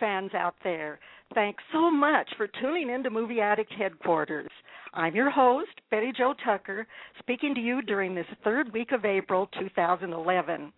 fans 0.00 0.32
out 0.34 0.54
there. 0.64 0.98
Thanks 1.34 1.62
so 1.72 1.90
much 1.90 2.28
for 2.36 2.48
tuning 2.60 2.90
in 2.90 3.02
to 3.02 3.10
Movie 3.10 3.40
Addict 3.40 3.72
Headquarters. 3.72 4.50
I'm 4.94 5.14
your 5.14 5.30
host, 5.30 5.70
Betty 5.90 6.12
Jo 6.16 6.34
Tucker, 6.44 6.86
speaking 7.18 7.54
to 7.54 7.60
you 7.60 7.82
during 7.82 8.14
this 8.14 8.26
third 8.42 8.72
week 8.72 8.92
of 8.92 9.04
April 9.04 9.48
2011. 9.60 10.72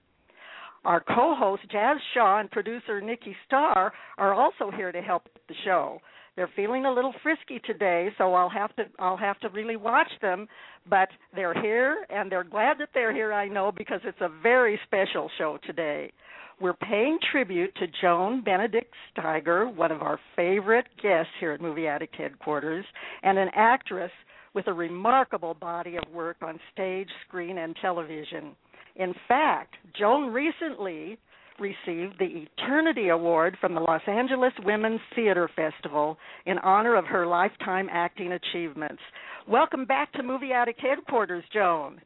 Our 0.84 1.00
co 1.00 1.34
host, 1.36 1.62
Jazz 1.70 1.98
Shaw, 2.14 2.40
and 2.40 2.50
producer, 2.50 3.00
Nikki 3.00 3.36
Starr, 3.46 3.92
are 4.18 4.34
also 4.34 4.70
here 4.74 4.92
to 4.92 5.02
help 5.02 5.28
the 5.48 5.54
show. 5.64 6.00
They're 6.40 6.48
feeling 6.56 6.86
a 6.86 6.90
little 6.90 7.12
frisky 7.22 7.60
today, 7.66 8.08
so 8.16 8.32
I'll 8.32 8.48
have 8.48 8.74
to 8.76 8.84
I'll 8.98 9.18
have 9.18 9.38
to 9.40 9.50
really 9.50 9.76
watch 9.76 10.10
them, 10.22 10.48
but 10.88 11.10
they're 11.34 11.52
here 11.60 12.06
and 12.08 12.32
they're 12.32 12.44
glad 12.44 12.78
that 12.78 12.88
they're 12.94 13.12
here, 13.12 13.34
I 13.34 13.46
know, 13.46 13.70
because 13.70 14.00
it's 14.04 14.22
a 14.22 14.30
very 14.42 14.80
special 14.86 15.30
show 15.36 15.58
today 15.66 16.10
we're 16.58 16.72
paying 16.72 17.18
tribute 17.30 17.74
to 17.76 17.86
Joan 18.00 18.42
Benedict 18.42 18.92
Steiger, 19.14 19.74
one 19.74 19.92
of 19.92 20.00
our 20.00 20.18
favorite 20.34 20.86
guests 21.02 21.32
here 21.40 21.52
at 21.52 21.60
Movie 21.60 21.86
Addict 21.86 22.16
headquarters, 22.16 22.86
and 23.22 23.38
an 23.38 23.48
actress 23.54 24.10
with 24.54 24.66
a 24.66 24.72
remarkable 24.72 25.54
body 25.54 25.96
of 25.96 26.04
work 26.10 26.38
on 26.40 26.58
stage, 26.72 27.08
screen, 27.26 27.58
and 27.58 27.76
television. 27.82 28.56
In 28.96 29.14
fact, 29.28 29.74
Joan 29.98 30.32
recently 30.32 31.18
received 31.60 32.18
the 32.18 32.46
Eternity 32.58 33.10
Award 33.10 33.56
from 33.60 33.74
the 33.74 33.80
Los 33.80 34.02
Angeles 34.06 34.52
Women's 34.64 35.00
Theater 35.14 35.48
Festival 35.54 36.16
in 36.46 36.58
honor 36.58 36.96
of 36.96 37.06
her 37.06 37.26
lifetime 37.26 37.88
acting 37.90 38.32
achievements. 38.32 39.02
Welcome 39.48 39.84
back 39.84 40.12
to 40.14 40.22
Movie 40.22 40.52
Addict 40.52 40.80
headquarters, 40.80 41.44
Joan. 41.52 42.00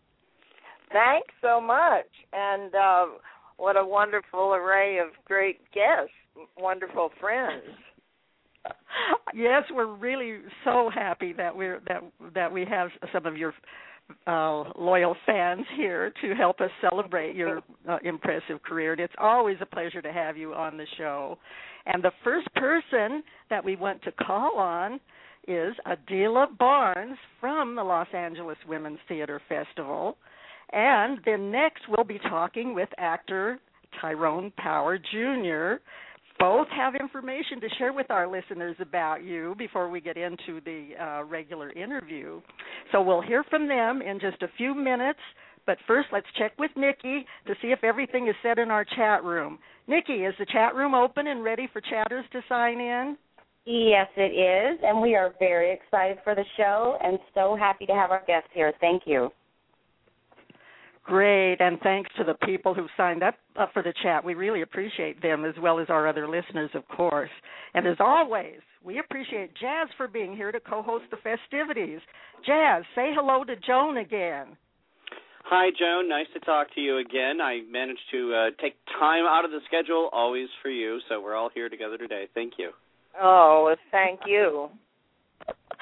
Thanks 0.92 1.32
so 1.40 1.60
much. 1.60 2.06
And 2.32 2.74
uh 2.74 3.06
what 3.56 3.76
a 3.76 3.84
wonderful 3.84 4.54
array 4.54 4.98
of 4.98 5.08
great 5.24 5.60
guests, 5.72 6.12
wonderful 6.58 7.10
friends. 7.20 7.62
Yes, 9.34 9.64
we're 9.70 9.94
really 9.94 10.38
so 10.64 10.90
happy 10.92 11.32
that 11.34 11.54
we're 11.54 11.80
that 11.86 12.02
that 12.34 12.52
we 12.52 12.64
have 12.64 12.88
some 13.12 13.26
of 13.26 13.36
your 13.36 13.52
uh, 14.26 14.64
loyal 14.78 15.16
fans 15.26 15.66
here 15.76 16.12
to 16.22 16.34
help 16.34 16.60
us 16.60 16.70
celebrate 16.80 17.34
your 17.34 17.62
uh, 17.88 17.98
impressive 18.04 18.62
career. 18.62 18.92
And 18.92 19.00
it's 19.00 19.14
always 19.18 19.56
a 19.60 19.66
pleasure 19.66 20.02
to 20.02 20.12
have 20.12 20.36
you 20.36 20.54
on 20.54 20.76
the 20.76 20.86
show. 20.98 21.38
And 21.86 22.02
the 22.02 22.12
first 22.22 22.52
person 22.54 23.22
that 23.50 23.64
we 23.64 23.76
want 23.76 24.02
to 24.02 24.12
call 24.12 24.58
on 24.58 25.00
is 25.46 25.74
Adilah 25.86 26.56
Barnes 26.58 27.18
from 27.40 27.74
the 27.74 27.82
Los 27.82 28.08
Angeles 28.14 28.56
Women's 28.66 28.98
Theater 29.08 29.40
Festival. 29.48 30.16
And 30.72 31.18
then 31.26 31.50
next, 31.50 31.82
we'll 31.88 32.04
be 32.04 32.18
talking 32.18 32.74
with 32.74 32.88
actor 32.96 33.58
Tyrone 34.00 34.52
Power 34.56 34.98
Jr. 34.98 35.82
Both 36.44 36.68
have 36.76 36.94
information 36.94 37.58
to 37.62 37.68
share 37.78 37.94
with 37.94 38.10
our 38.10 38.30
listeners 38.30 38.76
about 38.78 39.24
you 39.24 39.54
before 39.56 39.88
we 39.88 40.02
get 40.02 40.18
into 40.18 40.60
the 40.66 40.90
uh, 41.02 41.24
regular 41.24 41.72
interview. 41.72 42.42
So 42.92 43.00
we'll 43.00 43.22
hear 43.22 43.44
from 43.48 43.66
them 43.66 44.02
in 44.02 44.20
just 44.20 44.42
a 44.42 44.48
few 44.58 44.74
minutes. 44.74 45.20
But 45.64 45.78
first, 45.86 46.08
let's 46.12 46.26
check 46.38 46.52
with 46.58 46.70
Nikki 46.76 47.24
to 47.46 47.54
see 47.62 47.68
if 47.68 47.82
everything 47.82 48.28
is 48.28 48.34
set 48.42 48.58
in 48.58 48.70
our 48.70 48.84
chat 48.84 49.24
room. 49.24 49.58
Nikki, 49.88 50.12
is 50.12 50.34
the 50.38 50.44
chat 50.44 50.74
room 50.74 50.94
open 50.94 51.28
and 51.28 51.42
ready 51.42 51.66
for 51.72 51.80
chatters 51.80 52.26
to 52.32 52.42
sign 52.46 52.78
in? 52.78 53.16
Yes, 53.64 54.08
it 54.14 54.34
is, 54.34 54.78
and 54.82 55.00
we 55.00 55.14
are 55.14 55.32
very 55.38 55.72
excited 55.72 56.18
for 56.24 56.34
the 56.34 56.44
show 56.58 56.98
and 57.02 57.18
so 57.32 57.56
happy 57.58 57.86
to 57.86 57.94
have 57.94 58.10
our 58.10 58.22
guests 58.26 58.50
here. 58.52 58.74
Thank 58.82 59.04
you. 59.06 59.30
Great, 61.04 61.60
and 61.60 61.78
thanks 61.80 62.10
to 62.16 62.24
the 62.24 62.34
people 62.46 62.72
who 62.72 62.86
signed 62.96 63.22
up, 63.22 63.34
up 63.56 63.70
for 63.74 63.82
the 63.82 63.92
chat. 64.02 64.24
We 64.24 64.32
really 64.34 64.62
appreciate 64.62 65.20
them 65.20 65.44
as 65.44 65.54
well 65.60 65.78
as 65.78 65.90
our 65.90 66.08
other 66.08 66.26
listeners, 66.26 66.70
of 66.72 66.88
course. 66.88 67.30
And 67.74 67.86
as 67.86 67.96
always, 68.00 68.60
we 68.82 68.98
appreciate 68.98 69.54
Jazz 69.54 69.88
for 69.98 70.08
being 70.08 70.34
here 70.34 70.50
to 70.50 70.60
co 70.60 70.82
host 70.82 71.04
the 71.10 71.18
festivities. 71.18 72.00
Jazz, 72.46 72.84
say 72.94 73.12
hello 73.14 73.44
to 73.44 73.54
Joan 73.56 73.98
again. 73.98 74.56
Hi, 75.44 75.68
Joan. 75.78 76.08
Nice 76.08 76.26
to 76.32 76.40
talk 76.40 76.74
to 76.74 76.80
you 76.80 76.96
again. 76.98 77.38
I 77.38 77.60
managed 77.70 78.00
to 78.12 78.34
uh, 78.34 78.62
take 78.62 78.74
time 78.98 79.26
out 79.26 79.44
of 79.44 79.50
the 79.50 79.60
schedule, 79.66 80.08
always 80.10 80.48
for 80.62 80.70
you, 80.70 81.00
so 81.10 81.20
we're 81.20 81.34
all 81.34 81.50
here 81.54 81.68
together 81.68 81.98
today. 81.98 82.28
Thank 82.34 82.54
you. 82.56 82.70
Oh, 83.20 83.74
thank 83.90 84.20
you. 84.26 84.70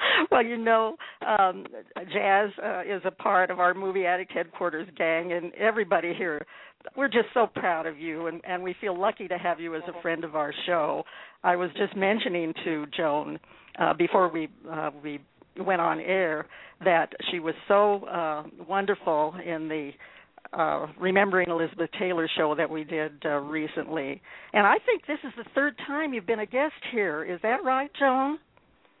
well, 0.31 0.43
you 0.43 0.57
know, 0.57 0.95
um, 1.25 1.65
Jazz 2.11 2.49
uh, 2.63 2.81
is 2.81 3.01
a 3.05 3.11
part 3.11 3.51
of 3.51 3.59
our 3.59 3.73
Movie 3.73 4.05
Addict 4.05 4.31
headquarters 4.31 4.87
gang, 4.97 5.33
and 5.33 5.53
everybody 5.55 6.13
here, 6.13 6.45
we're 6.95 7.07
just 7.07 7.27
so 7.33 7.47
proud 7.47 7.85
of 7.85 7.97
you, 7.97 8.27
and, 8.27 8.41
and 8.45 8.61
we 8.61 8.75
feel 8.81 8.99
lucky 8.99 9.27
to 9.27 9.37
have 9.37 9.59
you 9.59 9.75
as 9.75 9.83
a 9.87 10.01
friend 10.01 10.23
of 10.23 10.35
our 10.35 10.53
show. 10.65 11.03
I 11.43 11.55
was 11.55 11.69
just 11.77 11.95
mentioning 11.95 12.53
to 12.63 12.85
Joan 12.95 13.39
uh, 13.79 13.93
before 13.93 14.29
we 14.29 14.49
uh, 14.69 14.91
we 15.03 15.19
went 15.63 15.81
on 15.81 15.99
air 15.99 16.47
that 16.83 17.13
she 17.31 17.39
was 17.39 17.53
so 17.67 18.05
uh, 18.05 18.43
wonderful 18.67 19.35
in 19.45 19.67
the 19.67 19.91
uh, 20.57 20.87
Remembering 20.99 21.49
Elizabeth 21.49 21.89
Taylor 21.97 22.29
show 22.37 22.55
that 22.55 22.69
we 22.69 22.83
did 22.83 23.23
uh, 23.25 23.37
recently. 23.37 24.21
And 24.53 24.67
I 24.67 24.75
think 24.85 25.05
this 25.07 25.19
is 25.23 25.31
the 25.37 25.45
third 25.55 25.75
time 25.87 26.13
you've 26.13 26.27
been 26.27 26.39
a 26.39 26.45
guest 26.45 26.73
here. 26.91 27.23
Is 27.23 27.39
that 27.43 27.63
right, 27.63 27.89
Joan? 27.97 28.39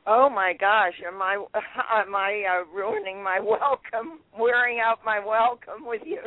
Oh 0.05 0.29
my 0.29 0.53
gosh, 0.59 0.93
am 1.07 1.21
I 1.21 1.35
am 1.93 2.15
I 2.15 2.43
uh, 2.49 2.75
ruining 2.75 3.23
my 3.23 3.39
welcome, 3.39 4.19
wearing 4.37 4.79
out 4.79 4.99
my 5.05 5.19
welcome 5.19 5.85
with 5.85 6.01
you? 6.05 6.19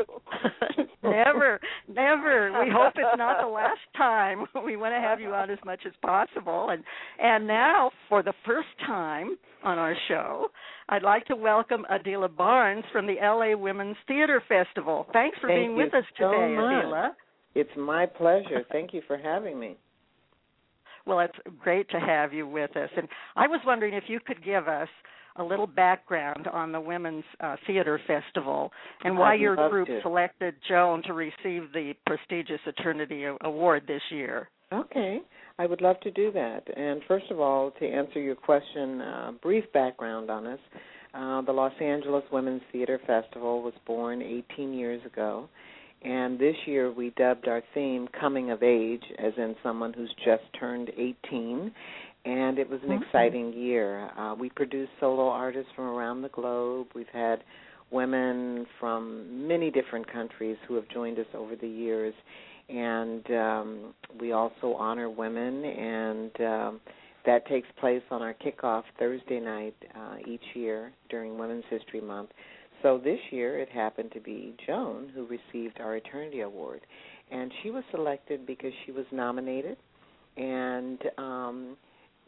never, 1.02 1.60
never. 1.88 2.64
We 2.64 2.70
hope 2.72 2.94
it's 2.96 3.18
not 3.18 3.42
the 3.42 3.48
last 3.48 3.80
time. 3.96 4.46
We 4.64 4.76
want 4.76 4.94
to 4.94 5.00
have 5.00 5.20
you 5.20 5.34
on 5.34 5.50
as 5.50 5.58
much 5.64 5.80
as 5.86 5.92
possible. 6.02 6.68
And 6.70 6.82
and 7.18 7.46
now, 7.46 7.90
for 8.08 8.22
the 8.22 8.34
first 8.46 8.68
time 8.86 9.36
on 9.62 9.78
our 9.78 9.94
show, 10.08 10.48
I'd 10.88 11.02
like 11.02 11.26
to 11.26 11.36
welcome 11.36 11.84
Adilah 11.90 12.34
Barnes 12.34 12.84
from 12.92 13.06
the 13.06 13.16
LA 13.20 13.58
Women's 13.58 13.96
Theater 14.08 14.42
Festival. 14.48 15.06
Thanks 15.12 15.38
for 15.38 15.48
Thank 15.48 15.60
being 15.60 15.76
with 15.76 15.92
us 15.92 16.04
today, 16.16 16.54
much. 16.56 16.84
Adilah. 16.84 17.10
It's 17.54 17.70
my 17.76 18.06
pleasure. 18.06 18.64
Thank 18.70 18.94
you 18.94 19.02
for 19.06 19.18
having 19.18 19.58
me. 19.58 19.76
Well, 21.06 21.20
it's 21.20 21.38
great 21.60 21.88
to 21.90 22.00
have 22.00 22.32
you 22.32 22.46
with 22.46 22.76
us. 22.76 22.90
And 22.96 23.08
I 23.36 23.46
was 23.46 23.60
wondering 23.64 23.94
if 23.94 24.04
you 24.08 24.20
could 24.20 24.44
give 24.44 24.68
us 24.68 24.88
a 25.38 25.44
little 25.44 25.66
background 25.66 26.46
on 26.48 26.72
the 26.72 26.80
Women's 26.80 27.24
uh, 27.40 27.56
Theater 27.66 28.00
Festival 28.06 28.70
and 29.04 29.16
why 29.16 29.34
I'd 29.34 29.40
your 29.40 29.68
group 29.68 29.86
to. 29.86 30.00
selected 30.02 30.54
Joan 30.68 31.02
to 31.04 31.12
receive 31.12 31.72
the 31.72 31.92
prestigious 32.06 32.60
Eternity 32.66 33.24
Award 33.42 33.84
this 33.86 34.02
year. 34.10 34.48
Okay, 34.72 35.20
I 35.58 35.66
would 35.66 35.80
love 35.80 36.00
to 36.00 36.10
do 36.10 36.32
that. 36.32 36.62
And 36.76 37.02
first 37.06 37.26
of 37.30 37.38
all, 37.38 37.70
to 37.78 37.86
answer 37.86 38.20
your 38.20 38.34
question, 38.34 39.00
uh, 39.00 39.32
brief 39.42 39.64
background 39.72 40.30
on 40.30 40.46
us. 40.46 40.58
Uh, 41.14 41.40
the 41.42 41.52
Los 41.52 41.72
Angeles 41.80 42.24
Women's 42.30 42.62
Theater 42.72 43.00
Festival 43.06 43.62
was 43.62 43.72
born 43.86 44.20
18 44.20 44.74
years 44.74 45.00
ago, 45.06 45.48
and 46.02 46.38
this 46.38 46.56
year 46.66 46.92
we 46.92 47.10
dubbed 47.16 47.48
our 47.48 47.62
theme 47.74 48.08
Coming 48.20 48.50
of 48.50 48.62
Age, 48.62 49.02
as 49.18 49.32
in 49.36 49.54
someone 49.62 49.92
who's 49.92 50.12
just 50.24 50.44
turned 50.58 50.90
18. 50.96 51.72
And 52.24 52.58
it 52.58 52.68
was 52.68 52.82
an 52.82 52.88
Mhm. 52.88 53.02
exciting 53.02 53.52
year. 53.52 54.10
Uh, 54.16 54.34
we 54.38 54.50
produced 54.50 54.90
solo 54.98 55.28
artists 55.28 55.70
from 55.72 55.84
around 55.86 56.22
the 56.22 56.28
globe. 56.30 56.88
We've 56.94 57.08
had 57.08 57.44
women 57.90 58.66
from 58.80 59.46
many 59.46 59.70
different 59.70 60.08
countries 60.08 60.58
who 60.66 60.74
have 60.74 60.88
joined 60.88 61.18
us 61.20 61.32
over 61.34 61.54
the 61.54 61.68
years 61.68 62.14
and 62.68 63.30
um, 63.30 63.94
we 64.20 64.32
also 64.32 64.74
honor 64.74 65.08
women, 65.08 65.64
and 65.64 66.40
um, 66.40 66.80
that 67.24 67.46
takes 67.46 67.68
place 67.78 68.02
on 68.10 68.22
our 68.22 68.34
kickoff 68.34 68.82
Thursday 68.98 69.40
night 69.40 69.74
uh, 69.94 70.16
each 70.26 70.42
year 70.54 70.92
during 71.08 71.38
Women's 71.38 71.64
History 71.70 72.00
Month. 72.00 72.30
So 72.82 72.98
this 72.98 73.18
year 73.30 73.58
it 73.58 73.68
happened 73.68 74.12
to 74.12 74.20
be 74.20 74.54
Joan 74.66 75.10
who 75.14 75.26
received 75.26 75.80
our 75.80 75.96
Eternity 75.96 76.40
Award, 76.40 76.80
and 77.30 77.50
she 77.62 77.70
was 77.70 77.82
selected 77.90 78.46
because 78.46 78.72
she 78.84 78.92
was 78.92 79.04
nominated, 79.10 79.76
and 80.36 80.98
um, 81.18 81.76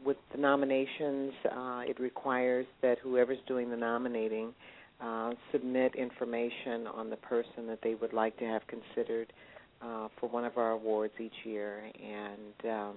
with 0.04 0.16
the 0.32 0.38
nominations, 0.38 1.32
uh, 1.50 1.82
it 1.86 1.98
requires 2.00 2.66
that 2.82 2.98
whoever's 3.02 3.38
doing 3.46 3.70
the 3.70 3.76
nominating 3.76 4.54
uh, 5.00 5.32
submit 5.52 5.94
information 5.94 6.86
on 6.92 7.10
the 7.10 7.16
person 7.16 7.66
that 7.66 7.78
they 7.82 7.94
would 7.94 8.12
like 8.12 8.36
to 8.38 8.44
have 8.44 8.62
considered 8.66 9.32
uh, 9.82 10.08
for 10.18 10.28
one 10.28 10.44
of 10.44 10.56
our 10.56 10.72
awards 10.72 11.14
each 11.20 11.44
year. 11.44 11.82
And 12.02 12.72
um, 12.72 12.94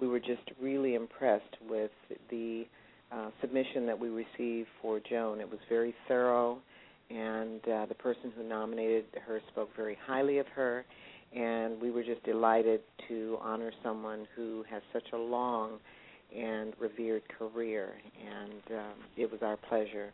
we 0.00 0.08
were 0.08 0.20
just 0.20 0.42
really 0.60 0.94
impressed 0.94 1.56
with 1.68 1.90
the 2.30 2.64
uh, 3.12 3.30
submission 3.40 3.86
that 3.86 3.98
we 3.98 4.08
received 4.08 4.68
for 4.80 5.00
Joan. 5.00 5.40
It 5.40 5.50
was 5.50 5.58
very 5.68 5.94
thorough, 6.06 6.58
and 7.10 7.60
uh, 7.68 7.86
the 7.86 7.94
person 7.94 8.32
who 8.36 8.42
nominated 8.42 9.04
her 9.26 9.40
spoke 9.50 9.70
very 9.76 9.98
highly 10.06 10.38
of 10.38 10.46
her. 10.48 10.84
And 11.34 11.80
we 11.80 11.90
were 11.90 12.02
just 12.02 12.22
delighted 12.24 12.80
to 13.08 13.38
honor 13.40 13.72
someone 13.82 14.26
who 14.34 14.64
has 14.68 14.82
such 14.92 15.06
a 15.12 15.16
long 15.16 15.78
and 16.36 16.72
revered 16.80 17.22
career. 17.38 17.92
And 18.20 18.78
um, 18.78 18.94
it 19.16 19.30
was 19.30 19.40
our 19.42 19.56
pleasure 19.56 20.12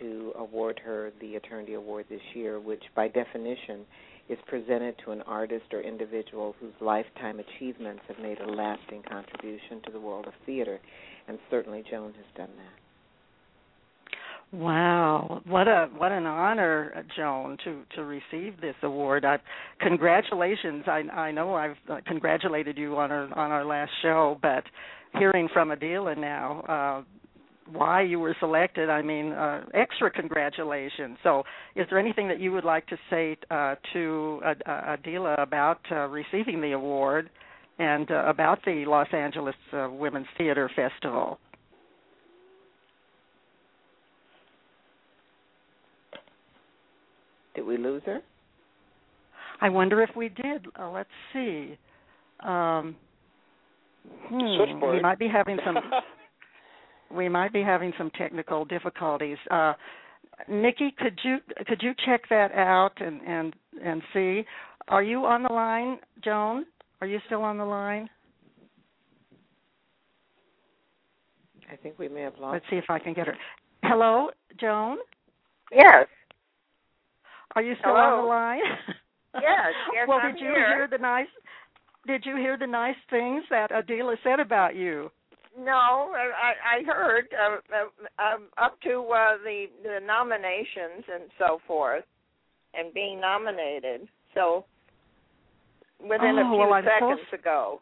to 0.00 0.32
award 0.36 0.80
her 0.84 1.12
the 1.20 1.28
Eternity 1.28 1.74
Award 1.74 2.06
this 2.08 2.20
year, 2.34 2.60
which 2.60 2.82
by 2.94 3.08
definition 3.08 3.86
is 4.28 4.38
presented 4.46 4.94
to 5.04 5.12
an 5.12 5.22
artist 5.22 5.64
or 5.72 5.80
individual 5.80 6.54
whose 6.60 6.74
lifetime 6.80 7.40
achievements 7.40 8.02
have 8.08 8.18
made 8.18 8.38
a 8.40 8.50
lasting 8.50 9.02
contribution 9.08 9.80
to 9.86 9.92
the 9.92 10.00
world 10.00 10.26
of 10.26 10.34
theater. 10.44 10.78
And 11.28 11.38
certainly 11.50 11.82
Joan 11.88 12.12
has 12.14 12.26
done 12.36 12.50
that. 12.56 12.87
Wow, 14.50 15.42
what 15.46 15.68
a 15.68 15.88
what 15.98 16.10
an 16.10 16.24
honor, 16.24 17.04
Joan, 17.14 17.58
to 17.64 17.82
to 17.96 18.04
receive 18.04 18.60
this 18.62 18.74
award. 18.82 19.26
I, 19.26 19.38
congratulations. 19.78 20.84
I 20.86 21.02
I 21.12 21.32
know 21.32 21.54
I've 21.54 21.76
uh, 21.90 21.98
congratulated 22.06 22.78
you 22.78 22.96
on 22.96 23.12
our 23.12 23.24
on 23.24 23.50
our 23.50 23.64
last 23.64 23.90
show, 24.00 24.38
but 24.40 24.64
hearing 25.18 25.48
from 25.52 25.68
Adilah 25.68 26.16
now, 26.16 26.60
uh, 26.62 27.02
why 27.70 28.00
you 28.02 28.20
were 28.20 28.34
selected. 28.40 28.88
I 28.88 29.02
mean, 29.02 29.32
uh, 29.32 29.64
extra 29.74 30.10
congratulations. 30.10 31.18
So, 31.22 31.42
is 31.76 31.86
there 31.90 31.98
anything 31.98 32.28
that 32.28 32.40
you 32.40 32.50
would 32.52 32.64
like 32.64 32.86
to 32.86 32.96
say 33.10 33.36
uh, 33.50 33.74
to 33.92 34.40
uh, 34.44 34.96
Adilah 34.96 35.42
about 35.42 35.80
uh, 35.92 36.06
receiving 36.06 36.62
the 36.62 36.72
award 36.72 37.28
and 37.78 38.10
uh, 38.10 38.24
about 38.26 38.60
the 38.64 38.84
Los 38.86 39.08
Angeles 39.12 39.54
uh, 39.74 39.88
Women's 39.90 40.26
Theater 40.38 40.70
Festival? 40.74 41.38
Did 47.58 47.66
we 47.66 47.76
lose 47.76 48.02
her? 48.06 48.20
I 49.60 49.68
wonder 49.68 50.00
if 50.00 50.10
we 50.14 50.28
did. 50.28 50.66
Uh, 50.78 50.90
let's 50.92 51.08
see. 51.32 51.76
Um, 52.38 52.94
hmm, 54.28 54.80
we 54.80 55.00
might 55.00 55.18
be 55.18 55.26
having 55.26 55.58
some 55.66 55.76
we 57.16 57.28
might 57.28 57.52
be 57.52 57.60
having 57.60 57.92
some 57.98 58.12
technical 58.16 58.64
difficulties. 58.64 59.38
Uh, 59.50 59.72
Nikki, 60.48 60.94
could 60.96 61.18
you 61.24 61.38
could 61.66 61.82
you 61.82 61.94
check 62.06 62.28
that 62.30 62.52
out 62.52 62.92
and 62.98 63.20
and 63.22 63.54
and 63.84 64.02
see? 64.14 64.44
Are 64.86 65.02
you 65.02 65.24
on 65.24 65.42
the 65.42 65.52
line, 65.52 65.98
Joan? 66.22 66.64
Are 67.00 67.08
you 67.08 67.18
still 67.26 67.42
on 67.42 67.58
the 67.58 67.64
line? 67.64 68.08
I 71.72 71.74
think 71.74 71.98
we 71.98 72.08
may 72.08 72.20
have 72.20 72.34
lost. 72.38 72.52
Let's 72.52 72.66
see 72.70 72.76
if 72.76 72.88
I 72.88 73.00
can 73.00 73.14
get 73.14 73.26
her. 73.26 73.36
Hello, 73.82 74.28
Joan. 74.60 74.98
Yes. 75.72 76.06
Are 77.54 77.62
you 77.62 77.74
still 77.80 77.92
Hello? 77.94 78.18
on 78.18 78.22
the 78.24 78.28
line? 78.28 78.60
Yes. 79.34 79.74
Yes. 79.94 80.08
well, 80.08 80.18
I'm 80.22 80.32
did 80.34 80.40
you 80.40 80.48
here. 80.48 80.66
hear 80.66 80.88
the 80.90 80.98
nice? 80.98 81.28
Did 82.06 82.24
you 82.24 82.34
hear 82.36 82.56
the 82.56 82.66
nice 82.66 82.96
things 83.10 83.44
that 83.50 83.70
Adela 83.70 84.16
said 84.24 84.40
about 84.40 84.74
you? 84.74 85.10
No, 85.56 86.10
I, 86.16 86.80
I 86.80 86.82
heard 86.86 87.26
uh, 87.34 87.56
uh, 87.76 88.34
um, 88.34 88.44
up 88.56 88.80
to 88.82 89.00
uh, 89.00 89.36
the 89.44 89.66
the 89.82 89.98
nominations 90.04 91.04
and 91.12 91.30
so 91.38 91.60
forth, 91.66 92.04
and 92.74 92.92
being 92.94 93.20
nominated. 93.20 94.08
So 94.34 94.64
within 96.00 96.38
a 96.38 96.42
Oh, 96.46 96.50
few 96.50 96.58
well, 96.58 96.72
I'm 96.72 96.84
so 96.84 96.90
seconds 97.14 97.40
ago. 97.40 97.80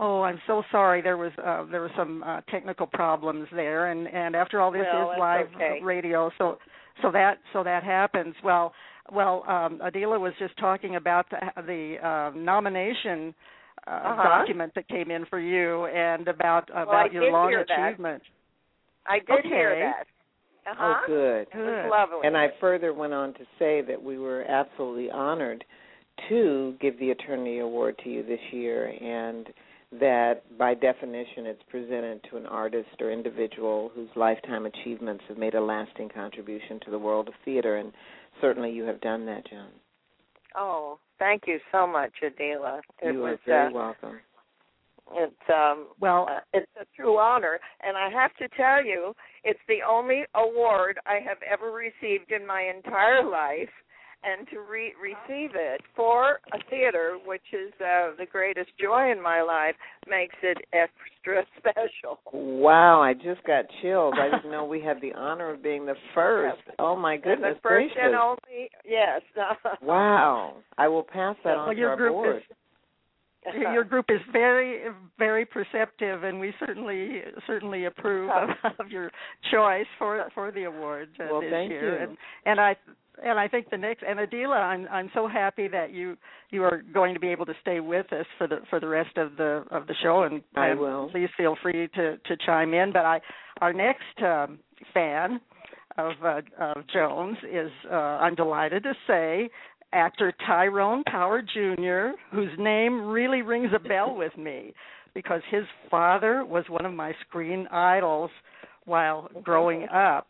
Oh, 0.00 0.22
I'm 0.22 0.40
so 0.46 0.62
sorry. 0.72 1.00
There 1.00 1.16
was 1.16 1.32
uh, 1.42 1.64
there 1.70 1.80
were 1.80 1.92
some 1.96 2.22
uh, 2.24 2.40
technical 2.50 2.86
problems 2.86 3.46
there, 3.54 3.92
and 3.92 4.08
and 4.08 4.34
after 4.34 4.60
all, 4.60 4.72
this 4.72 4.82
Well, 4.92 5.12
is 5.12 5.18
live 5.18 5.46
okay. 5.54 5.78
radio, 5.82 6.30
so 6.38 6.58
so 7.00 7.10
that 7.12 7.38
so 7.52 7.62
that 7.64 7.82
happens. 7.82 8.34
Well, 8.44 8.72
well, 9.12 9.44
um, 9.48 9.80
Adilah 9.82 10.20
was 10.20 10.32
just 10.38 10.56
talking 10.58 10.96
about 10.96 11.26
the, 11.30 11.38
the 11.62 12.06
uh, 12.06 12.30
nomination 12.36 13.34
uh, 13.86 13.90
Uh-huh. 13.90 14.22
document 14.22 14.72
that 14.74 14.86
came 14.88 15.10
in 15.10 15.26
for 15.26 15.40
you, 15.40 15.86
and 15.86 16.28
about 16.28 16.68
about 16.70 17.10
I 17.10 17.12
your 17.12 17.32
long 17.32 17.48
hear 17.50 17.64
that. 17.66 17.88
achievement. 17.88 18.22
I 19.06 19.18
did 19.18 19.44
hear 19.44 19.92
that. 19.92 20.06
Uh-huh. 20.70 20.94
Oh, 21.02 21.06
good. 21.08 21.46
Good. 21.52 21.88
lovely. 21.90 22.20
And 22.24 22.36
I 22.36 22.48
further 22.60 22.94
went 22.94 23.12
on 23.12 23.34
to 23.34 23.40
say 23.58 23.82
that 23.82 24.00
we 24.00 24.18
were 24.18 24.44
absolutely 24.44 25.10
honored 25.10 25.64
to 26.28 26.76
give 26.80 26.96
the 27.00 27.10
Eternity 27.10 27.58
Award 27.58 27.98
to 28.04 28.08
you 28.08 28.22
this 28.22 28.38
year, 28.52 28.86
and 28.86 29.48
that 30.00 30.42
by 30.58 30.74
definition 30.74 31.46
it's 31.46 31.62
presented 31.68 32.20
to 32.30 32.36
an 32.36 32.46
artist 32.46 32.88
or 33.00 33.10
individual 33.12 33.90
whose 33.94 34.08
lifetime 34.16 34.66
achievements 34.66 35.22
have 35.28 35.36
made 35.38 35.54
a 35.54 35.60
lasting 35.60 36.08
contribution 36.08 36.80
to 36.84 36.90
the 36.90 36.98
world 36.98 37.28
of 37.28 37.34
theater, 37.44 37.76
and 37.76 37.92
certainly 38.40 38.70
you 38.70 38.84
have 38.84 39.00
done 39.00 39.26
that, 39.26 39.48
John. 39.48 39.68
Oh, 40.56 40.98
thank 41.18 41.42
you 41.46 41.58
so 41.70 41.86
much, 41.86 42.12
Adilah. 42.22 42.80
It 43.02 43.14
you 43.14 43.20
was 43.20 43.34
are 43.34 43.38
very 43.46 43.68
uh, 43.68 43.72
welcome. 43.72 44.20
it's 45.14 45.34
um 45.48 45.88
Well, 46.00 46.26
uh, 46.30 46.40
it's 46.54 46.70
a 46.80 46.84
true 46.96 47.18
honor 47.18 47.58
and 47.82 47.96
I 47.96 48.08
have 48.10 48.34
to 48.36 48.48
tell 48.56 48.84
you 48.84 49.14
it's 49.44 49.60
the 49.68 49.78
only 49.88 50.24
award 50.34 50.98
I 51.06 51.18
have 51.26 51.38
ever 51.50 51.70
received 51.70 52.32
in 52.32 52.46
my 52.46 52.62
entire 52.74 53.24
life 53.28 53.70
and 54.24 54.46
to 54.48 54.60
re- 54.60 54.94
receive 55.02 55.50
it 55.54 55.80
for 55.96 56.38
a 56.52 56.58
theater 56.70 57.18
which 57.26 57.42
is 57.52 57.72
uh, 57.80 58.10
the 58.18 58.26
greatest 58.30 58.70
joy 58.80 59.10
in 59.10 59.20
my 59.22 59.42
life 59.42 59.74
makes 60.08 60.36
it 60.42 60.58
extra 60.72 61.44
special. 61.58 62.20
Wow, 62.32 63.02
I 63.02 63.14
just 63.14 63.44
got 63.46 63.64
chills. 63.82 64.14
I 64.18 64.34
didn't 64.36 64.50
know 64.50 64.64
we 64.64 64.80
had 64.80 65.00
the 65.00 65.12
honor 65.14 65.50
of 65.52 65.62
being 65.62 65.86
the 65.86 65.94
first. 66.14 66.58
Oh 66.78 66.96
my 66.96 67.16
goodness 67.16 67.56
the 67.56 67.60
first 67.68 67.94
gracious! 67.94 67.98
and 68.00 68.14
only 68.14 68.70
yes. 68.84 69.20
Wow, 69.82 70.56
I 70.78 70.88
will 70.88 71.02
pass 71.04 71.36
that 71.44 71.50
on 71.56 71.66
well, 71.66 71.74
to 71.74 71.80
your 71.80 71.90
our 71.90 71.96
group 71.96 72.12
board. 72.12 72.36
is 72.36 72.42
your 73.72 73.84
group 73.84 74.06
is 74.08 74.20
very 74.32 74.84
very 75.18 75.44
perceptive 75.44 76.22
and 76.24 76.38
we 76.40 76.52
certainly 76.64 77.22
certainly 77.46 77.84
approve 77.86 78.30
of, 78.30 78.50
of 78.78 78.88
your 78.90 79.10
choice 79.52 79.86
for 79.98 80.24
for 80.34 80.52
the 80.52 80.64
award 80.64 81.08
uh, 81.20 81.24
Well, 81.30 81.40
this 81.40 81.50
thank 81.50 81.70
year 81.70 81.98
you. 81.98 82.02
and 82.08 82.16
and 82.46 82.60
i 82.60 82.76
and 83.24 83.38
i 83.38 83.48
think 83.48 83.68
the 83.70 83.76
next 83.76 84.02
and 84.06 84.18
adilah 84.18 84.60
i'm 84.60 84.86
i'm 84.90 85.10
so 85.14 85.28
happy 85.28 85.68
that 85.68 85.92
you 85.92 86.16
you 86.50 86.62
are 86.62 86.82
going 86.92 87.14
to 87.14 87.20
be 87.20 87.28
able 87.28 87.46
to 87.46 87.54
stay 87.60 87.80
with 87.80 88.12
us 88.12 88.26
for 88.38 88.46
the 88.46 88.58
for 88.70 88.80
the 88.80 88.88
rest 88.88 89.16
of 89.16 89.36
the 89.36 89.64
of 89.70 89.86
the 89.86 89.94
show 90.02 90.22
and, 90.22 90.42
I 90.54 90.74
will. 90.74 91.08
please 91.10 91.28
feel 91.36 91.56
free 91.62 91.88
to 91.94 92.16
to 92.16 92.36
chime 92.44 92.74
in 92.74 92.92
but 92.92 93.04
i 93.04 93.20
our 93.60 93.72
next 93.72 94.22
um 94.24 94.58
fan 94.94 95.40
of 95.98 96.12
uh, 96.24 96.40
of 96.58 96.84
joan's 96.92 97.38
is 97.50 97.70
uh 97.90 97.94
i'm 97.94 98.34
delighted 98.34 98.82
to 98.84 98.94
say 99.06 99.50
actor 99.92 100.32
Tyrone 100.46 101.04
Power 101.04 101.42
Jr., 101.42 102.16
whose 102.34 102.50
name 102.58 103.06
really 103.06 103.42
rings 103.42 103.70
a 103.74 103.78
bell 103.78 104.14
with 104.16 104.36
me 104.36 104.72
because 105.14 105.42
his 105.50 105.64
father 105.90 106.44
was 106.44 106.64
one 106.68 106.86
of 106.86 106.94
my 106.94 107.12
screen 107.26 107.66
idols 107.70 108.30
while 108.84 109.28
growing 109.42 109.86
up. 109.88 110.28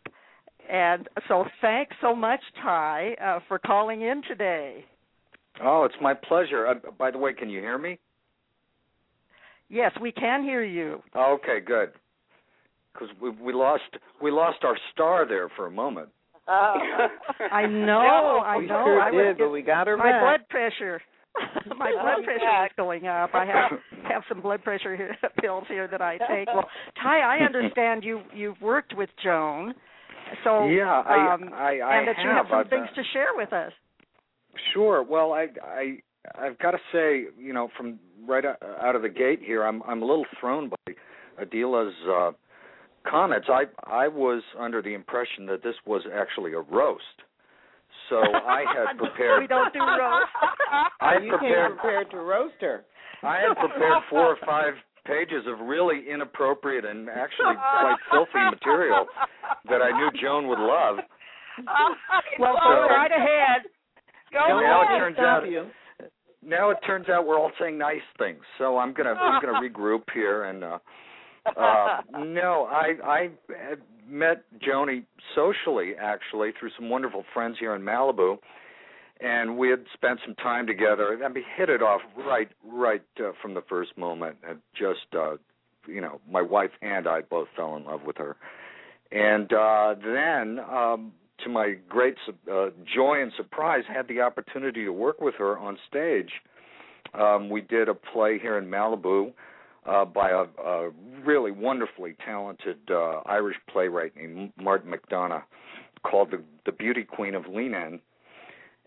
And 0.71 1.07
so 1.27 1.45
thanks 1.61 1.95
so 2.01 2.15
much, 2.15 2.39
Ty, 2.61 3.15
uh, 3.23 3.39
for 3.47 3.59
calling 3.59 4.01
in 4.01 4.21
today. 4.27 4.85
Oh, 5.61 5.83
it's 5.83 5.95
my 6.01 6.13
pleasure. 6.13 6.67
Uh, 6.67 6.91
by 6.97 7.11
the 7.11 7.17
way, 7.17 7.33
can 7.33 7.49
you 7.49 7.59
hear 7.59 7.77
me? 7.77 7.99
Yes, 9.69 9.91
we 10.01 10.11
can 10.11 10.43
hear 10.43 10.63
you. 10.63 11.01
Okay, 11.15 11.59
good. 11.65 11.91
Because 12.93 13.09
we 13.21 13.29
we 13.31 13.53
lost 13.53 13.83
we 14.21 14.29
lost 14.29 14.59
our 14.63 14.77
star 14.91 15.27
there 15.27 15.49
for 15.55 15.65
a 15.65 15.71
moment. 15.71 16.09
Uh, 16.47 16.73
I 17.51 17.65
know, 17.65 18.41
I 18.45 18.57
we 18.57 18.67
know. 18.67 18.83
sure 18.85 19.01
I 19.01 19.11
did, 19.11 19.37
but 19.37 19.49
we 19.49 19.61
got 19.61 19.87
her 19.87 19.97
my 19.97 20.11
back. 20.11 20.21
blood 20.21 20.49
pressure. 20.49 21.01
my 21.77 21.91
blood 21.91 22.23
pressure 22.23 22.65
is 22.65 22.71
going 22.77 23.07
up. 23.07 23.31
I 23.33 23.45
have 23.45 23.79
have 24.07 24.21
some 24.29 24.41
blood 24.41 24.63
pressure 24.63 24.95
here, 24.95 25.17
pills 25.41 25.63
here 25.67 25.87
that 25.87 26.01
I 26.01 26.17
take. 26.19 26.47
Well, 26.53 26.69
Ty, 27.01 27.19
I 27.19 27.37
understand 27.43 28.03
you 28.03 28.21
you've 28.35 28.61
worked 28.61 28.95
with 28.95 29.09
Joan, 29.23 29.73
so 30.43 30.67
yeah, 30.67 31.01
I 31.05 31.33
um, 31.33 31.49
I, 31.53 31.79
I 31.79 31.97
and 31.97 32.07
that 32.07 32.15
you 32.23 32.29
have 32.29 32.45
some 32.49 32.59
I've, 32.59 32.69
things 32.69 32.87
uh, 32.91 32.95
to 32.95 33.03
share 33.13 33.27
with 33.35 33.53
us. 33.53 33.71
Sure. 34.73 35.03
Well, 35.03 35.33
I 35.33 35.47
I 35.63 35.97
I've 36.39 36.57
got 36.59 36.71
to 36.71 36.79
say, 36.91 37.25
you 37.37 37.53
know, 37.53 37.69
from 37.77 37.99
right 38.27 38.45
o- 38.45 38.55
out 38.81 38.95
of 38.95 39.01
the 39.01 39.09
gate 39.09 39.39
here, 39.43 39.63
I'm 39.63 39.81
I'm 39.83 40.01
a 40.01 40.05
little 40.05 40.25
thrown 40.39 40.69
by 40.69 40.93
Adilah's 41.43 41.95
uh, 42.07 42.31
comments. 43.09 43.47
I 43.49 43.63
I 43.85 44.07
was 44.07 44.43
under 44.59 44.81
the 44.81 44.93
impression 44.93 45.45
that 45.47 45.63
this 45.63 45.75
was 45.85 46.03
actually 46.13 46.53
a 46.53 46.59
roast. 46.61 47.03
So 48.09 48.17
I 48.17 48.63
had 48.87 48.97
prepared. 48.97 49.41
we 49.41 49.47
don't 49.47 49.73
do 49.73 49.79
roast. 49.79 50.31
I 51.01 51.13
had 51.15 51.23
you 51.23 51.31
came 51.31 51.39
prepared. 51.39 51.71
prepared 51.77 52.11
to 52.11 52.17
roast 52.17 52.55
her. 52.61 52.85
I 53.23 53.37
had 53.39 53.57
prepared 53.57 54.03
four 54.09 54.25
or 54.25 54.37
five 54.45 54.73
pages 55.05 55.43
of 55.47 55.59
really 55.65 56.05
inappropriate 56.09 56.85
and 56.85 57.09
actually 57.09 57.55
quite 57.55 57.97
filthy 58.11 58.39
material 58.51 59.05
that 59.69 59.81
I 59.81 59.91
knew 59.97 60.09
Joan 60.21 60.47
would 60.47 60.59
love. 60.59 60.97
well, 62.39 62.55
So- 62.63 62.69
go 62.69 62.87
right 62.89 63.11
ahead. 63.11 63.63
Go 64.31 64.39
And 64.49 64.61
now 64.65 64.81
it 64.81 64.85
ahead. 64.85 64.99
turns 64.99 65.19
out 65.19 65.43
now 66.41 66.69
it 66.71 66.77
turns 66.85 67.07
out 67.07 67.25
we're 67.27 67.37
all 67.39 67.51
saying 67.59 67.77
nice 67.77 68.01
things. 68.17 68.41
So 68.57 68.77
I'm 68.79 68.93
gonna 68.93 69.11
I'm 69.13 69.41
gonna 69.41 69.59
regroup 69.61 70.03
here 70.13 70.45
and 70.45 70.63
uh 70.63 70.79
uh 71.55 72.01
no, 72.17 72.65
I 72.71 72.93
I 73.03 73.29
met 74.07 74.43
Joni 74.67 75.03
socially 75.35 75.93
actually 76.01 76.51
through 76.59 76.71
some 76.77 76.89
wonderful 76.89 77.23
friends 77.33 77.57
here 77.59 77.75
in 77.75 77.81
Malibu 77.83 78.37
and 79.23 79.57
we 79.57 79.69
had 79.69 79.85
spent 79.93 80.19
some 80.25 80.35
time 80.35 80.67
together 80.67 81.17
and 81.23 81.33
we 81.33 81.43
hit 81.55 81.69
it 81.69 81.81
off 81.81 82.01
right 82.17 82.49
right 82.65 83.03
uh, 83.19 83.31
from 83.41 83.53
the 83.53 83.63
first 83.69 83.97
moment 83.97 84.35
and 84.47 84.59
just 84.75 85.07
uh 85.17 85.35
you 85.87 86.01
know 86.01 86.19
my 86.29 86.41
wife 86.41 86.71
and 86.81 87.07
I 87.07 87.21
both 87.21 87.47
fell 87.55 87.75
in 87.77 87.85
love 87.85 88.01
with 88.05 88.17
her. 88.17 88.35
And 89.11 89.51
uh 89.53 89.95
then 90.03 90.59
um 90.59 91.13
to 91.43 91.49
my 91.49 91.75
great 91.89 92.15
uh, 92.51 92.69
joy 92.93 93.21
and 93.21 93.31
surprise 93.35 93.83
had 93.87 94.07
the 94.07 94.21
opportunity 94.21 94.85
to 94.85 94.91
work 94.91 95.19
with 95.19 95.35
her 95.35 95.57
on 95.57 95.77
stage. 95.89 96.31
Um 97.13 97.49
we 97.49 97.61
did 97.61 97.89
a 97.89 97.93
play 97.93 98.39
here 98.39 98.57
in 98.57 98.65
Malibu 98.65 99.31
uh 99.85 100.05
by 100.05 100.31
a, 100.31 100.45
a 100.61 100.91
really 101.25 101.51
wonderfully 101.51 102.15
talented 102.25 102.77
uh 102.91 103.21
Irish 103.25 103.57
playwright 103.69 104.15
named 104.17 104.51
Martin 104.61 104.91
McDonagh 104.91 105.43
called 106.05 106.31
the 106.31 106.41
the 106.65 106.73
Beauty 106.73 107.03
Queen 107.03 107.35
of 107.35 107.43
Leenane 107.43 108.01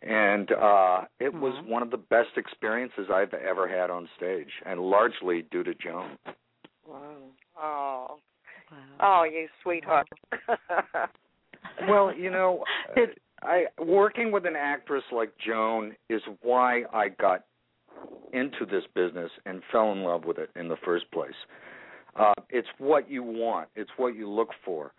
and 0.03 0.53
uh 0.53 1.05
it 1.21 1.33
was 1.33 1.55
Mhm. 1.55 1.69
one 1.69 1.83
of 1.83 1.91
the 1.91 1.97
best 1.97 2.37
experiences 2.37 3.09
I've 3.11 3.33
ever 3.35 3.67
had 3.67 3.91
on 3.91 4.09
stage 4.17 4.51
and 4.65 4.81
largely 4.81 5.43
due 5.43 5.63
to 5.65 5.75
Joan. 5.75 6.19
Wow. 6.87 7.17
Oh, 7.59 8.19
Wow. 8.71 8.77
oh, 9.01 9.23
you 9.25 9.49
sweetheart. 9.63 10.09
Well, 11.89 12.15
you 12.15 12.31
know, 12.31 12.65
Did- 12.95 13.19
I 13.43 13.67
working 13.79 14.33
with 14.33 14.47
an 14.47 14.57
actress 14.57 15.05
like 15.13 15.37
Joan 15.39 15.95
is 16.09 16.23
why 16.43 16.85
I 16.93 17.09
got 17.11 17.45
into 18.33 18.65
this 18.65 18.85
business 18.95 19.31
and 19.45 19.63
fell 19.71 19.93
in 19.93 20.03
love 20.03 20.25
with 20.25 20.39
it 20.39 20.51
in 20.57 20.69
the 20.69 20.77
first 20.79 21.11
place. 21.11 21.35
Uh, 22.15 22.33
it's 22.49 22.69
what 22.79 23.11
you 23.11 23.23
want. 23.23 23.69
It's 23.77 23.91
what 23.99 24.15
you 24.15 24.29
look 24.29 24.51
for. 24.65 24.93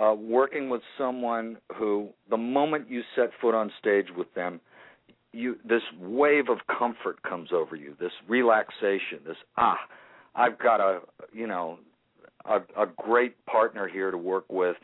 Uh, 0.00 0.14
working 0.14 0.70
with 0.70 0.80
someone 0.96 1.58
who, 1.76 2.08
the 2.30 2.36
moment 2.36 2.88
you 2.88 3.02
set 3.14 3.30
foot 3.40 3.54
on 3.54 3.70
stage 3.78 4.06
with 4.16 4.32
them, 4.34 4.60
you 5.32 5.56
this 5.64 5.82
wave 5.98 6.48
of 6.48 6.58
comfort 6.78 7.22
comes 7.22 7.50
over 7.52 7.76
you. 7.76 7.94
This 8.00 8.12
relaxation. 8.28 9.20
This 9.26 9.36
ah, 9.56 9.78
I've 10.34 10.58
got 10.58 10.80
a 10.80 11.00
you 11.32 11.46
know 11.46 11.78
a, 12.44 12.56
a 12.76 12.86
great 12.96 13.44
partner 13.46 13.88
here 13.88 14.10
to 14.10 14.18
work 14.18 14.44
with 14.50 14.76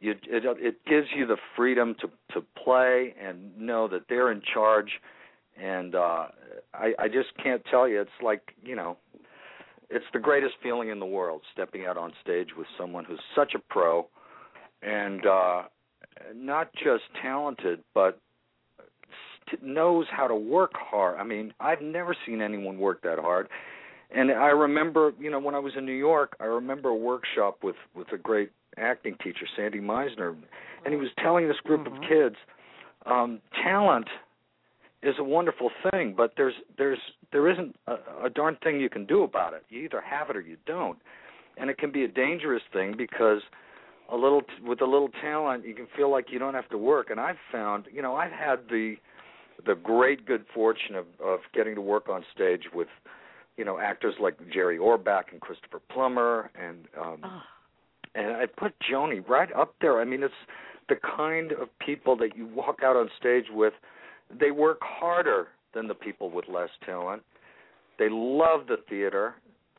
you 0.00 0.12
it 0.12 0.44
it 0.44 0.84
gives 0.86 1.06
you 1.14 1.26
the 1.26 1.36
freedom 1.56 1.94
to 2.00 2.08
to 2.32 2.44
play 2.62 3.14
and 3.22 3.56
know 3.56 3.86
that 3.86 4.02
they're 4.08 4.32
in 4.32 4.42
charge 4.52 4.90
and 5.60 5.94
uh 5.94 6.26
i 6.74 6.92
i 6.98 7.06
just 7.06 7.28
can't 7.42 7.62
tell 7.70 7.86
you 7.86 8.00
it's 8.00 8.10
like 8.22 8.54
you 8.64 8.74
know 8.74 8.96
it's 9.90 10.04
the 10.12 10.18
greatest 10.18 10.54
feeling 10.62 10.88
in 10.88 10.98
the 10.98 11.06
world 11.06 11.42
stepping 11.52 11.86
out 11.86 11.96
on 11.96 12.12
stage 12.22 12.48
with 12.56 12.66
someone 12.78 13.04
who's 13.04 13.20
such 13.34 13.54
a 13.54 13.58
pro 13.58 14.06
and 14.82 15.26
uh 15.26 15.62
not 16.34 16.72
just 16.74 17.02
talented 17.20 17.80
but 17.94 18.18
knows 19.62 20.06
how 20.10 20.28
to 20.28 20.34
work 20.34 20.72
hard 20.74 21.18
i 21.18 21.24
mean 21.24 21.52
i've 21.60 21.82
never 21.82 22.16
seen 22.26 22.40
anyone 22.40 22.78
work 22.78 23.02
that 23.02 23.18
hard 23.18 23.48
and 24.14 24.30
i 24.30 24.46
remember 24.48 25.12
you 25.18 25.30
know 25.30 25.40
when 25.40 25.54
i 25.54 25.58
was 25.58 25.72
in 25.76 25.84
new 25.84 25.92
york 25.92 26.36
i 26.40 26.44
remember 26.44 26.90
a 26.90 26.94
workshop 26.94 27.58
with 27.62 27.76
with 27.94 28.06
a 28.12 28.18
great 28.18 28.50
acting 28.78 29.16
teacher, 29.22 29.46
Sandy 29.56 29.80
Meisner, 29.80 30.34
and 30.84 30.94
he 30.94 30.98
was 30.98 31.08
telling 31.18 31.48
this 31.48 31.58
group 31.60 31.82
Mhm. 31.82 31.86
of 31.96 32.08
kids, 32.08 32.36
um, 33.06 33.40
talent 33.52 34.08
is 35.02 35.18
a 35.18 35.24
wonderful 35.24 35.70
thing, 35.90 36.14
but 36.14 36.36
there's 36.36 36.54
there's 36.76 37.00
there 37.32 37.48
isn't 37.48 37.76
a, 37.86 37.98
a 38.24 38.30
darn 38.30 38.56
thing 38.56 38.80
you 38.80 38.88
can 38.88 39.06
do 39.06 39.22
about 39.22 39.54
it. 39.54 39.64
You 39.68 39.80
either 39.82 40.00
have 40.00 40.30
it 40.30 40.36
or 40.36 40.40
you 40.40 40.56
don't, 40.66 41.00
and 41.56 41.70
it 41.70 41.78
can 41.78 41.90
be 41.90 42.04
a 42.04 42.08
dangerous 42.08 42.62
thing 42.72 42.96
because 42.96 43.42
a 44.12 44.16
little 44.16 44.42
with 44.64 44.80
a 44.80 44.86
little 44.86 45.10
talent 45.20 45.64
you 45.66 45.74
can 45.74 45.86
feel 45.96 46.10
like 46.10 46.26
you 46.30 46.38
don't 46.38 46.54
have 46.54 46.68
to 46.70 46.78
work. 46.78 47.10
And 47.10 47.20
I've 47.20 47.36
found, 47.52 47.86
you 47.92 48.02
know, 48.02 48.14
I've 48.16 48.32
had 48.32 48.60
the 48.68 48.96
the 49.66 49.74
great 49.74 50.26
good 50.26 50.44
fortune 50.54 50.94
of 50.94 51.06
of 51.24 51.40
getting 51.54 51.74
to 51.74 51.80
work 51.80 52.08
on 52.08 52.24
stage 52.34 52.64
with 52.74 52.88
you 53.56 53.64
know 53.64 53.78
actors 53.78 54.14
like 54.20 54.36
Jerry 54.52 54.78
Orbach 54.78 55.32
and 55.32 55.40
Christopher 55.40 55.80
Plummer 55.92 56.50
and 56.54 56.86
um 57.00 57.20
Oh, 57.22 57.40
and 58.14 58.32
I 58.32 58.46
put 58.46 58.74
Joni 58.90 59.26
right 59.28 59.52
up 59.54 59.74
there. 59.80 60.00
I 60.00 60.04
mean, 60.04 60.22
it's 60.22 60.34
the 60.88 60.96
kind 61.16 61.52
of 61.52 61.68
people 61.78 62.16
that 62.16 62.36
you 62.36 62.46
walk 62.46 62.80
out 62.82 62.96
on 62.96 63.08
stage 63.18 63.46
with. 63.52 63.74
They 64.38 64.50
work 64.50 64.78
harder 64.82 65.48
than 65.74 65.88
the 65.88 65.94
people 65.94 66.30
with 66.30 66.46
less 66.48 66.70
talent. 66.84 67.22
They 67.98 68.08
love 68.10 68.66
the 68.68 68.78
theater. 68.88 69.34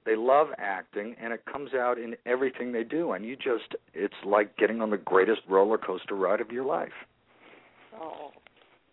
They 0.05 0.15
love 0.15 0.47
acting, 0.57 1.15
and 1.21 1.31
it 1.31 1.43
comes 1.51 1.73
out 1.73 1.97
in 1.99 2.15
everything 2.25 2.71
they 2.71 2.83
do. 2.83 3.11
And 3.11 3.23
you 3.25 3.35
just—it's 3.35 4.13
like 4.25 4.55
getting 4.57 4.81
on 4.81 4.89
the 4.89 4.97
greatest 4.97 5.41
roller 5.47 5.77
coaster 5.77 6.15
ride 6.15 6.41
of 6.41 6.49
your 6.51 6.65
life. 6.65 6.89
oh, 8.01 8.31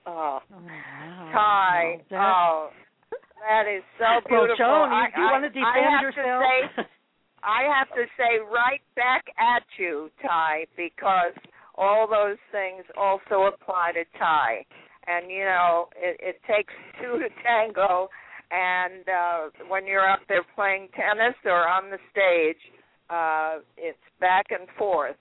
oh, 0.07 0.38
oh 0.41 0.41
wow. 0.50 1.31
Ty. 1.33 2.03
That- 2.11 2.19
Oh, 2.21 2.71
that 3.49 3.65
is 3.71 3.83
so 3.99 4.05
well, 4.31 4.45
beautiful. 4.47 4.57
Joan, 4.59 4.91
you, 4.91 4.97
I, 4.97 5.07
you 5.17 5.25
I, 5.25 5.33
want 5.33 5.45
to 5.55 5.61
I 5.61 5.75
defend 5.75 5.95
have 5.95 6.03
yourself? 6.03 6.43
To 6.43 6.83
say, 6.83 6.88
I 7.45 7.62
have 7.73 7.88
to 7.95 8.05
say 8.19 8.43
right 8.53 8.83
back 8.97 9.25
at 9.38 9.62
you, 9.79 10.11
Ty, 10.21 10.67
because 10.77 11.33
all 11.77 12.07
those 12.09 12.37
things 12.50 12.85
also 12.99 13.47
apply 13.55 13.93
to 13.95 14.05
Ty. 14.19 14.67
And 15.07 15.31
you 15.31 15.45
know, 15.45 15.88
it, 15.97 16.19
it 16.21 16.41
takes 16.47 16.75
two 17.00 17.19
to 17.19 17.29
tango. 17.43 18.11
And 18.50 19.05
uh, 19.09 19.67
when 19.69 19.87
you're 19.87 20.09
up 20.09 20.21
there 20.28 20.45
playing 20.55 20.88
tennis 20.95 21.35
or 21.45 21.69
on 21.69 21.90
the 21.90 21.99
stage, 22.11 22.57
uh, 23.11 23.59
it's 23.76 23.99
back 24.21 24.47
and 24.50 24.69
forth. 24.78 25.17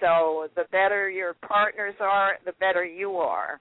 So 0.00 0.48
the 0.54 0.64
better 0.70 1.10
your 1.10 1.34
partners 1.34 1.94
are, 2.00 2.34
the 2.44 2.52
better 2.60 2.84
you 2.84 3.16
are. 3.16 3.60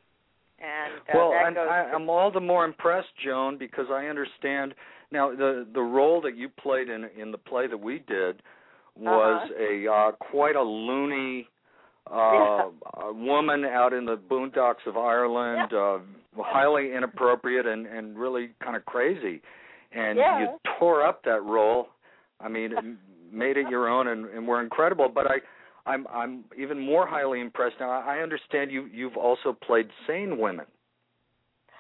And 0.59 1.01
uh, 1.09 1.17
well, 1.17 1.31
that 1.31 1.47
and 1.47 1.55
goes 1.55 1.67
I, 1.69 1.91
I'm 1.93 2.09
all 2.09 2.31
the 2.31 2.39
more 2.39 2.65
impressed, 2.65 3.09
Joan, 3.23 3.57
because 3.57 3.85
I 3.91 4.05
understand 4.05 4.73
now 5.11 5.31
the 5.31 5.67
the 5.73 5.81
role 5.81 6.21
that 6.21 6.35
you 6.35 6.49
played 6.49 6.89
in 6.89 7.05
in 7.19 7.31
the 7.31 7.37
play 7.37 7.67
that 7.67 7.77
we 7.77 7.99
did 8.07 8.41
was 8.95 9.49
a 9.59 9.91
uh, 9.91 10.11
quite 10.13 10.55
a 10.55 10.61
loony 10.61 11.47
uh, 12.11 12.69
a 13.07 13.13
woman 13.13 13.65
out 13.65 13.93
in 13.93 14.05
the 14.05 14.17
boondocks 14.17 14.85
of 14.85 14.97
Ireland, 14.97 15.73
uh, 15.73 15.99
highly 16.37 16.93
inappropriate 16.93 17.65
and 17.65 17.85
and 17.85 18.17
really 18.17 18.49
kind 18.63 18.75
of 18.75 18.85
crazy, 18.85 19.41
and 19.91 20.17
Yeah. 20.17 20.39
you 20.39 20.59
tore 20.79 21.05
up 21.05 21.23
that 21.23 21.43
role. 21.43 21.89
I 22.39 22.47
mean, 22.47 22.97
made 23.31 23.57
it 23.57 23.67
your 23.69 23.87
own 23.89 24.07
and, 24.07 24.25
and 24.25 24.47
were 24.47 24.61
incredible. 24.61 25.09
But 25.09 25.27
I. 25.27 25.37
I'm 25.85 26.05
I'm 26.11 26.43
even 26.57 26.77
more 26.77 27.07
highly 27.07 27.39
impressed 27.39 27.77
now. 27.79 27.89
I 27.89 28.17
understand 28.17 28.71
you 28.71 28.87
you've 28.91 29.15
also 29.15 29.53
played 29.53 29.87
sane 30.05 30.37
women. 30.37 30.65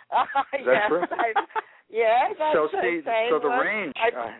Is 0.57 0.65
that 0.65 0.73
yes, 0.73 0.87
true? 0.87 1.01
I, 1.11 1.33
yeah, 1.89 2.29
that's 2.39 2.53
so 2.55 2.69
see, 2.81 3.01
so 3.29 3.39
the 3.39 3.49
range. 3.49 3.93
I- 3.97 4.39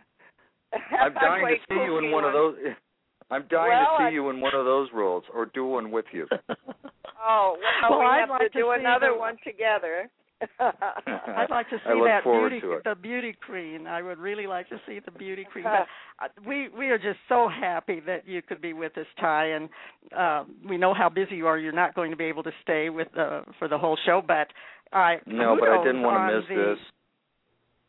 I, 0.74 1.04
I'm 1.04 1.14
dying 1.16 1.48
to 1.48 1.56
see 1.74 1.82
you 1.84 1.98
in 1.98 2.12
one 2.12 2.24
of 2.24 2.32
those. 2.32 2.56
I'm 3.30 3.46
dying 3.50 3.70
Well, 3.70 3.98
to 3.98 4.04
I- 4.04 4.10
see 4.10 4.14
you 4.16 4.30
in 4.30 4.40
one 4.42 4.56
of 4.56 4.66
those 4.66 4.90
roles, 4.94 5.24
or 5.34 5.46
do 5.48 5.66
one 5.66 5.92
with 5.92 6.06
you. 6.12 6.28
Oh, 7.30 7.58
well, 7.82 7.90
Well, 7.90 8.00
we 8.00 8.06
I'd 8.06 8.20
have 8.22 8.30
like 8.30 8.40
to 8.42 8.50
to 8.50 8.54
do 8.60 8.72
see 8.74 8.80
another 8.80 9.08
the- 9.14 9.20
one 9.20 9.38
together. 9.44 10.08
I'd 10.60 11.50
like 11.50 11.68
to 11.72 11.76
I 11.86 11.90
see 11.94 11.98
look 11.98 12.06
that 12.08 12.24
forward 12.24 12.50
beauty, 12.52 12.62
to 12.68 12.72
it. 12.74 12.84
the 12.84 12.96
beauty 12.96 13.36
queen. 13.46 13.88
I 13.88 14.02
would 14.04 14.20
really 14.20 14.46
like 14.48 14.70
to 14.70 14.80
see 14.88 15.00
the 15.04 15.12
beauty 15.12 15.46
queen. 15.52 15.64
But 15.66 15.88
uh, 16.24 16.28
we 16.48 16.70
we 16.70 16.88
are 16.90 16.98
just 17.00 17.18
so 17.28 17.50
happy 17.50 18.00
that 18.06 18.28
you 18.28 18.42
could 18.44 18.62
be 18.62 18.74
with 18.74 18.96
us, 19.00 19.08
Ty, 19.20 19.46
and 19.48 19.70
uh, 20.16 20.44
we 20.70 20.78
know 20.78 20.94
how 20.94 21.10
busy 21.10 21.36
you 21.38 21.48
are. 21.48 21.58
You're 21.58 21.72
not 21.74 21.96
going 21.96 22.12
to 22.12 22.18
be 22.18 22.26
able 22.26 22.44
to 22.44 22.52
stay 22.62 22.90
with 22.90 23.08
uh, 23.18 23.42
for 23.58 23.68
the 23.68 23.78
whole 23.80 23.98
show, 24.06 24.22
but 24.26 24.48
I 24.94 25.18
no, 25.26 25.58
but 25.60 25.70
I 25.70 25.84
didn't 25.84 26.04
want 26.04 26.32
to 26.32 26.38
miss 26.38 26.48
the, 26.50 26.56
this. 26.76 26.80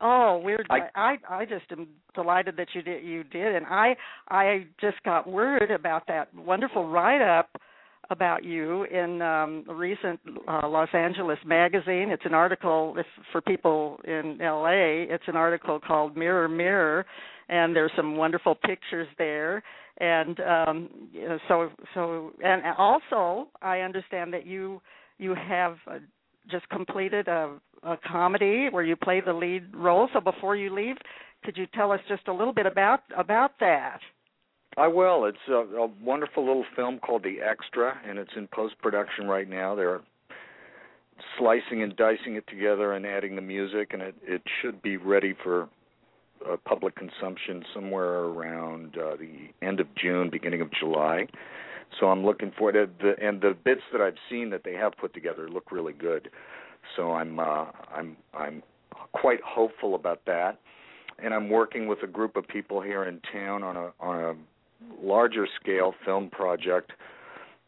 Oh, 0.01 0.39
we're 0.45 0.65
I- 0.71 0.89
I 0.95 1.19
I 1.29 1.45
just 1.45 1.71
am 1.73 1.89
delighted 2.15 2.57
that 2.57 2.69
you 2.75 2.83
did 2.83 3.03
you 3.05 3.25
did, 3.25 3.55
and 3.57 3.67
I 3.67 3.97
I 4.29 4.67
just 4.81 5.03
got 5.03 5.27
word 5.29 5.71
about 5.71 6.07
that 6.09 6.33
wonderful 6.35 6.89
write 6.89 7.21
up 7.23 7.51
about 8.11 8.45
you 8.45 8.85
in 8.85 9.21
um 9.23 9.65
a 9.69 9.75
recent 9.75 10.21
uh, 10.47 10.69
Los 10.69 10.89
Angeles 10.95 11.39
magazine. 11.45 12.11
It's 12.11 12.25
an 12.25 12.35
article 12.35 12.95
if, 12.97 13.07
for 13.33 13.41
people 13.41 14.01
in 14.05 14.39
LA. 14.41 15.05
It's 15.13 15.25
an 15.27 15.37
article 15.37 15.79
called 15.81 16.17
Mirror 16.17 16.49
Mirror, 16.49 17.05
and 17.49 17.75
there's 17.75 17.93
some 17.97 18.17
wonderful 18.17 18.55
pictures 18.55 19.09
there. 19.19 19.63
And 19.99 20.39
um 20.41 20.89
you 21.13 21.29
know, 21.29 21.39
so 21.49 21.71
so 21.95 22.33
and 22.45 22.63
also 22.79 23.49
I 23.63 23.81
understand 23.81 24.33
that 24.33 24.47
you 24.47 24.81
you 25.19 25.35
have 25.35 25.77
uh, 25.91 25.99
just 26.51 26.69
completed 26.69 27.29
a 27.29 27.57
a 27.85 27.97
comedy 27.97 28.69
where 28.71 28.83
you 28.83 28.97
play 28.97 29.21
the 29.21 29.33
lead 29.33 29.73
role. 29.75 30.09
So 30.13 30.21
before 30.21 30.57
you 30.57 30.75
leave, 30.75 30.97
Could 31.45 31.57
you 31.57 31.67
tell 31.75 31.93
us 31.93 32.01
just 32.09 32.29
a 32.29 32.33
little 32.33 32.53
bit 32.53 32.67
about 32.67 33.01
about 33.17 33.53
that? 33.61 34.01
I 34.77 34.87
will. 34.89 35.25
It's 35.25 35.39
a, 35.49 35.53
a 35.55 35.87
wonderful 36.03 36.47
little 36.47 36.65
film 36.77 36.99
called 36.99 37.23
The 37.25 37.39
Extra, 37.41 37.99
and 38.07 38.19
it's 38.19 38.31
in 38.37 38.49
post 38.49 38.75
production 38.81 39.27
right 39.27 39.49
now. 39.49 39.75
They're 39.75 40.01
slicing 41.37 41.83
and 41.83 41.97
dicing 41.97 42.37
it 42.37 42.47
together 42.49 42.93
and 42.93 43.05
adding 43.07 43.35
the 43.37 43.43
music, 43.43 43.91
and 43.93 44.03
it 44.03 44.15
it 44.23 44.43
should 44.61 44.83
be 44.83 44.97
ready 44.97 45.35
for 45.43 45.69
uh, 46.49 46.57
public 46.65 46.95
consumption 46.97 47.65
somewhere 47.75 48.21
around 48.21 48.97
uh, 48.99 49.17
the 49.17 49.67
end 49.67 49.81
of 49.81 49.87
June, 49.97 50.31
beginning 50.31 50.61
of 50.61 50.71
July. 50.73 51.27
So 51.99 52.07
I'm 52.07 52.25
looking 52.25 52.53
for 52.59 52.71
it. 52.71 52.99
The, 53.01 53.15
and 53.21 53.41
the 53.41 53.57
bits 53.65 53.83
that 53.93 54.01
I've 54.01 54.17
seen 54.31 54.51
that 54.51 54.63
they 54.65 54.75
have 54.75 54.93
put 54.97 55.15
together 55.15 55.49
look 55.49 55.73
really 55.73 55.93
good. 55.93 56.31
So 56.97 57.13
I'm 57.13 57.39
uh, 57.39 57.67
I'm 57.95 58.17
I'm 58.35 58.63
quite 59.13 59.41
hopeful 59.45 59.95
about 59.95 60.25
that. 60.27 60.59
And 61.23 61.35
I'm 61.35 61.51
working 61.51 61.89
with 61.89 62.03
a 62.03 62.07
group 62.07 62.37
of 62.37 62.47
people 62.47 62.81
here 62.81 63.05
in 63.05 63.21
town 63.33 63.63
on 63.63 63.77
a 63.77 63.93
on 64.01 64.25
a 64.25 65.05
larger 65.05 65.47
scale 65.61 65.95
film 66.05 66.31
project, 66.31 66.93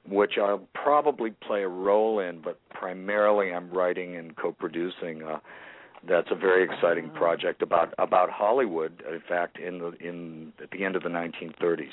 which 0.08 0.32
I'll 0.38 0.66
probably 0.74 1.30
play 1.30 1.62
a 1.62 1.68
role 1.68 2.20
in, 2.20 2.40
but 2.40 2.58
primarily 2.70 3.52
I'm 3.52 3.70
writing 3.70 4.16
and 4.16 4.36
co-producing. 4.36 5.22
Uh, 5.22 5.38
that's 6.08 6.28
a 6.30 6.34
very 6.34 6.64
exciting 6.64 7.10
project 7.10 7.62
about 7.62 7.92
about 7.98 8.30
Hollywood. 8.30 9.02
In 9.10 9.20
fact, 9.28 9.58
in 9.58 9.78
the 9.78 9.92
in 10.00 10.52
at 10.62 10.70
the 10.70 10.84
end 10.84 10.96
of 10.96 11.02
the 11.02 11.08
1930s. 11.08 11.88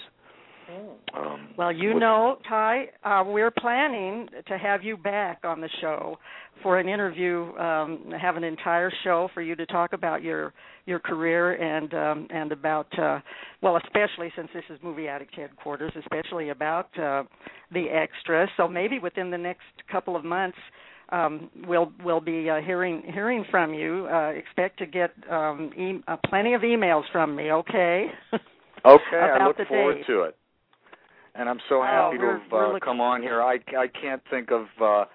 Um, 1.13 1.49
Well, 1.57 1.71
you 1.71 1.99
know, 1.99 2.37
Ty, 2.47 2.85
uh, 3.03 3.23
we're 3.25 3.51
planning 3.51 4.27
to 4.47 4.57
have 4.57 4.83
you 4.83 4.97
back 4.97 5.39
on 5.43 5.61
the 5.61 5.69
show 5.81 6.17
for 6.61 6.79
an 6.79 6.87
interview. 6.89 7.55
Um, 7.57 8.11
have 8.19 8.35
an 8.35 8.43
entire 8.43 8.91
show 9.03 9.29
for 9.33 9.41
you 9.41 9.55
to 9.55 9.65
talk 9.65 9.93
about 9.93 10.21
your 10.23 10.53
your 10.85 10.99
career 10.99 11.53
and 11.53 11.93
um, 11.93 12.27
and 12.29 12.51
about 12.51 12.87
uh, 12.99 13.19
well, 13.61 13.77
especially 13.77 14.31
since 14.35 14.49
this 14.53 14.63
is 14.69 14.79
Movie 14.83 15.07
Addict 15.07 15.35
headquarters, 15.35 15.91
especially 15.97 16.49
about 16.49 16.97
uh, 16.99 17.23
the 17.71 17.85
extras. 17.89 18.49
So 18.57 18.67
maybe 18.67 18.99
within 18.99 19.31
the 19.31 19.37
next 19.37 19.65
couple 19.91 20.15
of 20.15 20.23
months. 20.23 20.57
Um, 21.09 21.49
we'll 21.65 21.93
we'll 22.03 22.19
be 22.19 22.49
uh, 22.49 22.59
hearing 22.59 23.01
hearing 23.13 23.45
from 23.49 23.73
you. 23.73 24.09
Uh, 24.11 24.31
expect 24.31 24.77
to 24.79 24.85
get 24.85 25.11
um, 25.31 25.71
e- 25.77 26.03
uh, 26.05 26.17
plenty 26.25 26.53
of 26.53 26.63
emails 26.63 27.03
from 27.13 27.33
me. 27.33 27.49
Okay. 27.49 28.07
Okay, 28.85 29.17
I 29.17 29.35
about 29.35 29.47
look 29.49 29.57
the 29.57 29.65
forward 29.65 29.95
date. 29.95 30.07
to 30.07 30.21
it. 30.23 30.37
And 31.37 31.47
I'm 31.47 31.59
so 31.69 31.81
Oh, 31.81 31.83
happy 31.83 32.17
we're- 32.17 32.37
to 32.37 32.43
have 32.43 32.53
uh, 32.53 32.67
look- 32.73 32.83
come 32.83 32.99
on 33.01 33.21
here. 33.21 33.41
I 33.43 33.59
I 33.77 33.87
can't 33.87 34.23
think 34.29 34.51
of 34.51 34.67
uh 34.81 35.05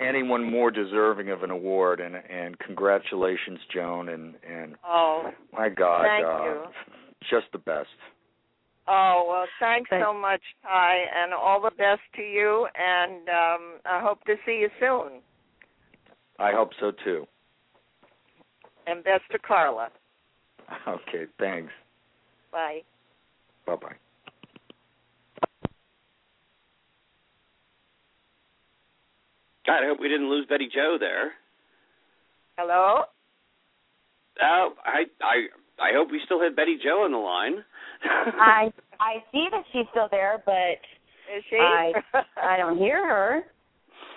anyone 0.00 0.44
more 0.44 0.70
deserving 0.70 1.28
of 1.30 1.42
an 1.42 1.50
award 1.50 2.00
and 2.00 2.16
and 2.16 2.58
congratulations 2.58 3.60
Joan 3.72 4.08
and 4.08 4.34
and 4.44 4.76
Oh, 4.84 5.30
my 5.52 5.68
god 5.68 6.04
Thank 6.04 6.26
uh 6.26 6.44
you. 6.44 6.62
just 7.30 7.50
the 7.52 7.58
best. 7.58 7.90
oh 8.86 9.26
well, 9.28 9.46
thanks 9.60 9.90
Thank- 9.90 10.04
so 10.04 10.14
much, 10.14 10.40
Ty, 10.62 10.94
and 11.14 11.34
all 11.34 11.60
the 11.60 11.72
best 11.72 12.00
to 12.16 12.22
you. 12.22 12.66
And 12.74 13.28
um, 13.28 13.62
I 13.84 14.00
hope 14.00 14.24
to 14.24 14.36
see 14.46 14.58
you 14.60 14.70
soon. 14.80 15.20
I 16.38 16.52
hope 16.52 16.70
so 16.80 16.92
too. 17.04 17.26
And 18.86 19.04
best 19.04 19.24
to 19.32 19.38
Carla. 19.38 19.90
Okay, 20.86 21.26
thanks. 21.38 21.72
Bye. 22.52 22.80
Bye-bye. 23.66 24.07
God, 29.68 29.84
I 29.84 29.86
hope 29.86 30.00
we 30.00 30.08
didn't 30.08 30.30
lose 30.30 30.46
Betty 30.48 30.66
Jo 30.72 30.96
there. 30.98 31.36
Hello. 32.56 33.04
Oh, 34.40 34.72
I 34.80 35.04
I 35.20 35.36
I 35.76 35.90
hope 35.92 36.08
we 36.10 36.22
still 36.24 36.40
had 36.40 36.56
Betty 36.56 36.78
Jo 36.82 37.04
on 37.04 37.12
the 37.12 37.20
line. 37.20 37.60
I 38.40 38.72
I 38.98 39.20
see 39.30 39.46
that 39.50 39.64
she's 39.70 39.84
still 39.90 40.08
there, 40.10 40.42
but 40.46 40.80
Is 41.28 41.44
she? 41.50 41.60
I 41.60 41.92
I 42.42 42.56
don't 42.56 42.78
hear 42.78 43.06
her. 43.06 43.42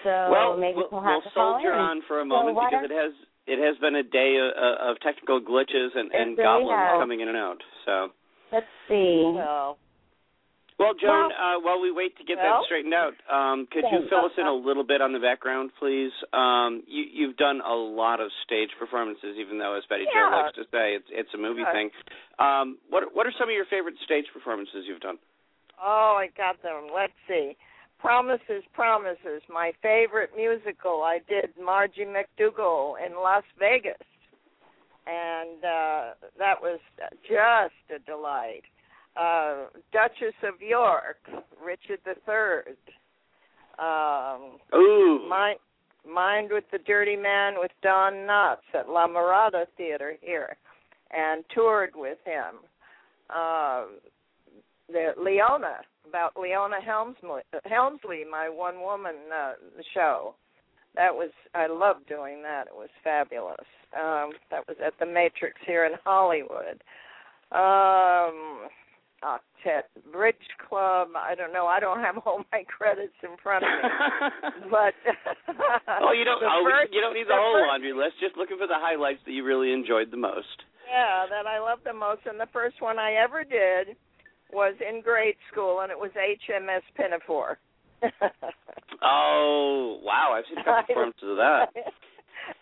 So 0.05 0.31
well, 0.31 0.55
maybe 0.55 0.77
we'll, 0.77 0.87
we'll 0.89 1.03
have 1.03 1.19
we'll 1.19 1.27
to 1.27 1.35
call 1.35 1.59
soldier 1.59 1.73
in. 1.73 1.79
on 1.79 2.01
for 2.07 2.21
a 2.21 2.25
moment 2.25 2.55
why 2.55 2.69
because 2.71 2.85
it 2.85 2.95
has 2.95 3.11
it 3.45 3.59
has 3.59 3.75
been 3.83 3.95
a 3.95 4.03
day 4.03 4.39
of, 4.39 4.95
of 4.95 5.01
technical 5.01 5.41
glitches 5.41 5.91
and, 5.99 6.11
and 6.13 6.37
goblins 6.37 6.95
coming 6.95 7.19
in 7.19 7.27
and 7.27 7.35
out. 7.35 7.57
So, 7.85 8.07
Let's 8.53 8.71
see. 8.87 9.33
well, 9.35 9.77
well, 10.81 10.93
Joan, 10.97 11.31
uh, 11.31 11.59
while 11.61 11.79
we 11.79 11.91
wait 11.91 12.17
to 12.17 12.23
get 12.23 12.37
Well- 12.37 12.59
that 12.61 12.65
straightened 12.65 12.93
out, 12.93 13.13
um, 13.29 13.67
could 13.67 13.85
you 13.91 14.07
fill 14.09 14.25
us 14.25 14.33
in 14.37 14.45
a 14.47 14.53
little 14.53 14.83
bit 14.83 15.01
on 15.01 15.13
the 15.13 15.19
background, 15.19 15.71
please? 15.77 16.11
Um, 16.33 16.83
you, 16.87 17.03
you've 17.03 17.37
done 17.37 17.61
a 17.61 17.73
lot 17.75 18.19
of 18.19 18.31
stage 18.43 18.71
performances, 18.77 19.37
even 19.37 19.57
though, 19.59 19.75
as 19.75 19.85
Betty 19.85 20.05
Yeah. 20.11 20.29
Joe 20.29 20.35
likes 20.41 20.55
to 20.55 20.65
say, 20.71 20.95
it's 20.95 21.07
it's 21.09 21.33
a 21.33 21.37
movie 21.37 21.63
Sure. 21.63 21.71
thing. 21.71 21.91
Um, 22.39 22.77
what 22.89 23.13
what 23.13 23.27
are 23.27 23.31
some 23.37 23.47
of 23.49 23.55
your 23.55 23.65
favorite 23.65 23.95
stage 24.03 24.25
performances 24.33 24.85
you've 24.87 24.99
done? 25.01 25.19
oh, 25.83 26.15
I 26.15 26.27
got 26.37 26.61
them. 26.61 26.89
Let's 26.93 27.13
see. 27.27 27.55
Promises, 27.97 28.63
Promises, 28.73 29.41
my 29.49 29.71
favorite 29.81 30.35
musical. 30.35 31.01
I 31.01 31.19
did 31.27 31.53
Margie 31.57 32.05
McDougall 32.05 32.95
in 33.03 33.15
Las 33.15 33.43
Vegas, 33.57 33.97
and 35.07 35.63
uh, 35.63 36.13
that 36.37 36.61
was 36.61 36.79
just 37.27 37.73
a 37.93 37.99
delight. 38.05 38.63
Uh, 39.15 39.65
Duchess 39.91 40.35
of 40.43 40.61
York, 40.61 41.17
Richard 41.63 41.99
III. 42.07 42.75
Um, 43.77 44.57
Ooh, 44.73 45.27
Mind, 45.27 45.59
Mind 46.07 46.49
with 46.51 46.63
the 46.71 46.79
Dirty 46.79 47.15
Man 47.15 47.55
with 47.57 47.71
Don 47.81 48.13
Knotts 48.13 48.57
at 48.73 48.89
La 48.89 49.07
Mirada 49.07 49.65
Theater 49.77 50.15
here, 50.21 50.55
and 51.11 51.43
toured 51.53 51.91
with 51.95 52.17
him. 52.25 52.59
Uh, 53.29 53.85
the 54.87 55.13
Leona 55.21 55.77
about 56.07 56.37
Leona 56.37 56.81
Helmsley, 56.81 57.41
Helmsley, 57.65 58.23
my 58.29 58.49
one 58.49 58.81
woman 58.81 59.15
uh, 59.33 59.53
show. 59.93 60.35
That 60.95 61.13
was 61.13 61.29
I 61.55 61.67
loved 61.67 62.07
doing 62.07 62.43
that. 62.43 62.67
It 62.67 62.75
was 62.75 62.89
fabulous. 63.03 63.65
Um, 63.95 64.31
that 64.49 64.67
was 64.67 64.77
at 64.85 64.93
the 64.99 65.05
Matrix 65.05 65.55
here 65.65 65.85
in 65.85 65.93
Hollywood. 66.03 66.83
Um, 67.51 68.67
Uh, 69.23 69.37
Octet 69.37 69.85
Bridge 70.11 70.35
Club. 70.67 71.09
I 71.15 71.35
don't 71.35 71.53
know. 71.53 71.67
I 71.67 71.79
don't 71.79 71.99
have 71.99 72.17
all 72.25 72.43
my 72.51 72.63
credits 72.77 73.13
in 73.23 73.37
front 73.41 73.63
of 73.63 73.69
me 73.69 74.69
but 74.71 74.93
oh, 76.01 76.11
you 76.11 76.25
don't. 76.25 76.41
oh, 76.43 76.65
first, 76.65 76.93
you 76.93 77.01
don't 77.01 77.13
need 77.13 77.25
the, 77.25 77.35
the 77.35 77.39
whole 77.39 77.55
first- 77.55 77.69
laundry 77.69 77.93
list. 77.93 78.17
Just 78.19 78.37
looking 78.37 78.57
for 78.57 78.67
the 78.67 78.77
highlights 78.77 79.19
that 79.25 79.31
you 79.31 79.43
really 79.43 79.73
enjoyed 79.73 80.09
the 80.11 80.17
most. 80.17 80.65
Yeah, 80.89 81.25
that 81.29 81.47
I 81.47 81.59
love 81.59 81.79
the 81.85 81.93
most, 81.93 82.21
and 82.25 82.39
the 82.39 82.49
first 82.51 82.81
one 82.81 82.99
I 82.99 83.13
ever 83.13 83.43
did 83.43 83.95
was 84.51 84.75
in 84.81 85.01
grade 85.01 85.39
school, 85.51 85.79
and 85.81 85.91
it 85.91 85.97
was 85.97 86.11
HMS 86.11 86.83
Pinafore. 86.97 87.59
Oh, 89.01 89.99
wow! 90.03 90.35
I've 90.35 90.43
seen 90.49 90.57
a 90.57 90.63
couple 90.63 90.83
performances 90.87 91.23
of 91.23 91.37
that. 91.37 91.69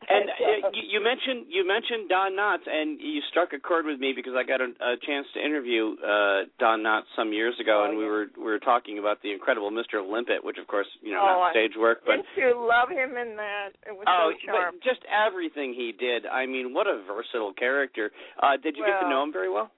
And 0.09 0.25
uh, 0.25 0.73
you, 0.73 0.97
you 0.97 1.03
mentioned 1.03 1.53
you 1.53 1.61
mentioned 1.67 2.09
Don 2.09 2.33
Knotts, 2.33 2.65
and 2.65 2.99
you 2.99 3.21
struck 3.29 3.53
a 3.53 3.59
chord 3.59 3.85
with 3.85 3.99
me 3.99 4.11
because 4.15 4.33
I 4.33 4.41
got 4.41 4.59
a, 4.59 4.73
a 4.81 4.97
chance 5.05 5.29
to 5.35 5.39
interview 5.39 5.93
uh, 6.01 6.49
Don 6.57 6.81
Knotts 6.81 7.13
some 7.15 7.31
years 7.31 7.53
ago, 7.61 7.85
Oh, 7.85 7.89
and 7.89 7.97
we 7.97 8.05
were 8.05 8.25
we 8.35 8.49
were 8.49 8.57
talking 8.59 8.97
about 8.97 9.21
the 9.21 9.31
incredible 9.31 9.69
Mr. 9.69 10.01
Limpet, 10.01 10.43
which 10.43 10.57
of 10.57 10.65
course 10.65 10.87
you 11.01 11.13
know 11.13 11.21
Oh, 11.21 11.45
not 11.45 11.53
stage 11.53 11.77
work, 11.77 12.01
but 12.05 12.25
Didn't 12.25 12.33
you 12.37 12.57
love 12.57 12.89
him 12.89 13.17
in 13.21 13.37
that? 13.37 13.77
It 13.85 13.93
was 13.93 14.05
oh, 14.09 14.33
so 14.33 14.49
charming. 14.49 14.81
but 14.81 14.83
just 14.83 15.05
everything 15.05 15.77
he 15.77 15.93
did. 15.93 16.25
I 16.25 16.47
mean, 16.47 16.73
what 16.73 16.87
a 16.87 17.05
versatile 17.05 17.53
character. 17.53 18.09
Uh, 18.41 18.57
did 18.57 18.77
you 18.77 18.85
get 18.85 19.01
to 19.01 19.09
know 19.09 19.21
him 19.21 19.31
very 19.31 19.51
well? 19.51 19.69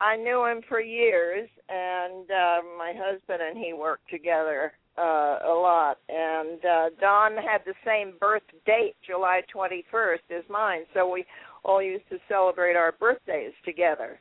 I 0.00 0.16
knew 0.16 0.46
him 0.46 0.62
for 0.68 0.80
years, 0.80 1.48
and 1.68 2.26
uh, 2.30 2.58
my 2.78 2.92
husband 2.94 3.38
and 3.42 3.56
he 3.58 3.72
worked 3.72 4.10
together 4.10 4.72
uh, 4.98 5.38
a 5.46 5.54
lot. 5.54 5.98
And 6.08 6.64
uh, 6.64 6.90
Don 7.00 7.32
had 7.36 7.60
the 7.64 7.74
same 7.86 8.14
birth 8.20 8.42
date, 8.66 8.96
July 9.06 9.42
21st, 9.54 10.36
as 10.36 10.44
mine, 10.50 10.82
so 10.94 11.08
we 11.08 11.24
all 11.64 11.82
used 11.82 12.08
to 12.10 12.18
celebrate 12.28 12.76
our 12.76 12.92
birthdays 12.92 13.52
together. 13.64 14.18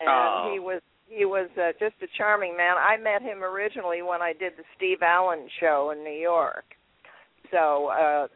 And 0.00 0.08
Oh. 0.10 0.50
he 0.52 0.58
was 0.60 0.82
he 1.08 1.24
was 1.26 1.48
uh, 1.56 1.72
just 1.78 1.94
a 2.02 2.06
charming 2.16 2.56
man. 2.56 2.76
I 2.78 2.96
met 2.96 3.22
him 3.22 3.44
originally 3.44 4.02
when 4.02 4.22
I 4.22 4.32
did 4.32 4.54
the 4.56 4.64
Steve 4.76 5.02
Allen 5.02 5.48
show 5.60 5.90
in 5.96 6.02
New 6.02 6.18
York. 6.18 6.64
So 7.50 7.88
uh 7.88 8.26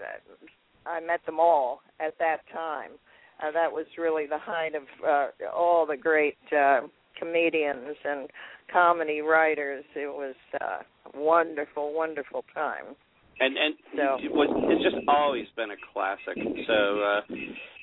I 0.86 1.00
met 1.00 1.24
them 1.26 1.40
all 1.40 1.80
at 2.00 2.18
that 2.18 2.38
time. 2.52 2.92
Uh, 3.42 3.50
that 3.52 3.70
was 3.72 3.86
really 3.96 4.26
the 4.26 4.38
height 4.38 4.74
of 4.74 4.82
uh, 5.06 5.28
all 5.54 5.86
the 5.86 5.96
great 5.96 6.38
uh, 6.56 6.80
comedians 7.18 7.96
and 8.04 8.28
comedy 8.72 9.20
writers. 9.20 9.84
It 9.94 10.06
was 10.12 10.34
uh, 10.60 10.82
a 11.14 11.18
wonderful, 11.20 11.92
wonderful 11.94 12.44
time. 12.54 12.94
and 13.40 13.56
and 13.56 13.74
So- 13.96 14.18
it 14.22 14.32
was 14.32 14.48
it's 14.70 14.82
just 14.82 14.96
always 15.08 15.46
been 15.56 15.70
a 15.70 15.80
classic. 15.92 16.36
So 16.66 16.78
uh, 17.02 17.20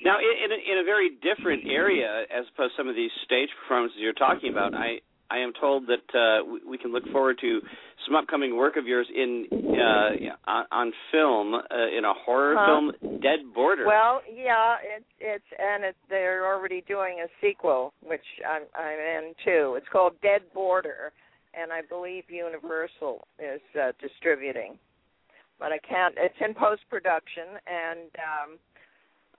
now 0.04 0.17
in 0.19 0.34
in 0.45 0.50
a, 0.52 0.60
in 0.74 0.78
a 0.80 0.84
very 0.84 1.10
different 1.24 1.63
area 1.69 2.24
as 2.30 2.45
opposed 2.54 2.74
to 2.76 2.78
some 2.82 2.88
of 2.88 2.95
these 2.95 3.12
stage 3.26 3.50
performances 3.62 3.98
you're 4.00 4.13
talking 4.13 4.52
about, 4.52 4.74
I 4.76 5.00
I 5.32 5.39
am 5.39 5.54
told 5.60 5.88
that 5.88 6.06
uh, 6.13 6.45
we, 6.45 6.60
we 6.71 6.78
can 6.78 6.91
look 6.93 7.08
forward 7.12 7.38
to 7.41 7.60
some 8.06 8.15
upcoming 8.15 8.56
work 8.58 8.76
of 8.78 8.86
yours 8.86 9.08
in 9.10 9.48
uh, 9.52 10.12
on, 10.52 10.65
on 10.71 10.93
film 11.12 11.56
uh, 11.56 11.98
in 11.98 12.06
a 12.06 12.13
horror 12.13 12.56
Huh? 12.58 12.65
film, 12.67 13.21
Dead 13.21 13.39
Border. 13.54 13.88
Well, 13.88 14.21
yeah, 14.32 14.76
it's 14.95 15.05
it's 15.19 15.45
and 15.58 15.84
it, 15.84 15.95
they're 16.10 16.45
already 16.45 16.84
doing 16.88 17.23
a 17.23 17.28
sequel, 17.41 17.93
which 18.04 18.25
I'm 18.47 18.63
I'm 18.75 18.99
in 18.99 19.34
too. 19.43 19.75
It's 19.78 19.88
called 19.91 20.13
Dead 20.21 20.41
Border, 20.54 21.12
and 21.54 21.71
I 21.71 21.82
believe 21.82 22.23
Universal 22.30 23.28
is 23.39 23.62
uh, 23.80 23.91
distributing. 24.01 24.78
But 25.60 25.71
I 25.71 25.80
can't. 25.80 26.15
It's 26.17 26.36
in 26.45 26.54
post 26.54 26.82
production, 26.89 27.60
and 27.65 28.10
um, 28.19 28.60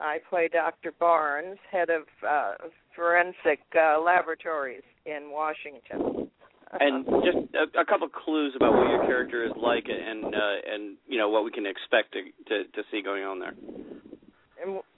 I 0.01 0.19
play 0.31 0.49
Dr. 0.49 0.93
Barnes, 0.99 1.59
head 1.71 1.91
of 1.91 2.03
uh, 2.27 2.55
forensic 2.95 3.61
uh, 3.75 4.01
laboratories 4.01 4.83
in 5.05 5.31
Washington. 5.31 6.31
and 6.73 7.05
just 7.23 7.55
a, 7.55 7.81
a 7.81 7.85
couple 7.85 8.09
clues 8.09 8.55
about 8.57 8.73
what 8.73 8.89
your 8.89 9.05
character 9.07 9.45
is 9.45 9.53
like, 9.63 9.85
and 9.89 10.25
uh, 10.25 10.57
and 10.73 10.97
you 11.07 11.19
know 11.19 11.29
what 11.29 11.45
we 11.45 11.51
can 11.51 11.67
expect 11.67 12.13
to 12.13 12.23
to, 12.49 12.65
to 12.73 12.83
see 12.91 13.03
going 13.03 13.25
on 13.25 13.39
there. 13.39 13.55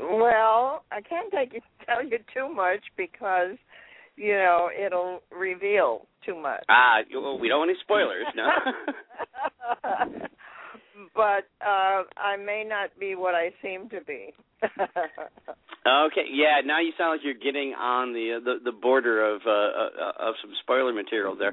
Well, 0.00 0.84
I 0.92 1.00
can't 1.00 1.30
take 1.32 1.52
you, 1.52 1.60
tell 1.86 2.04
you 2.04 2.18
too 2.34 2.48
much 2.52 2.80
because 2.96 3.56
you 4.16 4.32
know 4.34 4.68
it'll 4.76 5.20
reveal 5.36 6.06
too 6.24 6.34
much. 6.40 6.64
Ah, 6.68 6.98
you- 7.08 7.38
we 7.40 7.48
don't 7.48 7.60
want 7.60 7.70
any 7.70 7.78
spoilers, 7.82 8.26
no. 8.34 8.48
but 11.14 11.44
uh 11.64 12.02
I 12.16 12.36
may 12.44 12.64
not 12.68 12.90
be 12.98 13.14
what 13.14 13.34
I 13.34 13.50
seem 13.62 13.88
to 13.90 14.00
be. 14.02 14.34
Okay, 15.86 16.26
yeah. 16.30 16.60
Now 16.64 16.80
you 16.80 16.92
sound 16.98 17.12
like 17.12 17.20
you're 17.24 17.34
getting 17.34 17.72
on 17.74 18.12
the 18.12 18.36
uh, 18.36 18.44
the, 18.44 18.70
the 18.70 18.72
border 18.72 19.24
of 19.34 19.40
uh, 19.46 19.50
uh, 19.50 20.28
of 20.28 20.34
some 20.42 20.52
spoiler 20.62 20.92
material 20.92 21.34
there. 21.36 21.50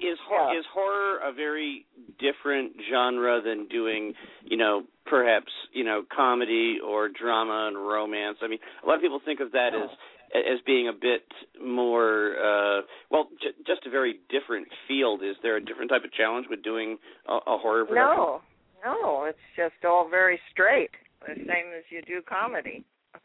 Is 0.00 0.18
hor- 0.26 0.52
Yeah. 0.52 0.58
is 0.58 0.64
horror 0.72 1.18
a 1.28 1.32
very 1.32 1.84
different 2.18 2.72
genre 2.90 3.40
than 3.42 3.66
doing, 3.68 4.14
you 4.44 4.56
know, 4.56 4.84
perhaps 5.04 5.52
you 5.72 5.84
know, 5.84 6.02
comedy 6.14 6.78
or 6.84 7.08
drama 7.08 7.66
and 7.68 7.76
romance? 7.76 8.38
I 8.42 8.48
mean, 8.48 8.60
a 8.82 8.86
lot 8.86 8.96
of 8.96 9.02
people 9.02 9.20
think 9.24 9.40
of 9.40 9.52
that 9.52 9.74
as 9.74 9.90
as 10.34 10.58
being 10.66 10.88
a 10.88 10.92
bit 10.92 11.26
more 11.62 12.34
uh 12.38 12.80
well 13.10 13.28
j- 13.42 13.54
just 13.66 13.86
a 13.86 13.90
very 13.90 14.18
different 14.28 14.66
field 14.88 15.22
is 15.22 15.36
there 15.42 15.56
a 15.56 15.64
different 15.64 15.88
type 15.90 16.02
of 16.04 16.12
challenge 16.12 16.46
with 16.50 16.62
doing 16.64 16.98
a, 17.28 17.32
a 17.32 17.58
horror 17.58 17.84
production 17.86 18.16
no, 18.18 18.40
no, 18.84 19.24
it's 19.24 19.38
just 19.56 19.84
all 19.84 20.08
very 20.10 20.38
straight, 20.52 20.90
the 21.26 21.34
same 21.34 21.72
as 21.76 21.84
you 21.90 22.02
do 22.02 22.22
comedy. 22.22 22.84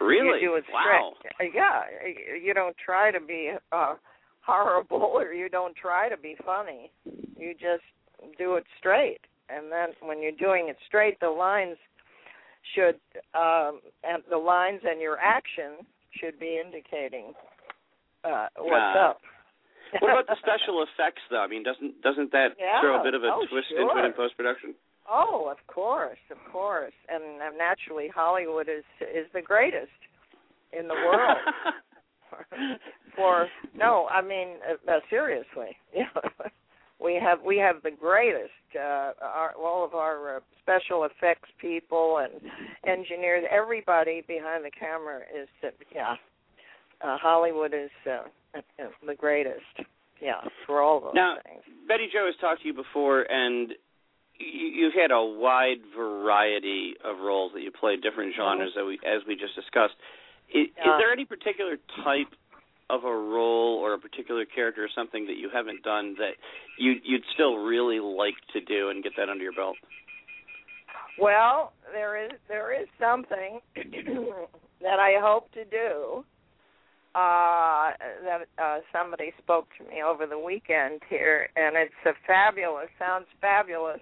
really 0.00 0.40
You 0.40 0.48
do 0.50 0.54
it 0.56 0.64
wow 0.72 1.12
straight. 1.18 1.52
Yeah, 1.54 1.82
you 2.42 2.54
don't 2.54 2.76
try 2.84 3.10
to 3.10 3.20
be 3.20 3.52
uh 3.72 3.94
horrible 4.44 5.02
or 5.14 5.32
you 5.32 5.48
don't 5.48 5.74
try 5.76 6.08
to 6.08 6.16
be 6.16 6.36
funny. 6.44 6.90
You 7.36 7.52
just 7.54 7.84
do 8.38 8.56
it 8.56 8.64
straight. 8.78 9.20
And 9.48 9.70
then 9.70 9.88
when 10.00 10.22
you're 10.22 10.32
doing 10.32 10.68
it 10.68 10.76
straight, 10.86 11.18
the 11.20 11.30
lines 11.30 11.76
should 12.74 12.96
um 13.34 13.80
and 14.04 14.22
the 14.30 14.36
lines 14.38 14.80
and 14.84 15.00
your 15.00 15.18
action 15.18 15.84
should 16.20 16.38
be 16.38 16.60
indicating 16.64 17.32
uh 18.24 18.46
what's 18.58 18.96
Ah. 18.96 19.10
up. 19.10 19.20
what 20.00 20.10
about 20.12 20.26
the 20.28 20.36
special 20.46 20.78
effects 20.86 21.22
though 21.28 21.42
i 21.42 21.48
mean 21.48 21.64
doesn't 21.64 22.00
doesn't 22.02 22.30
that 22.30 22.54
Yeah. 22.58 22.80
throw 22.80 23.00
a 23.00 23.02
bit 23.02 23.14
of 23.14 23.24
a 23.24 23.30
Oh, 23.34 23.44
twist 23.50 23.66
into 23.74 23.90
it 23.98 24.04
in 24.06 24.12
post 24.12 24.36
production 24.36 24.74
Oh, 25.10 25.48
of 25.50 25.58
course, 25.72 26.18
of 26.30 26.38
course. 26.52 26.92
And 27.08 27.40
uh, 27.42 27.56
naturally 27.56 28.08
Hollywood 28.14 28.68
is 28.68 28.84
is 29.00 29.26
the 29.34 29.42
greatest 29.42 29.90
in 30.72 30.88
the 30.88 30.94
world. 30.94 31.38
for 33.16 33.48
no, 33.74 34.06
I 34.10 34.22
mean 34.22 34.56
uh, 34.68 34.90
uh, 34.90 35.00
seriously. 35.10 35.76
Yeah. 35.94 36.06
we 36.98 37.18
have 37.22 37.40
we 37.44 37.58
have 37.58 37.82
the 37.82 37.90
greatest 37.90 38.52
uh 38.76 39.12
our 39.20 39.52
all 39.58 39.84
of 39.84 39.94
our 39.94 40.36
uh, 40.36 40.40
special 40.62 41.04
effects 41.04 41.50
people 41.60 42.18
and 42.18 42.40
engineers 42.86 43.44
everybody 43.50 44.22
behind 44.26 44.64
the 44.64 44.70
camera 44.70 45.20
is 45.38 45.48
uh, 45.64 45.68
yeah. 45.94 46.14
Uh 47.02 47.18
Hollywood 47.20 47.74
is 47.74 47.90
uh, 48.06 48.28
uh, 48.56 48.84
the 49.06 49.14
greatest. 49.14 49.60
Yeah, 50.20 50.40
for 50.66 50.80
all 50.80 51.00
those 51.00 51.14
Now, 51.16 51.34
things. 51.42 51.64
Betty 51.88 52.06
Jo 52.12 52.26
has 52.26 52.36
talked 52.40 52.62
to 52.62 52.68
you 52.68 52.74
before, 52.74 53.22
and 53.22 53.72
you've 54.42 54.94
had 54.94 55.10
a 55.10 55.22
wide 55.22 55.82
variety 55.96 56.94
of 57.04 57.18
roles 57.18 57.52
that 57.54 57.62
you 57.62 57.70
play, 57.70 57.96
different 57.96 58.34
genres 58.36 58.72
that 58.76 58.84
we, 58.84 58.98
as 59.06 59.22
we 59.26 59.34
just 59.36 59.54
discussed. 59.54 59.94
Is, 60.54 60.68
is 60.68 60.92
there 60.98 61.12
any 61.12 61.24
particular 61.24 61.76
type 62.04 62.28
of 62.90 63.04
a 63.04 63.14
role 63.14 63.78
or 63.80 63.94
a 63.94 63.98
particular 63.98 64.44
character 64.44 64.84
or 64.84 64.88
something 64.94 65.26
that 65.26 65.36
you 65.36 65.48
haven't 65.52 65.82
done 65.82 66.14
that 66.18 66.32
you, 66.78 66.94
you'd 67.02 67.24
still 67.32 67.56
really 67.56 68.00
like 68.00 68.34
to 68.52 68.60
do 68.60 68.90
and 68.90 69.02
get 69.02 69.12
that 69.16 69.28
under 69.28 69.42
your 69.42 69.52
belt? 69.52 69.76
Well, 71.18 71.72
there 71.92 72.22
is 72.22 72.32
there 72.48 72.78
is 72.78 72.88
something 73.00 73.60
that 73.76 74.98
I 74.98 75.16
hope 75.20 75.50
to 75.52 75.64
do. 75.64 76.24
Uh 77.14 77.92
that 78.24 78.40
uh 78.58 78.78
somebody 78.92 79.32
spoke 79.42 79.68
to 79.78 79.84
me 79.84 80.02
over 80.02 80.26
the 80.26 80.38
weekend 80.38 81.00
here 81.08 81.48
and 81.56 81.76
it's 81.76 81.92
a 82.06 82.12
fabulous 82.26 82.88
sounds 82.98 83.26
fabulous 83.38 84.00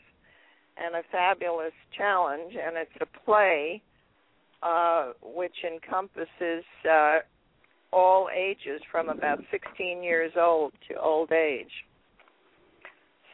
and 0.83 0.95
a 0.95 1.03
fabulous 1.13 1.73
challenge 1.97 2.55
and 2.55 2.77
it's 2.77 2.91
a 3.01 3.25
play 3.25 3.83
uh 4.63 5.13
which 5.23 5.55
encompasses 5.65 6.65
uh 6.91 7.19
all 7.93 8.29
ages 8.35 8.81
from 8.91 9.09
about 9.09 9.41
16 9.51 10.03
years 10.03 10.33
old 10.37 10.73
to 10.89 10.99
old 11.01 11.33
age. 11.33 11.73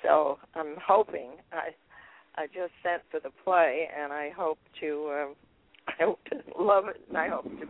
So 0.03 0.39
I'm 0.55 0.77
hoping 0.87 1.33
I 1.53 1.71
I 2.39 2.47
just 2.47 2.73
sent 2.83 3.03
for 3.11 3.19
the 3.19 3.31
play, 3.45 3.89
and 3.99 4.13
I 4.13 4.31
hope 4.37 4.59
to 4.81 5.11
um, 5.13 5.35
I 5.89 6.05
hope 6.05 6.21
to 6.31 6.63
love 6.63 6.89
it, 6.89 7.01
and 7.09 7.17
I 7.17 7.29
hope 7.29 7.45
to 7.45 7.67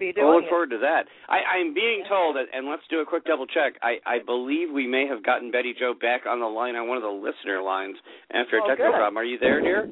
be 0.00 0.12
doing 0.12 0.26
We'll 0.26 0.36
look 0.36 0.44
it. 0.46 0.50
forward 0.50 0.70
to 0.70 0.78
that. 0.78 1.04
I, 1.28 1.60
I'm 1.60 1.74
being 1.74 2.02
told, 2.08 2.36
that, 2.36 2.46
and 2.52 2.66
let's 2.66 2.82
do 2.90 3.00
a 3.00 3.04
quick 3.06 3.24
double 3.24 3.46
check. 3.46 3.74
I, 3.82 3.98
I 4.06 4.18
believe 4.24 4.68
we 4.72 4.86
may 4.86 5.06
have 5.06 5.22
gotten 5.22 5.50
Betty 5.52 5.74
Jo 5.78 5.92
back 5.94 6.22
on 6.26 6.40
the 6.40 6.46
line 6.46 6.74
on 6.74 6.88
one 6.88 6.96
of 6.96 7.02
the 7.04 7.08
listener 7.10 7.60
lines 7.62 7.96
after 8.32 8.56
a 8.58 8.62
Oh, 8.64 8.68
technical 8.68 8.92
good. 8.92 8.98
problem. 8.98 9.18
Are 9.18 9.24
you 9.24 9.38
there, 9.38 9.60
dear? 9.60 9.88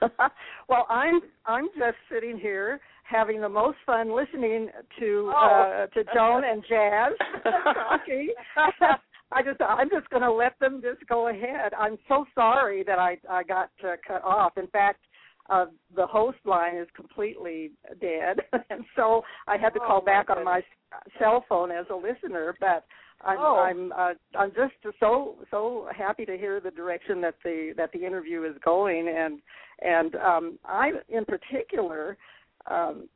well, 0.68 0.86
I'm 0.90 1.20
I'm 1.46 1.68
just 1.78 1.96
sitting 2.12 2.36
here 2.38 2.80
having 3.04 3.40
the 3.40 3.48
most 3.48 3.78
fun 3.86 4.14
listening 4.14 4.68
to 4.98 5.32
Oh. 5.34 5.38
uh, 5.38 5.86
to 5.94 6.04
Joan 6.14 6.44
and 6.44 6.62
Jazz 6.68 7.12
talking. 7.74 8.28
I 9.30 9.42
just 9.42 9.60
I'm 9.60 9.88
just 9.90 10.08
going 10.10 10.22
to 10.22 10.32
let 10.32 10.58
them 10.58 10.82
just 10.82 11.06
go 11.08 11.28
ahead. 11.28 11.72
I'm 11.78 11.96
so 12.08 12.26
sorry 12.34 12.82
that 12.84 12.98
I 12.98 13.16
I 13.30 13.42
got 13.44 13.70
uh, 13.84 13.96
cut 14.06 14.22
off. 14.24 14.58
In 14.58 14.66
fact, 14.68 15.00
uh, 15.48 15.66
the 15.94 16.06
host 16.06 16.38
line 16.44 16.76
is 16.76 16.88
completely 16.94 17.72
dead, 18.00 18.40
and 18.70 18.84
so 18.96 19.22
I 19.46 19.56
had 19.56 19.70
to 19.70 19.80
Oh, 19.80 19.86
call 19.86 20.00
my 20.00 20.06
back 20.06 20.30
on 20.30 20.44
my 20.44 20.62
cell 21.18 21.44
phone 21.48 21.70
as 21.70 21.86
a 21.90 21.94
listener. 21.94 22.54
But 22.60 22.84
I'm 23.22 23.38
Oh. 23.38 23.56
I'm 23.58 23.92
uh, 23.92 24.14
I'm 24.38 24.50
just 24.50 24.74
so 25.00 25.36
so 25.50 25.88
happy 25.96 26.24
to 26.26 26.36
hear 26.36 26.60
the 26.60 26.70
direction 26.70 27.20
that 27.22 27.34
the 27.42 27.72
that 27.76 27.92
the 27.92 28.04
interview 28.04 28.44
is 28.44 28.56
going, 28.64 29.08
and 29.08 29.40
and 29.80 30.14
um, 30.16 30.58
I 30.64 30.92
in 31.08 31.24
particular. 31.24 32.16
Um, 32.66 33.08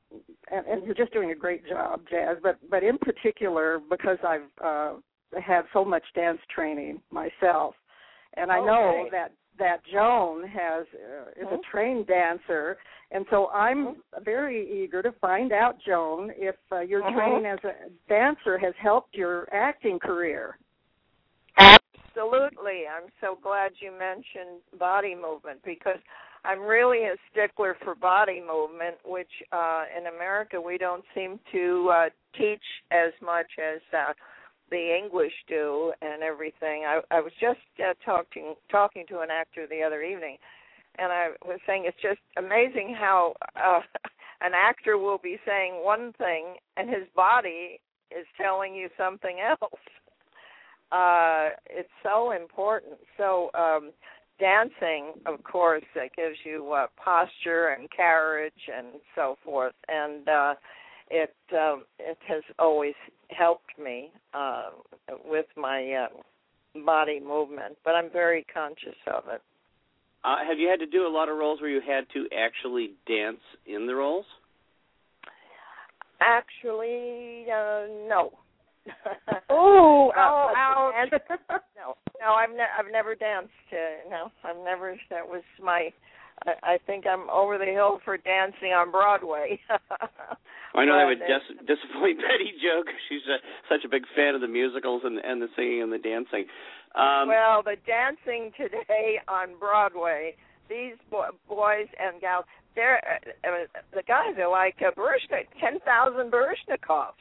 and, 0.51 0.67
and 0.67 0.85
you're 0.87 0.95
just 0.95 1.13
doing 1.13 1.31
a 1.33 1.35
great 1.35 1.69
job, 1.69 2.03
Jazz. 2.09 2.39
But 2.43 2.59
but 2.71 2.83
in 2.83 2.97
particular, 2.97 3.81
because 3.91 4.17
I've 4.27 4.65
uh, 4.65 4.93
had 5.45 5.63
so 5.73 5.85
much 5.85 6.05
dance 6.15 6.39
training 6.55 7.03
myself, 7.11 7.75
and 8.37 8.51
I 8.51 8.61
know 8.61 9.05
Okay. 9.05 9.11
that 9.11 9.33
that 9.59 9.81
Joan 9.93 10.47
has 10.49 10.87
uh, 10.95 11.31
is 11.41 11.47
a 11.53 11.59
trained 11.71 12.07
dancer, 12.07 12.79
and 13.11 13.27
so 13.31 13.49
I'm 13.51 13.97
very 14.25 14.83
eager 14.83 15.03
to 15.03 15.13
find 15.13 15.53
out, 15.53 15.77
Joan, 15.87 16.33
if 16.37 16.57
uh, 16.71 16.81
your 16.81 17.03
Mhm. 17.03 17.15
training 17.15 17.47
as 17.47 17.59
a 17.65 17.91
dancer 18.09 18.57
has 18.59 18.75
helped 18.77 19.15
your 19.15 19.49
acting 19.53 19.99
career. 19.99 20.57
Absolutely. 21.59 22.87
I'm 22.89 23.11
so 23.21 23.37
glad 23.43 23.73
you 23.81 23.91
mentioned 23.93 24.61
body 24.79 25.15
movement 25.15 25.61
because 25.65 25.99
I'm 26.45 26.61
really 26.61 27.05
a 27.05 27.17
stickler 27.31 27.77
for 27.85 27.95
body 27.95 28.41
movement, 28.41 28.97
which 29.05 29.31
uh 29.53 29.85
in 29.97 30.07
America 30.07 30.61
we 30.61 30.77
don't 30.79 31.05
seem 31.15 31.39
to 31.53 31.91
uh 31.91 32.09
teach 32.35 32.65
as 32.91 33.13
much 33.21 33.47
as 33.59 33.81
uh 33.93 34.13
the 34.73 34.99
English 34.99 35.35
do 35.47 35.93
and 36.03 36.25
everything. 36.25 36.83
I 36.85 37.01
I 37.13 37.21
was 37.21 37.33
just 37.41 37.61
uh, 37.79 37.95
talking 38.05 38.55
talking 38.71 39.05
to 39.11 39.21
an 39.21 39.29
actor 39.31 39.69
the 39.71 39.83
other 39.85 40.03
evening 40.03 40.39
and 40.99 41.13
I 41.13 41.29
was 41.45 41.59
saying 41.67 41.85
it's 41.87 42.01
just 42.03 42.21
amazing 42.37 42.95
how 42.99 43.35
uh 43.57 43.81
an 44.41 44.53
actor 44.55 44.99
will 44.99 45.19
be 45.19 45.39
saying 45.47 45.75
one 45.83 46.13
thing 46.19 46.57
and 46.77 46.89
his 46.89 47.07
body 47.15 47.81
is 48.11 48.27
telling 48.41 48.75
you 48.75 48.89
something 48.97 49.39
else. 49.41 49.73
Uh 50.93 51.57
it's 51.71 51.89
so 52.03 52.33
important. 52.33 52.99
So 53.17 53.49
um 53.55 53.93
dancing 54.39 55.15
of 55.25 55.43
course 55.43 55.85
that 55.95 56.15
gives 56.15 56.37
you 56.45 56.71
uh, 56.71 56.89
posture 57.03 57.69
and 57.69 57.89
carriage 57.91 58.69
and 58.77 58.89
so 59.15 59.39
forth. 59.43 59.73
And 59.89 60.29
uh 60.29 60.55
it 61.11 61.35
um 61.53 61.85
it 61.99 62.19
has 62.29 62.43
always 62.59 62.93
helped 63.37 63.79
me 63.83 64.11
uh, 64.35 64.71
with 65.25 65.47
my 65.57 66.07
uh, 66.07 66.81
body 66.85 67.21
movement, 67.21 67.77
but 67.85 67.95
I'm 67.95 68.11
very 68.11 68.45
conscious 68.53 68.97
of 69.07 69.25
it. 69.29 69.43
Uh, 70.25 70.37
have 70.49 70.59
you 70.59 70.69
had 70.69 70.79
to 70.79 70.87
do 70.87 71.07
a 71.07 71.09
lot 71.09 71.29
of 71.29 71.37
roles 71.37 71.61
where 71.61 71.71
you 71.71 71.81
had 71.87 72.05
to 72.15 72.27
actually 72.37 72.93
dance 73.07 73.41
in 73.67 73.87
the 73.87 73.95
roles? 73.95 74.25
Actually, 76.21 77.47
uh, 77.51 77.87
no. 78.09 78.33
Oh, 79.51 80.13
Uh, 80.17 80.21
oh, 80.21 80.51
but 81.11 81.15
ouch. 81.15 81.23
no, 81.77 81.97
no, 82.21 82.33
I've 82.35 82.51
ne- 82.51 82.73
I've 82.79 82.91
never 82.91 83.15
danced. 83.15 83.51
Uh, 83.73 84.09
no, 84.11 84.33
I've 84.45 84.63
never. 84.65 84.97
That 85.11 85.27
was 85.27 85.43
my. 85.63 85.93
I, 86.47 86.75
I 86.75 86.79
think 86.87 87.07
I'm 87.07 87.29
over 87.31 87.59
the 87.59 87.67
hill 87.67 88.01
for 88.05 88.17
dancing 88.17 88.73
on 88.73 88.91
Broadway. 88.91 89.61
I 90.75 90.85
know 90.87 90.97
that 90.97 91.05
would 91.05 91.21
dis- 91.21 91.77
disappoint 91.77 92.19
Betty 92.19 92.57
Jo 92.63 92.81
because 92.85 93.01
she's 93.09 93.27
uh 93.29 93.39
such 93.69 93.85
a 93.85 93.89
big 93.89 94.05
fan 94.17 94.35
of 94.35 94.41
the 94.41 94.49
musicals 94.49 95.03
and 95.05 95.19
and 95.19 95.41
the 95.41 95.49
singing 95.57 95.83
and 95.83 95.93
the 95.93 95.99
dancing. 95.99 96.47
Um, 96.95 97.29
well, 97.29 97.63
the 97.63 97.77
dancing 97.87 98.53
today 98.57 99.21
on 99.29 99.59
Broadway, 99.59 100.37
these 100.69 100.97
bo- 101.11 101.33
boys 101.49 101.89
and 101.99 102.21
gals, 102.21 102.45
they're 102.75 103.01
uh, 103.45 103.49
uh, 103.49 103.81
the 103.95 104.03
guys 104.03 104.35
are 104.39 104.51
like 104.51 104.77
uh, 104.81 104.91
Baryshnik, 104.93 105.49
ten 105.61 105.79
thousand 105.81 106.33
Baryshnikovs. 106.33 107.21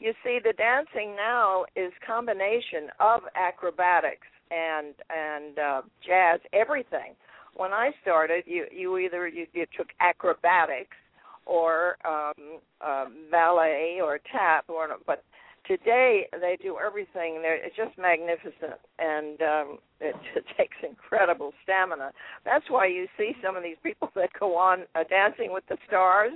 You 0.00 0.14
see, 0.24 0.38
the 0.42 0.54
dancing 0.54 1.14
now 1.16 1.66
is 1.76 1.92
combination 2.06 2.88
of 2.98 3.20
acrobatics 3.36 4.26
and 4.50 4.94
and 5.10 5.58
uh, 5.58 5.82
jazz, 6.06 6.40
everything. 6.52 7.14
When 7.54 7.72
I 7.72 7.90
started, 8.02 8.44
you 8.46 8.66
you 8.72 8.98
either 8.98 9.28
you, 9.28 9.46
you 9.52 9.66
took 9.76 9.88
acrobatics 10.00 10.96
or 11.46 11.96
um, 12.04 12.60
uh, 12.80 13.06
ballet 13.30 14.00
or 14.02 14.20
tap, 14.30 14.64
or 14.68 14.88
but 15.06 15.24
today 15.66 16.26
they 16.32 16.56
do 16.62 16.78
everything. 16.84 17.40
They're, 17.42 17.56
it's 17.56 17.76
just 17.76 17.96
magnificent, 17.98 18.80
and 18.98 19.40
um, 19.42 19.78
it, 20.00 20.14
it 20.36 20.44
takes 20.56 20.76
incredible 20.82 21.52
stamina. 21.62 22.12
That's 22.44 22.64
why 22.68 22.86
you 22.86 23.06
see 23.18 23.32
some 23.44 23.56
of 23.56 23.62
these 23.62 23.76
people 23.82 24.10
that 24.14 24.30
go 24.38 24.56
on 24.56 24.84
uh, 24.94 25.04
Dancing 25.08 25.52
with 25.52 25.64
the 25.68 25.76
Stars, 25.86 26.32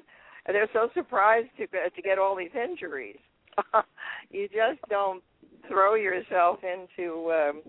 and 0.46 0.55
they're 0.55 0.70
so 0.72 0.88
surprised 0.94 1.48
to 1.59 1.66
to 1.66 2.03
get 2.03 2.18
all 2.18 2.37
these 2.37 2.55
injuries. 2.55 3.18
you 4.31 4.48
just 4.48 4.81
don't 4.90 5.22
throw 5.68 5.94
yourself 5.94 6.59
into 6.62 7.33
um, 7.33 7.62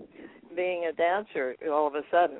being 0.55 0.85
a 0.85 0.93
dancer 0.93 1.55
all 1.71 1.87
of 1.87 1.95
a 1.95 2.01
sudden. 2.11 2.39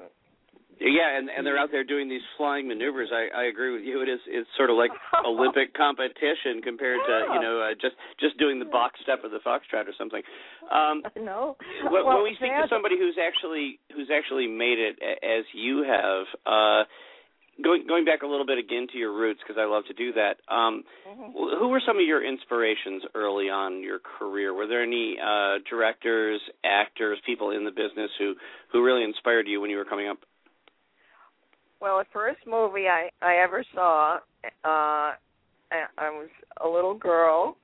Yeah, 0.80 1.18
and 1.18 1.30
and 1.30 1.48
they're 1.48 1.58
out 1.58 1.72
there 1.72 1.84
doing 1.84 2.10
these 2.10 2.24
flying 2.38 2.68
maneuvers. 2.68 3.10
I 3.14 3.32
I 3.32 3.44
agree 3.46 3.72
with 3.72 3.84
you. 3.84 4.02
It 4.02 4.10
is 4.10 4.20
it's 4.28 4.50
sort 4.58 4.70
of 4.70 4.76
like 4.76 4.92
Olympic 5.26 5.74
competition 5.74 6.62
compared 6.62 7.00
to 7.08 7.16
you 7.34 7.40
know 7.40 7.62
uh, 7.62 7.74
just 7.80 7.96
just 8.20 8.38
doing 8.38 8.60
the 8.60 8.66
box 8.66 9.00
step 9.02 9.20
or 9.24 9.30
the 9.30 9.40
foxtrot 9.40 9.88
or 9.88 9.96
something. 9.98 10.22
Um, 10.72 11.04
no. 11.16 11.56
when, 11.90 12.04
well, 12.04 12.18
when 12.20 12.24
we 12.24 12.36
speak 12.36 12.52
to 12.52 12.68
somebody 12.70 12.98
who's 13.00 13.16
actually 13.16 13.80
who's 13.96 14.10
actually 14.12 14.48
made 14.48 14.80
it 14.80 15.00
as 15.24 15.46
you 15.54 15.88
have, 15.88 16.26
uh, 16.46 16.84
going 17.64 17.88
going 17.88 18.04
back 18.04 18.22
a 18.24 18.28
little 18.28 18.46
bit 18.46 18.58
again 18.58 18.88
to 18.92 18.98
your 18.98 19.14
roots 19.16 19.40
because 19.40 19.60
I 19.60 19.66
love 19.66 19.84
to 19.88 19.94
do 19.94 20.12
that. 20.14 20.44
Um, 20.54 20.84
Mhm. 21.08 21.32
who 21.60 21.68
were 21.70 21.80
some 21.80 21.98
of 21.98 22.06
your 22.06 22.24
inspirations 22.24 23.04
early 23.16 23.50
on 23.50 23.76
in 23.80 23.84
your 23.84 24.00
career? 24.00 24.54
Were 24.54 24.68
there 24.68 24.82
any 24.82 25.18
uh, 25.20 25.60
directors, 25.70 26.42
actors, 26.64 27.20
people 27.26 27.52
in 27.52 27.64
the 27.64 27.72
business 27.72 28.12
who 28.20 28.36
who 28.70 28.84
really 28.84 29.04
inspired 29.04 29.48
you 29.48 29.62
when 29.62 29.70
you 29.70 29.78
were 29.78 29.86
coming 29.86 30.08
up? 30.08 30.18
Well, 31.86 32.00
the 32.00 32.06
first 32.12 32.40
movie 32.48 32.88
I 32.88 33.12
I 33.22 33.36
ever 33.44 33.64
saw, 33.76 34.16
uh, 34.44 34.50
I 34.66 35.14
I 36.00 36.10
was 36.10 36.30
a 36.64 36.68
little 36.68 36.96
girl, 36.96 37.58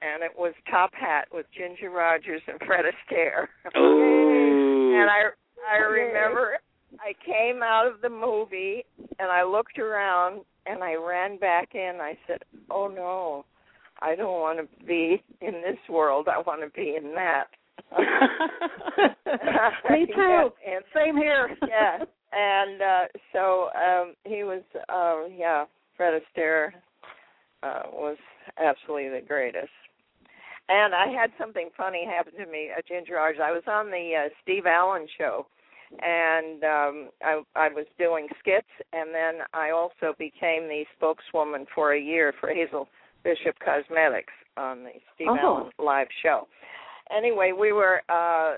and 0.00 0.22
it 0.22 0.30
was 0.34 0.54
Top 0.70 0.92
Hat 0.94 1.28
with 1.30 1.44
Ginger 1.54 1.90
Rogers 1.90 2.40
and 2.48 2.58
Fred 2.66 2.86
Astaire. 2.86 3.48
Oh, 3.76 4.94
and 4.98 5.10
I 5.10 5.24
I 5.70 5.76
remember 5.76 6.56
I 6.98 7.12
came 7.22 7.62
out 7.62 7.86
of 7.86 8.00
the 8.00 8.08
movie 8.08 8.82
and 9.18 9.30
I 9.30 9.42
looked 9.42 9.78
around 9.78 10.40
and 10.64 10.82
I 10.82 10.94
ran 10.94 11.36
back 11.36 11.74
in. 11.74 11.98
I 12.00 12.16
said, 12.26 12.38
"Oh 12.70 12.88
no, 12.88 13.44
I 14.00 14.14
don't 14.14 14.40
want 14.40 14.58
to 14.58 14.86
be 14.86 15.22
in 15.42 15.52
this 15.60 15.76
world. 15.90 16.28
I 16.28 16.38
want 16.38 16.62
to 16.62 16.70
be 16.70 16.96
in 16.96 17.12
that." 17.14 17.48
Me 19.90 20.06
too. 20.06 20.14
Yeah, 20.16 20.48
and 20.66 20.84
Same 20.94 21.16
here. 21.18 21.54
yeah, 21.68 22.04
and 22.34 22.82
uh 22.82 23.04
so 23.32 23.68
um 23.74 24.14
he 24.24 24.44
was 24.44 24.62
uh 24.88 25.26
yeah, 25.34 25.64
Fred 25.96 26.20
Astaire 26.20 26.70
uh 27.62 27.82
was 27.92 28.16
absolutely 28.58 29.08
the 29.08 29.24
greatest. 29.26 29.68
And 30.68 30.94
I 30.94 31.08
had 31.08 31.30
something 31.38 31.68
funny 31.76 32.06
happen 32.06 32.32
to 32.42 32.50
me 32.50 32.70
at 32.76 32.86
Ginger 32.88 33.14
Rogers. 33.16 33.40
I 33.44 33.52
was 33.52 33.64
on 33.66 33.90
the 33.90 34.12
uh, 34.24 34.28
Steve 34.42 34.64
Allen 34.66 35.06
show 35.18 35.46
and 36.02 36.64
um 36.64 37.10
I 37.22 37.42
I 37.54 37.68
was 37.68 37.86
doing 37.98 38.26
skits 38.40 38.66
and 38.92 39.14
then 39.14 39.46
I 39.52 39.70
also 39.70 40.14
became 40.18 40.66
the 40.68 40.84
spokeswoman 40.96 41.66
for 41.74 41.92
a 41.92 42.00
year 42.00 42.32
for 42.40 42.48
Hazel 42.48 42.88
Bishop 43.22 43.56
Cosmetics 43.64 44.32
on 44.56 44.84
the 44.84 44.90
Steve 45.14 45.28
Oh. 45.30 45.38
Allen 45.38 45.70
live 45.78 46.08
show. 46.22 46.48
Anyway, 47.16 47.52
we 47.52 47.72
were 47.72 48.02
uh 48.08 48.54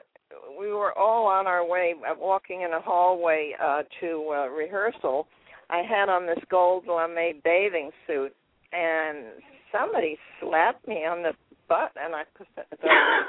we 0.59 0.73
were 0.73 0.97
all 0.97 1.27
on 1.27 1.47
our 1.47 1.67
way 1.67 1.95
uh, 2.09 2.15
walking 2.19 2.63
in 2.63 2.73
a 2.73 2.81
hallway 2.81 3.53
uh 3.63 3.83
to 4.01 4.29
uh, 4.31 4.49
rehearsal. 4.49 5.27
I 5.71 5.83
had 5.83 6.09
on 6.09 6.27
this 6.27 6.39
gold 6.51 6.85
lame 6.87 7.41
bathing 7.43 7.91
suit 8.07 8.35
and 8.73 9.27
somebody 9.73 10.17
slapped 10.41 10.87
me 10.87 11.05
on 11.05 11.23
the 11.23 11.33
butt 11.69 11.93
and 11.97 12.15
I 12.15 12.23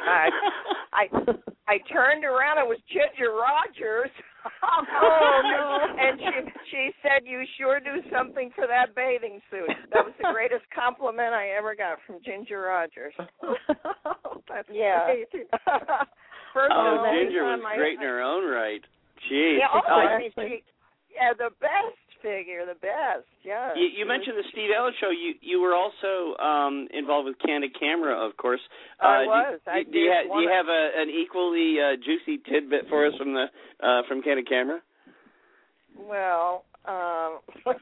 I 0.06 0.30
I 0.94 1.08
I 1.68 1.78
turned 1.92 2.24
around. 2.24 2.60
It 2.60 2.68
was 2.68 2.80
Ginger 2.88 3.34
Rogers. 3.34 4.12
Oh, 4.64 5.42
no. 5.44 5.78
And 6.00 6.20
she 6.20 6.52
she 6.72 6.92
said, 7.02 7.26
"You 7.26 7.44
sure 7.58 7.80
do 7.80 8.00
something 8.14 8.52
for 8.56 8.68
that 8.68 8.96
bathing 8.96 9.42
suit." 9.50 9.68
That 9.92 10.06
was 10.06 10.14
the 10.22 10.30
greatest 10.32 10.64
compliment 10.74 11.34
I 11.34 11.50
ever 11.58 11.76
got 11.76 11.98
from 12.06 12.18
Ginger 12.24 12.62
Rogers. 12.62 13.14
That's 14.48 14.70
Yeah. 14.72 15.08
First 16.54 16.74
oh, 16.76 17.04
only 17.06 17.26
Ginger 17.26 17.44
was 17.44 17.62
I- 17.66 17.76
great 17.78 17.96
in 17.96 18.06
her 18.06 18.22
own 18.22 18.50
right. 18.50 18.82
Gee. 19.30 19.58
Yeah, 19.60 19.68
oh, 19.74 19.80
Uh, 19.80 19.94
I 19.96 20.18
mean, 20.20 20.32
she, 20.36 20.64
yeah, 21.14 21.34
the 21.38 21.50
best 21.60 21.98
figure, 22.22 22.66
the 22.66 22.78
best. 22.80 23.26
Yeah. 23.44 23.74
You, 23.76 23.88
you 23.94 24.06
mentioned 24.06 24.38
the 24.38 24.48
Steve 24.52 24.70
Allen 24.76 24.94
show. 25.00 25.10
You 25.10 25.34
you 25.42 25.60
were 25.62 25.74
also 25.74 26.38
um, 26.42 26.88
involved 26.94 27.28
with 27.28 27.38
Candid 27.40 27.72
Camera, 27.80 28.14
of 28.14 28.38
course. 28.38 28.62
I 29.00 29.24
do- 29.24 29.28
was. 29.30 29.60
Do, 29.66 29.72
I 29.72 29.84
do 29.84 29.98
you, 29.98 30.12
ha- 30.14 30.28
do 30.34 30.42
you 30.42 30.50
have 30.50 30.68
a, 30.68 30.82
an 31.02 31.10
equally 31.10 31.78
uh, 31.82 31.96
juicy 31.98 32.42
tidbit 32.50 32.90
for 32.90 33.06
us 33.08 33.14
from 33.18 33.34
the 33.34 33.46
uh, 33.82 34.02
from 34.08 34.22
Candid 34.22 34.48
Camera? 34.48 34.80
Well, 35.98 36.64
um 36.86 37.40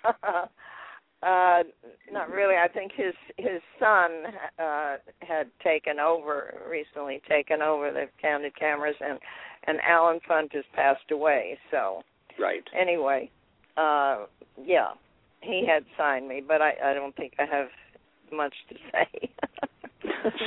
uh 1.23 1.63
not 2.11 2.29
really. 2.29 2.55
I 2.55 2.67
think 2.67 2.91
his 2.95 3.13
his 3.37 3.61
son 3.79 4.09
uh 4.59 4.97
had 5.21 5.47
taken 5.63 5.99
over 5.99 6.55
recently 6.69 7.21
taken 7.27 7.61
over 7.61 7.91
the 7.91 8.05
candid 8.21 8.57
cameras 8.59 8.95
and 9.01 9.19
and 9.67 9.79
Allen 9.87 10.19
Funt 10.29 10.53
has 10.53 10.65
passed 10.73 11.09
away. 11.11 11.57
So 11.71 12.01
Right. 12.39 12.63
anyway, 12.79 13.29
uh 13.77 14.25
yeah. 14.63 14.89
He 15.41 15.63
had 15.67 15.85
signed 15.97 16.27
me, 16.27 16.41
but 16.45 16.61
I 16.61 16.73
I 16.83 16.93
don't 16.93 17.15
think 17.15 17.33
I 17.39 17.45
have 17.45 17.67
much 18.31 18.53
to 18.69 18.75
say. 18.91 19.29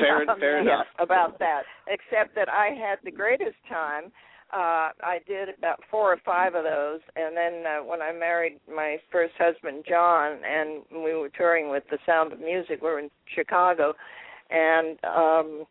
Fair- 0.00 0.26
fair 0.38 0.56
Yeah, 0.64 0.74
enough. 0.74 0.86
about 0.98 1.38
that. 1.38 1.62
Except 1.86 2.34
that 2.34 2.48
I 2.48 2.68
had 2.74 2.98
the 3.04 3.10
greatest 3.10 3.56
time 3.68 4.10
uh 4.52 4.90
I 5.02 5.20
did 5.26 5.50
about 5.56 5.80
four 5.90 6.12
or 6.12 6.18
five 6.24 6.54
of 6.54 6.64
those 6.64 7.00
and 7.16 7.36
then 7.36 7.64
uh, 7.66 7.84
when 7.84 8.00
I 8.00 8.12
married 8.12 8.58
my 8.74 8.96
first 9.12 9.34
husband 9.38 9.84
John 9.88 10.38
and 10.44 10.82
we 11.04 11.14
were 11.14 11.28
touring 11.28 11.70
with 11.70 11.84
the 11.90 11.98
Sound 12.06 12.32
of 12.32 12.40
Music 12.40 12.80
we 12.80 12.88
were 12.88 12.98
in 12.98 13.10
Chicago 13.34 13.92
and 14.50 14.98
um 15.04 15.64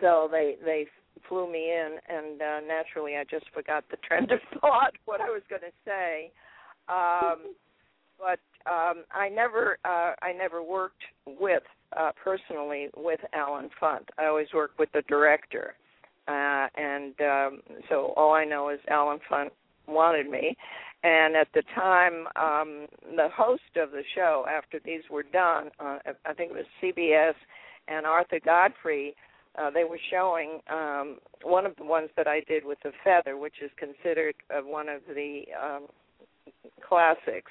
so 0.00 0.28
they 0.30 0.56
they 0.64 0.86
flew 1.28 1.50
me 1.50 1.70
in 1.70 1.96
and 2.08 2.40
uh 2.42 2.60
naturally 2.66 3.16
I 3.16 3.24
just 3.24 3.46
forgot 3.54 3.84
the 3.90 3.96
trend 3.98 4.30
of 4.30 4.40
thought 4.60 4.92
what 5.06 5.20
I 5.20 5.30
was 5.30 5.42
going 5.48 5.62
to 5.62 5.72
say. 5.84 6.30
Um 6.88 7.54
but 8.18 8.40
um 8.70 9.04
I 9.10 9.30
never 9.30 9.78
uh 9.86 10.12
I 10.20 10.32
never 10.36 10.62
worked 10.62 11.02
with 11.26 11.62
uh 11.96 12.10
personally 12.22 12.88
with 12.94 13.20
Allen 13.32 13.70
Funt. 13.80 14.08
I 14.18 14.26
always 14.26 14.48
worked 14.52 14.78
with 14.78 14.90
the 14.92 15.02
director 15.08 15.74
uh, 16.28 16.66
and 16.76 17.14
um, 17.20 17.60
so 17.88 18.12
all 18.16 18.32
I 18.32 18.44
know 18.44 18.68
is 18.68 18.80
Allen 18.88 19.18
Funt 19.30 19.50
wanted 19.86 20.28
me. 20.28 20.56
And 21.02 21.34
at 21.34 21.48
the 21.54 21.62
time, 21.74 22.26
um, 22.36 22.86
the 23.16 23.28
host 23.34 23.62
of 23.76 23.90
the 23.90 24.02
show, 24.14 24.44
after 24.48 24.78
these 24.84 25.02
were 25.10 25.22
done, 25.22 25.70
uh, 25.80 25.98
I 26.26 26.34
think 26.34 26.52
it 26.52 26.56
was 26.56 26.66
CBS 26.82 27.34
and 27.88 28.04
Arthur 28.06 28.38
Godfrey, 28.44 29.14
uh, 29.58 29.70
they 29.70 29.84
were 29.84 29.98
showing 30.10 30.60
um, 30.70 31.18
one 31.42 31.66
of 31.66 31.74
the 31.76 31.84
ones 31.84 32.10
that 32.16 32.28
I 32.28 32.40
did 32.46 32.64
with 32.64 32.78
the 32.84 32.92
feather, 33.02 33.36
which 33.36 33.56
is 33.62 33.70
considered 33.76 34.34
uh, 34.50 34.60
one 34.60 34.88
of 34.88 35.00
the 35.12 35.42
um, 35.60 35.86
classics. 36.86 37.50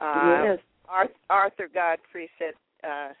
Uh, 0.00 0.44
yes. 0.44 0.58
Arthur 1.28 1.68
Godfrey 1.72 2.30
said, 2.38 2.54
uh, 2.82 3.12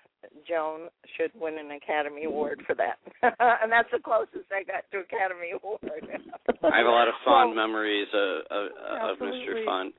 Joan 0.46 0.88
should 1.16 1.30
win 1.34 1.58
an 1.58 1.70
Academy 1.72 2.24
Award 2.24 2.62
for 2.66 2.74
that, 2.74 2.98
and 3.22 3.70
that's 3.70 3.90
the 3.92 3.98
closest 3.98 4.50
I 4.52 4.64
got 4.64 4.84
to 4.92 5.04
Academy 5.04 5.52
Award. 5.54 5.80
I 5.84 6.76
have 6.78 6.86
a 6.86 6.94
lot 6.94 7.08
of 7.08 7.14
fond 7.24 7.54
well, 7.54 7.66
memories 7.66 8.08
of, 8.12 8.46
of, 8.50 8.64
of 9.10 9.18
Mr. 9.18 9.64
Fun. 9.64 9.92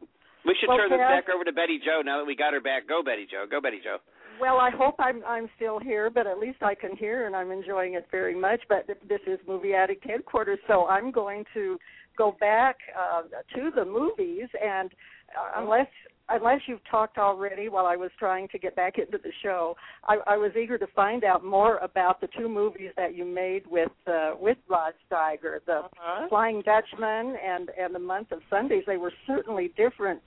We 0.46 0.56
should 0.60 0.70
well, 0.70 0.78
turn 0.78 0.90
this 0.90 1.02
Ted, 1.02 1.26
back 1.26 1.34
over 1.34 1.44
to 1.44 1.52
Betty 1.52 1.80
Jo 1.84 2.02
now 2.06 2.20
that 2.20 2.26
we 2.26 2.36
got 2.36 2.54
her 2.54 2.62
back. 2.62 2.88
Go 2.88 3.02
Betty 3.02 3.26
Jo. 3.26 3.46
Go 3.50 3.60
Betty 3.60 3.82
Jo. 3.84 3.98
Well, 4.40 4.58
I 4.58 4.70
hope 4.70 4.96
I'm 5.00 5.24
I'm 5.26 5.50
still 5.56 5.80
here, 5.80 6.10
but 6.10 6.28
at 6.28 6.38
least 6.38 6.62
I 6.62 6.76
can 6.76 6.96
hear, 6.96 7.26
and 7.26 7.36
I'm 7.36 7.52
enjoying 7.52 7.94
it 7.94 8.06
very 8.12 8.36
much. 8.36 8.62
But 8.70 8.86
this 8.88 9.22
is 9.26 9.40
Movie 9.48 9.74
Addict 9.74 10.06
headquarters, 10.06 10.60
so 10.68 10.86
I'm 10.86 11.12
going 11.12 11.46
to 11.54 11.78
go 12.18 12.36
back 12.40 12.78
uh, 12.98 13.24
to 13.56 13.72
the 13.76 13.86
movies, 13.86 14.48
and 14.62 14.92
uh, 15.38 15.62
unless 15.62 15.88
unless 16.30 16.62
you've 16.68 16.84
talked 16.90 17.18
already 17.18 17.70
while 17.70 17.86
I 17.86 17.96
was 17.96 18.12
trying 18.18 18.48
to 18.50 18.60
get 18.60 18.76
back 18.76 18.98
into 18.98 19.18
the 19.18 19.32
show, 19.44 19.76
I, 20.08 20.18
I 20.28 20.38
was 20.38 20.52
eager 20.62 20.78
to 20.78 20.88
find 20.96 21.24
out 21.24 21.44
more 21.44 21.78
about 21.78 22.22
the 22.22 22.28
two 22.38 22.50
movies 22.50 22.92
that 22.98 23.16
you 23.16 23.26
made 23.26 23.64
with 23.68 23.92
uh, 24.08 24.32
with 24.40 24.58
Rod 24.70 24.94
Steiger, 25.10 25.60
the 25.66 25.80
uh-huh. 25.80 26.28
Flying 26.30 26.62
Dutchman 26.62 27.36
and 27.44 27.70
and 27.80 27.94
the 27.94 28.00
Month 28.00 28.32
of 28.32 28.40
Sundays. 28.50 28.84
They 28.88 28.98
were 28.98 29.14
certainly 29.28 29.72
different 29.78 30.22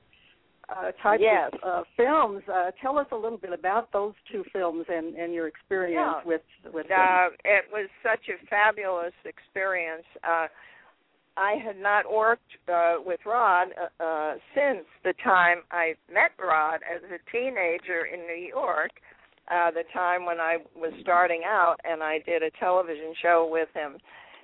uh, 0.68 0.92
types 1.02 1.22
Yes. 1.22 1.50
of 1.62 1.80
uh, 1.80 1.84
films. 1.96 2.42
Uh, 2.52 2.70
tell 2.80 2.98
us 2.98 3.06
a 3.12 3.16
little 3.16 3.38
bit 3.38 3.52
about 3.52 3.90
those 3.92 4.12
two 4.30 4.44
films 4.52 4.84
and, 4.88 5.14
and 5.16 5.32
your 5.32 5.48
experience 5.48 5.94
Yeah. 5.96 6.22
with 6.24 6.42
with 6.72 6.88
them. 6.88 6.98
uh, 7.00 7.28
it 7.44 7.64
was 7.72 7.88
such 8.02 8.28
a 8.28 8.46
fabulous 8.46 9.14
experience. 9.24 10.04
Uh, 10.22 10.46
I 11.38 11.54
had 11.64 11.78
not 11.78 12.12
worked 12.12 12.50
uh, 12.68 12.96
with 13.04 13.20
Rod 13.24 13.68
uh, 13.80 14.02
uh, 14.02 14.34
since 14.54 14.84
the 15.04 15.14
time 15.22 15.58
I 15.70 15.94
met 16.12 16.32
Rod 16.38 16.80
as 16.82 17.00
a 17.04 17.30
teenager 17.30 18.06
in 18.12 18.20
New 18.26 18.48
York. 18.48 18.90
Uh, 19.48 19.70
the 19.70 19.84
time 19.94 20.26
when 20.26 20.40
I 20.40 20.58
was 20.76 20.92
starting 21.00 21.42
out, 21.46 21.76
and 21.84 22.02
I 22.02 22.18
did 22.26 22.42
a 22.42 22.50
television 22.58 23.14
show 23.22 23.48
with 23.50 23.68
him, 23.72 23.96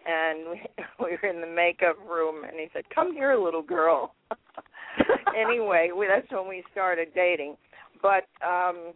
and 0.07 0.51
we, 0.51 0.63
we 1.05 1.19
were 1.21 1.29
in 1.29 1.41
the 1.41 1.55
makeup 1.55 1.97
room, 2.09 2.45
and 2.45 2.55
he 2.55 2.69
said, 2.73 2.85
"Come 2.95 3.13
here, 3.13 3.37
little 3.37 3.63
girl." 3.63 4.15
anyway, 5.37 5.91
we, 5.95 6.07
that's 6.07 6.31
when 6.31 6.49
we 6.49 6.63
started 6.71 7.09
dating. 7.15 7.57
But 8.01 8.29
um 8.47 8.95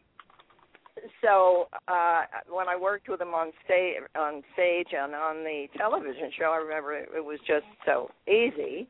so 1.22 1.68
uh 1.88 2.22
when 2.50 2.68
I 2.68 2.76
worked 2.76 3.08
with 3.08 3.20
him 3.20 3.34
on 3.34 3.52
stage 3.64 3.96
on 4.16 4.42
stage 4.54 4.88
and 4.92 5.14
on 5.14 5.44
the 5.44 5.66
television 5.76 6.30
show, 6.38 6.52
I 6.52 6.56
remember 6.56 6.94
it, 6.94 7.08
it 7.16 7.24
was 7.24 7.38
just 7.46 7.66
so 7.84 8.10
easy. 8.26 8.88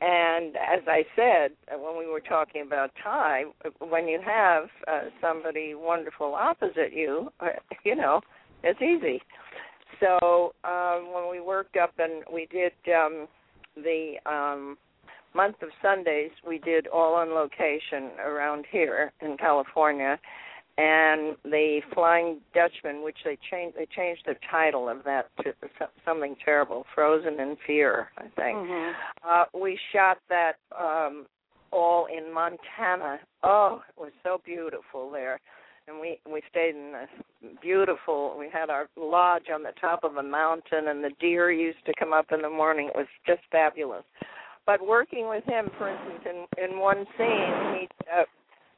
And 0.00 0.56
as 0.56 0.82
I 0.86 1.04
said 1.16 1.52
uh, 1.72 1.78
when 1.78 1.98
we 1.98 2.06
were 2.06 2.20
talking 2.20 2.62
about 2.62 2.90
Ty, 3.02 3.44
when 3.78 4.08
you 4.08 4.20
have 4.24 4.64
uh, 4.86 5.08
somebody 5.20 5.74
wonderful 5.74 6.34
opposite 6.34 6.92
you, 6.92 7.30
uh, 7.40 7.46
you 7.84 7.94
know, 7.94 8.20
it's 8.62 8.80
easy. 8.82 9.22
So 10.00 10.54
um 10.64 11.12
when 11.14 11.30
we 11.30 11.40
worked 11.40 11.76
up 11.76 11.92
and 11.98 12.24
we 12.32 12.46
did 12.50 12.72
um 12.94 13.26
the 13.76 14.14
um 14.26 14.76
month 15.34 15.56
of 15.62 15.68
Sundays 15.82 16.30
we 16.46 16.58
did 16.58 16.86
all 16.88 17.14
on 17.14 17.30
location 17.30 18.10
around 18.24 18.64
here 18.70 19.12
in 19.20 19.36
California 19.36 20.18
and 20.76 21.36
the 21.44 21.80
Flying 21.92 22.40
Dutchman 22.52 23.04
which 23.04 23.18
they 23.24 23.38
changed 23.50 23.76
they 23.76 23.86
changed 23.94 24.22
the 24.26 24.34
title 24.50 24.88
of 24.88 25.04
that 25.04 25.28
to 25.44 25.52
something 26.04 26.34
terrible 26.44 26.84
Frozen 26.94 27.38
in 27.38 27.56
Fear 27.66 28.10
I 28.18 28.22
think. 28.34 28.58
Mhm. 28.58 28.92
uh 29.22 29.44
we 29.54 29.78
shot 29.92 30.18
that 30.28 30.54
um 30.76 31.26
all 31.70 32.06
in 32.06 32.32
Montana. 32.32 33.20
Oh 33.42 33.82
it 33.88 34.00
was 34.00 34.12
so 34.22 34.40
beautiful 34.44 35.10
there. 35.10 35.38
And 35.86 36.00
we 36.00 36.18
we 36.30 36.40
stayed 36.50 36.74
in 36.74 36.94
a 36.94 37.06
beautiful 37.60 38.36
we 38.38 38.48
had 38.52 38.68
our 38.68 38.88
lodge 38.96 39.50
on 39.54 39.62
the 39.62 39.72
top 39.80 40.02
of 40.02 40.16
a 40.16 40.22
mountain 40.22 40.88
and 40.88 41.04
the 41.04 41.10
deer 41.20 41.52
used 41.52 41.84
to 41.86 41.92
come 41.98 42.12
up 42.12 42.32
in 42.32 42.42
the 42.42 42.50
morning. 42.50 42.88
It 42.88 42.96
was 42.96 43.06
just 43.26 43.42
fabulous. 43.52 44.04
But 44.66 44.84
working 44.84 45.28
with 45.28 45.44
him 45.44 45.70
for 45.78 45.88
instance 45.88 46.24
in 46.58 46.64
in 46.64 46.78
one 46.80 47.06
scene 47.16 47.74
he 47.78 47.88
uh, 48.12 48.24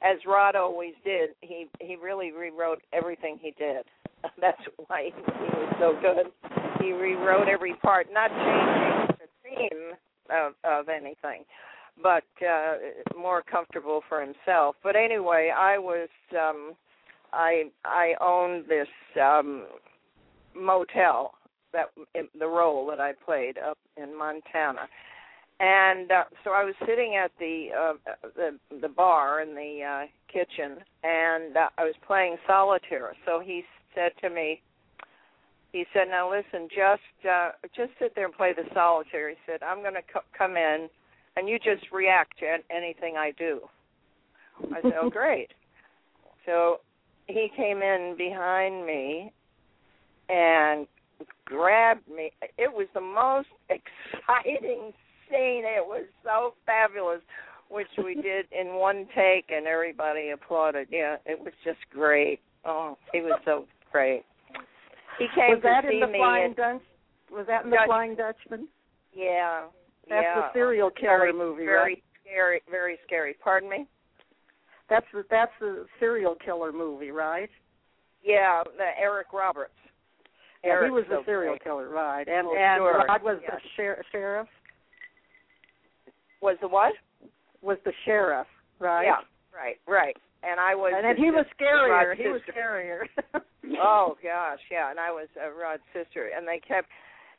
as 0.03 0.19
Rod 0.27 0.57
always 0.57 0.95
did 1.05 1.31
he 1.41 1.67
he 1.81 1.97
really 1.97 2.33
rewrote 2.33 2.83
everything 2.93 3.39
he 3.41 3.53
did. 3.59 3.85
That's 4.41 4.61
why 4.87 5.11
he, 5.15 5.23
was 5.23 5.75
so 5.79 5.99
good. 6.01 6.27
He 6.81 6.93
rewrote 6.93 7.49
every 7.49 7.75
part 7.75 8.09
not 8.13 8.31
changing 8.31 9.17
the 9.21 9.69
theme 9.69 9.93
of 10.31 10.53
of 10.65 10.89
anything 10.89 11.45
but 12.03 12.25
uh 12.47 12.75
more 13.19 13.43
comfortable 13.43 14.03
for 14.09 14.21
himself. 14.21 14.77
But 14.83 14.97
anyway 14.97 15.51
i 15.57 15.79
was 15.79 16.09
um 16.39 16.75
I 17.33 17.65
I 17.85 18.15
owned 18.21 18.65
this 18.69 18.89
um 19.21 19.67
motel 20.55 21.33
that 21.73 21.87
the 22.39 22.47
role 22.47 22.87
that 22.87 23.01
I 23.01 23.13
played 23.25 23.59
up 23.59 23.79
in 23.97 24.17
Montana. 24.17 24.89
And 25.59 26.11
uh, 26.13 26.25
so 26.45 26.51
I 26.51 26.65
was 26.65 26.75
sitting 26.87 27.17
at 27.17 27.31
the 27.39 27.69
uh, 27.77 27.93
the 28.37 28.59
the 28.81 28.89
bar 28.89 29.41
in 29.41 29.55
the 29.55 29.81
uh, 29.83 30.07
kitchen, 30.31 30.79
and 31.03 31.57
uh, 31.57 31.69
I 31.79 31.85
was 31.85 31.95
playing 32.07 32.37
solitaire. 32.47 33.15
So 33.25 33.41
he 33.41 33.63
said 33.95 34.13
to 34.21 34.29
me, 34.29 34.61
he 35.73 35.85
said, 35.95 36.09
"Now 36.11 36.31
listen, 36.31 36.69
just 36.69 37.27
uh, 37.27 37.53
just 37.75 37.93
sit 37.99 38.15
there 38.15 38.27
and 38.27 38.35
play 38.35 38.53
the 38.55 38.65
solitaire." 38.75 39.31
He 39.31 39.37
said, 39.47 39.63
"I'm 39.63 39.81
going 39.81 39.95
to 39.95 40.03
co- 40.13 40.29
come 40.37 40.59
in, 40.59 40.91
and 41.37 41.49
you 41.49 41.59
just 41.59 41.91
react 41.91 42.39
to 42.41 42.47
an- 42.47 42.63
anything 42.71 43.17
I 43.17 43.33
do." 43.39 43.61
I 44.75 44.83
said, 44.83 44.93
"Oh, 45.01 45.09
great." 45.11 45.53
So 46.45 46.81
he 47.29 47.51
came 47.57 47.83
in 47.83 48.15
behind 48.19 48.85
me 48.87 49.33
and 50.29 50.87
grabbed 51.45 52.09
me. 52.09 52.33
It 52.59 52.73
was 52.73 52.89
the 52.95 53.01
most 53.01 53.49
exciting 53.71 54.93
scene. 55.29 55.65
It 55.65 55.85
was 55.85 56.05
so 56.25 56.55
fabulous, 56.67 57.21
which 57.69 57.89
we 58.03 58.15
did 58.15 58.47
in 58.53 58.75
one 58.75 59.07
take, 59.15 59.47
and 59.51 59.67
everybody 59.67 60.31
applauded. 60.31 60.89
Yeah, 60.91 61.17
it 61.27 61.39
was 61.39 61.53
just 61.65 61.79
great. 61.91 62.41
Oh, 62.65 62.97
he 63.13 63.21
was 63.21 63.39
so 63.45 63.67
great. 63.93 64.25
He 65.19 65.27
came 65.35 65.55
was 65.55 65.63
that 65.63 65.83
to 65.83 65.91
in 65.91 66.01
the 66.01 66.07
me. 66.09 66.19
Flying 66.19 66.45
and, 66.47 66.57
Dutch? 66.57 66.83
Was 67.33 67.47
that 67.47 67.65
in 67.65 67.71
the 67.71 67.77
Dutch- 67.77 67.87
Flying 67.87 68.15
Dutchman? 68.17 68.69
yeah, 69.15 69.65
That's 70.09 70.25
yeah. 70.25 70.35
the 70.35 70.53
serial 70.53 70.91
killer 70.91 71.19
very, 71.19 71.33
movie, 71.33 71.65
very 71.65 71.77
right? 71.79 72.03
scary, 72.25 72.61
very 72.71 72.99
scary. 73.07 73.35
Pardon 73.43 73.69
me. 73.71 73.87
That's 74.89 75.07
the 75.13 75.25
that's 75.31 75.53
the 75.59 75.87
serial 75.99 76.37
killer 76.45 76.71
movie, 76.73 77.11
right? 77.11 77.51
Yeah, 78.23 78.63
the 78.77 78.91
Eric 79.01 79.29
Roberts. 79.33 79.73
Yeah, 80.65 80.85
he 80.85 80.91
was 80.91 81.05
the 81.09 81.17
so 81.19 81.23
serial 81.25 81.53
great. 81.55 81.63
killer, 81.65 81.89
right? 81.89 82.27
And 82.29 82.47
Oh, 82.47 82.57
and 82.57 82.79
sure. 82.81 83.05
Rod 83.09 83.23
was 83.23 83.39
Yeah. 83.43 83.55
the 83.55 83.61
sher- 83.77 84.05
sheriff. 84.13 84.49
Was 86.43 86.57
the 86.61 86.69
what? 86.69 86.93
Was 87.63 87.79
the 87.85 87.93
sheriff, 88.05 88.47
right? 88.79 89.05
Yeah, 89.05 89.25
right, 89.55 89.77
right. 89.87 90.17
And 90.43 90.61
I 90.61 90.75
was. 90.75 90.93
And 90.95 91.05
then 91.05 91.17
he 91.17 91.31
was 91.31 91.47
scarier. 91.59 92.09
Rod's 92.09 92.21
He 92.21 92.29
was 92.29 92.41
scarier. 92.49 93.07
oh 93.83 94.17
gosh, 94.23 94.61
yeah. 94.71 94.91
And 94.91 95.01
I 95.01 95.11
was 95.11 95.29
uh, 95.37 95.51
Rod's 95.51 95.83
sister, 95.93 96.31
and 96.37 96.47
they 96.47 96.61
kept, 96.61 96.89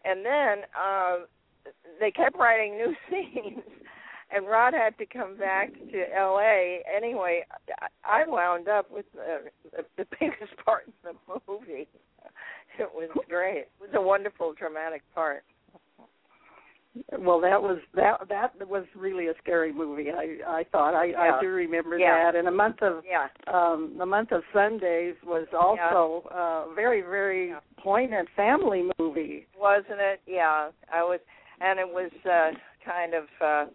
and 0.04 0.26
then 0.26 0.66
uh, 0.78 1.26
they 2.00 2.12
kept 2.12 2.38
writing 2.38 2.78
new 2.78 2.94
scenes, 3.10 3.64
and 4.32 4.48
Rod 4.48 4.74
had 4.74 4.98
to 4.98 5.06
come 5.06 5.38
back 5.38 5.74
to 5.74 6.16
L.A. 6.16 6.84
Anyway, 6.96 7.46
I 8.04 8.24
I 8.24 8.28
wound 8.28 8.68
up 8.68 8.92
with 8.92 9.06
the, 9.14 9.50
the, 9.76 9.86
the 9.98 10.06
biggest 10.20 10.58
part 10.66 10.86
in 10.88 10.94
the 11.04 11.40
movie. 11.48 11.88
It 12.80 12.90
was 12.94 13.10
great. 13.28 13.58
It 13.58 13.72
was 13.80 13.90
a 13.96 14.02
wonderful 14.02 14.54
dramatic 14.54 15.02
part. 15.16 15.44
Well, 17.20 17.40
that 17.42 17.62
was 17.62 17.80
that 17.96 18.28
that 18.30 18.68
was 18.68 18.86
really 18.96 19.28
a 19.28 19.34
scary 19.42 19.74
movie. 19.74 20.12
I 20.12 20.38
I 20.48 20.64
thought 20.72 20.94
I 20.94 21.06
Yeah. 21.06 21.38
I 21.38 21.42
do 21.42 21.48
remember 21.48 21.98
Yeah. 21.98 22.32
that. 22.32 22.38
And 22.38 22.48
a 22.48 22.52
month 22.52 22.82
of 22.82 23.04
Yeah. 23.06 23.28
um 23.48 23.96
the 23.98 24.06
month 24.06 24.32
of 24.32 24.44
Sundays 24.54 25.16
was 25.24 25.48
also 25.54 26.28
a 26.32 26.74
very 26.76 27.02
very 27.02 27.50
Yeah. 27.50 27.60
poignant 27.78 28.30
family 28.36 28.90
movie. 29.00 29.48
wasn't 29.58 30.00
it? 30.00 30.22
Yeah, 30.28 30.70
I 30.92 31.04
was, 31.04 31.20
and 31.62 31.80
it 31.80 31.88
was 31.88 32.12
uh, 32.26 32.52
kind 32.86 33.14
of 33.14 33.26
uh, 33.42 33.66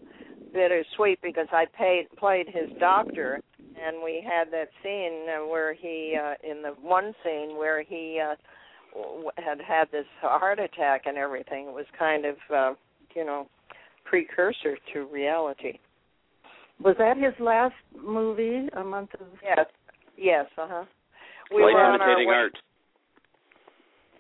bittersweet 0.52 1.20
because 1.22 1.48
I 1.52 1.66
paid 1.66 2.08
played 2.16 2.46
his 2.48 2.70
doctor, 2.78 3.40
and 3.80 4.02
we 4.02 4.20
had 4.26 4.50
that 4.52 4.68
scene 4.82 5.26
uh, 5.28 5.46
where 5.46 5.72
he, 5.72 6.16
uh, 6.16 6.34
in 6.48 6.62
the 6.62 6.70
one 6.80 7.14
scene 7.24 7.56
where 7.56 7.82
he 7.82 8.20
uh, 8.20 8.34
had 9.38 9.60
had 9.60 9.90
this 9.90 10.06
heart 10.20 10.58
attack 10.58 11.02
and 11.06 11.16
everything. 11.16 11.68
It 11.68 11.74
was 11.74 11.86
kind 11.98 12.24
of, 12.26 12.36
uh, 12.54 12.74
you 13.14 13.24
know, 13.24 13.48
precursor 14.04 14.76
to 14.92 15.06
reality. 15.06 15.78
Was 16.82 16.96
that 16.98 17.16
his 17.16 17.34
last 17.38 17.74
movie? 18.00 18.68
A 18.76 18.82
month 18.84 19.10
of 19.14 19.26
Yes, 19.42 19.66
yes, 20.16 20.46
uh 20.58 20.66
huh. 20.68 20.84
We 21.54 21.62
Life 21.62 21.72
were 21.74 21.80
on 21.84 22.00
our 22.00 22.08
imitating 22.10 22.28
way- 22.28 22.34
art. 22.34 22.52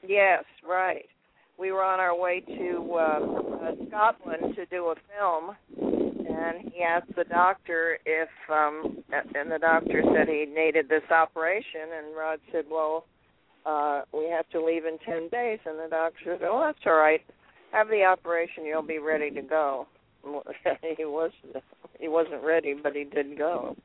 Yes, 0.06 0.44
right. 0.68 1.06
we 1.58 1.70
were 1.70 1.82
on 1.84 2.00
our 2.00 2.18
way 2.18 2.40
to 2.40 2.92
uh, 2.92 2.98
uh, 2.98 3.72
Scotland 3.88 4.56
to 4.56 4.66
do 4.66 4.86
a 4.86 4.94
film, 5.16 5.54
and 5.78 6.72
he 6.72 6.82
asked 6.82 7.14
the 7.16 7.24
doctor 7.24 7.98
if, 8.04 8.28
um, 8.50 9.02
and 9.34 9.50
the 9.50 9.58
doctor 9.60 10.02
said 10.12 10.28
he 10.28 10.44
needed 10.46 10.88
this 10.88 11.08
operation, 11.10 11.92
and 11.96 12.16
Rod 12.16 12.40
said, 12.50 12.64
"Well, 12.70 13.04
uh, 13.64 14.02
we 14.12 14.28
have 14.30 14.48
to 14.50 14.60
leave 14.64 14.86
in 14.86 14.98
ten 15.06 15.28
days," 15.28 15.60
and 15.64 15.78
the 15.78 15.88
doctor 15.88 16.36
said, 16.38 16.48
"Oh, 16.50 16.60
that's 16.60 16.84
all 16.86 16.94
right. 16.94 17.22
Have 17.72 17.88
the 17.88 18.04
operation, 18.04 18.64
you'll 18.64 18.82
be 18.82 18.98
ready 18.98 19.30
to 19.30 19.42
go." 19.42 19.86
he 20.96 21.04
was 21.04 21.32
he 21.98 22.08
wasn't 22.08 22.42
ready, 22.42 22.74
but 22.80 22.94
he 22.94 23.04
did 23.04 23.36
go. 23.36 23.76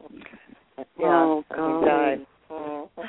Yeah, 0.78 0.84
oh, 1.06 1.44
he 1.50 1.86
died. 1.86 2.26
Oh. 2.50 2.90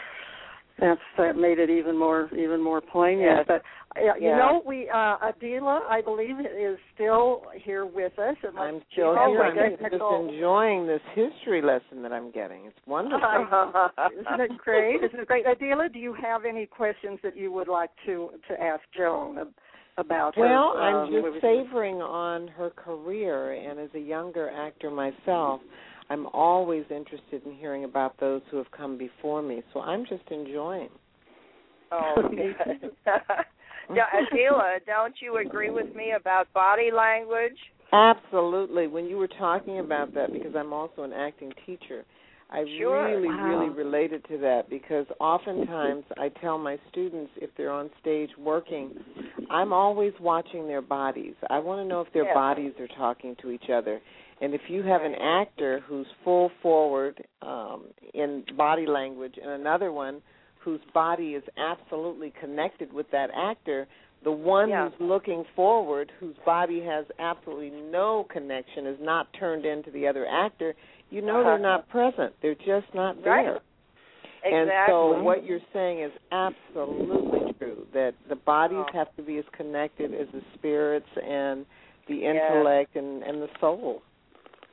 That's 0.81 1.01
that 1.17 1.37
made 1.37 1.59
it 1.59 1.71
even 1.71 1.99
more 1.99 2.31
even 2.33 2.63
more 2.63 2.81
poignant. 2.81 3.39
Yes. 3.39 3.45
But 3.49 4.01
uh, 4.01 4.15
you 4.15 4.29
Yeah. 4.29 4.37
know, 4.37 4.63
we 4.65 4.89
uh 4.89 5.17
Adilah, 5.19 5.81
I 5.89 6.01
believe, 6.03 6.39
is 6.39 6.79
still 6.95 7.43
here 7.55 7.85
with 7.85 8.17
us. 8.19 8.37
Unless 8.45 8.63
I'm 8.63 8.81
still 8.93 9.17
has 9.17 9.29
here. 9.29 9.43
a 9.43 9.85
I'm 9.85 9.91
just 9.91 10.35
enjoying 10.35 10.87
this 10.87 11.01
history 11.15 11.63
lesson 11.63 12.03
that 12.03 12.13
I'm 12.13 12.31
getting. 12.31 12.67
It's 12.67 12.79
wonderful. 12.87 13.19
Isn't 14.13 14.41
it 14.41 14.57
great? 14.59 15.03
Isn't 15.03 15.19
it 15.19 15.27
great? 15.27 15.47
Adilah, 15.47 15.93
do 15.93 15.99
you 15.99 16.15
have 16.15 16.45
any 16.45 16.67
questions 16.67 17.19
that 17.25 17.37
you 17.37 17.51
would 17.51 17.69
like 17.69 17.91
to 18.07 18.31
to 18.47 18.63
ask 18.63 18.83
Joan 18.97 19.53
ab- 19.99 20.07
about 20.07 20.35
her? 20.35 20.43
Well, 20.43 20.77
um, 20.77 20.79
I'm 20.79 21.13
just 21.13 21.25
movies? 21.25 21.43
savoring 21.43 21.97
on 21.97 22.49
her 22.49 22.71
career, 22.71 23.53
and 23.53 23.79
as 23.79 23.91
a 23.95 23.99
younger 23.99 24.51
actor 24.51 24.91
myself, 24.91 25.61
I'm 26.11 26.27
always 26.33 26.85
interested 26.91 27.45
in 27.45 27.55
hearing 27.55 27.85
about 27.85 28.19
those 28.19 28.41
who 28.51 28.57
have 28.57 28.71
come 28.71 28.97
before 28.97 29.43
me. 29.43 29.63
So 29.75 29.81
I'm 29.81 30.05
just 30.07 30.25
enjoying. 30.31 30.89
Oh, 31.93 32.15
yeah, 32.33 33.05
Adilah, 33.91 34.85
don't 34.87 35.15
you 35.21 35.39
agree 35.39 35.71
with 35.71 35.95
me 35.95 36.13
about 36.19 36.53
body 36.53 36.91
language? 36.95 37.57
Absolutely. 37.93 38.87
When 38.87 39.07
you 39.07 39.17
were 39.17 39.29
talking 39.29 39.79
about 39.79 40.15
that, 40.15 40.33
because 40.33 40.55
I'm 40.55 40.73
also 40.73 41.03
an 41.03 41.13
acting 41.13 41.53
teacher, 41.65 42.05
I 42.51 42.65
Sure. 42.79 43.05
really, 43.05 43.29
Wow. 43.29 43.45
really 43.45 43.69
related 43.69 44.25
to 44.29 44.39
that 44.39 44.71
because 44.71 45.07
oftentimes 45.21 46.05
I 46.19 46.29
tell 46.41 46.59
my 46.59 46.79
students 46.91 47.31
if 47.37 47.51
they're 47.57 47.71
on 47.71 47.91
stage 48.01 48.31
working, 48.39 48.93
I'm 49.51 49.73
always 49.73 50.13
watching 50.21 50.67
their 50.67 50.81
bodies. 50.83 51.35
I 51.51 51.59
want 51.59 51.81
to 51.81 51.85
know 51.85 52.01
if 52.01 52.13
their 52.13 52.25
Yes. 52.25 52.35
bodies 52.35 52.73
are 52.81 52.89
talking 52.89 53.37
to 53.37 53.51
each 53.51 53.69
other. 53.71 54.01
And 54.41 54.55
if 54.55 54.63
you 54.71 54.83
have 54.85 55.03
an 55.03 55.15
actor 55.17 55.81
who's 55.81 56.07
full 56.25 56.51
forward 56.63 57.23
um, 57.43 57.87
in 58.15 58.45
body 58.57 58.87
language 58.87 59.37
and 59.41 59.51
another 59.51 59.91
one 59.93 60.23
whose 60.61 60.81
body 60.95 61.35
is 61.35 61.43
absolutely 61.57 62.31
connected 62.41 62.93
with 62.93 63.11
that 63.11 63.31
actor, 63.35 63.87
the 64.25 64.33
one 64.33 64.69
Yeah. 64.69 64.89
who's 64.89 65.01
looking 65.01 65.45
forward, 65.55 66.11
whose 66.19 66.37
body 66.45 66.81
has 66.81 67.05
absolutely 67.19 67.71
no 67.71 68.25
connection, 68.25 68.87
is 68.87 68.99
not 69.01 69.33
turned 69.35 69.65
into 69.67 69.91
the 69.91 70.07
other 70.07 70.27
actor, 70.27 70.75
you 71.11 71.23
know 71.23 71.43
they're 71.45 71.59
not 71.59 71.89
present. 71.89 72.33
They're 72.43 72.55
just 72.55 72.93
not 72.95 73.23
there. 73.25 73.33
Right. 73.33 73.61
Exactly. 74.45 74.59
And 74.59 74.71
so 74.89 75.23
what 75.23 75.45
you're 75.45 75.59
saying 75.73 76.01
is 76.03 76.13
absolutely 76.31 77.53
true 77.59 77.87
that 77.93 78.13
the 78.29 78.37
bodies 78.37 78.79
Oh. 78.89 78.93
have 78.93 79.15
to 79.17 79.23
be 79.23 79.39
as 79.39 79.45
connected 79.57 80.15
as 80.15 80.29
the 80.33 80.43
spirits 80.55 81.09
and 81.17 81.67
the 82.07 82.17
Yes. 82.17 82.37
intellect 82.51 82.97
and 82.97 83.23
and 83.25 83.43
the 83.43 83.49
soul. 83.61 84.03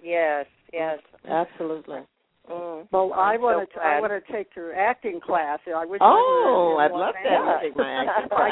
yes, 0.04 0.46
yes. 0.72 1.00
Absolutely. 1.28 2.02
Mm. 2.50 2.88
Well, 2.92 3.12
I 3.14 3.34
I'm 3.34 3.42
want 3.42 3.70
so 3.74 3.80
to. 3.80 3.86
I 3.86 4.00
want 4.00 4.14
to 4.14 4.32
take 4.32 4.56
your 4.56 4.76
acting 4.76 5.20
class. 5.20 5.60
I 5.66 5.84
wish. 5.84 6.00
Oh, 6.04 6.76
I 6.80 6.86
I'd 6.86 6.92
love 6.92 7.00
Los 7.00 7.14
to 7.16 7.18
have 7.18 7.32
you 7.32 7.38
Angeles. 7.38 7.62
take 7.64 7.76
my 7.76 7.90
acting 7.90 8.32
I 8.38 8.50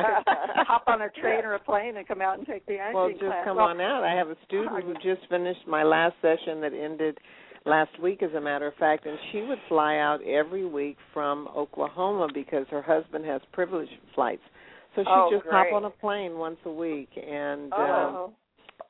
could 0.58 0.66
hop 0.66 0.84
on 0.88 1.02
a 1.04 1.10
train 1.12 1.46
or 1.46 1.54
a 1.54 1.60
plane 1.60 1.98
and 1.98 2.08
come 2.08 2.20
out 2.20 2.40
and 2.40 2.48
take 2.48 2.66
the 2.66 2.80
acting 2.80 2.94
class. 2.94 3.06
Well, 3.06 3.10
just 3.12 3.22
class. 3.22 3.46
come 3.46 3.58
Well, 3.58 3.68
on 3.68 3.80
out. 3.80 4.04
I 4.04 4.16
have 4.16 4.30
a 4.30 4.36
student 4.46 4.84
who 4.84 4.96
just 4.96 5.30
finished 5.30 5.68
my 5.68 5.84
last 5.84 6.16
session 6.24 6.60
that 6.62 6.74
ended 6.74 7.20
last 7.66 7.99
week, 8.01 8.24
as 8.24 8.34
a 8.34 8.41
matter 8.41 8.68
of 8.68 8.74
fact, 8.76 9.05
and 9.05 9.18
she 9.32 9.41
would 9.41 9.59
fly 9.68 9.97
out 9.97 10.22
every 10.24 10.66
week 10.66 10.97
from 11.14 11.47
Oklahoma 11.55 12.28
because 12.34 12.66
her 12.70 12.82
husband 12.82 13.26
has 13.26 13.41
privileged 13.51 13.91
flights. 14.16 14.41
So 14.95 15.03
she'd 15.03 15.09
Oh, 15.09 15.30
just 15.32 15.45
hop 15.49 15.68
on 15.74 15.86
a 15.86 15.89
plane 15.89 16.38
once 16.38 16.57
a 16.66 16.72
week, 16.72 17.09
and 17.16 17.74
um, 17.74 17.80
Oh, 17.80 18.34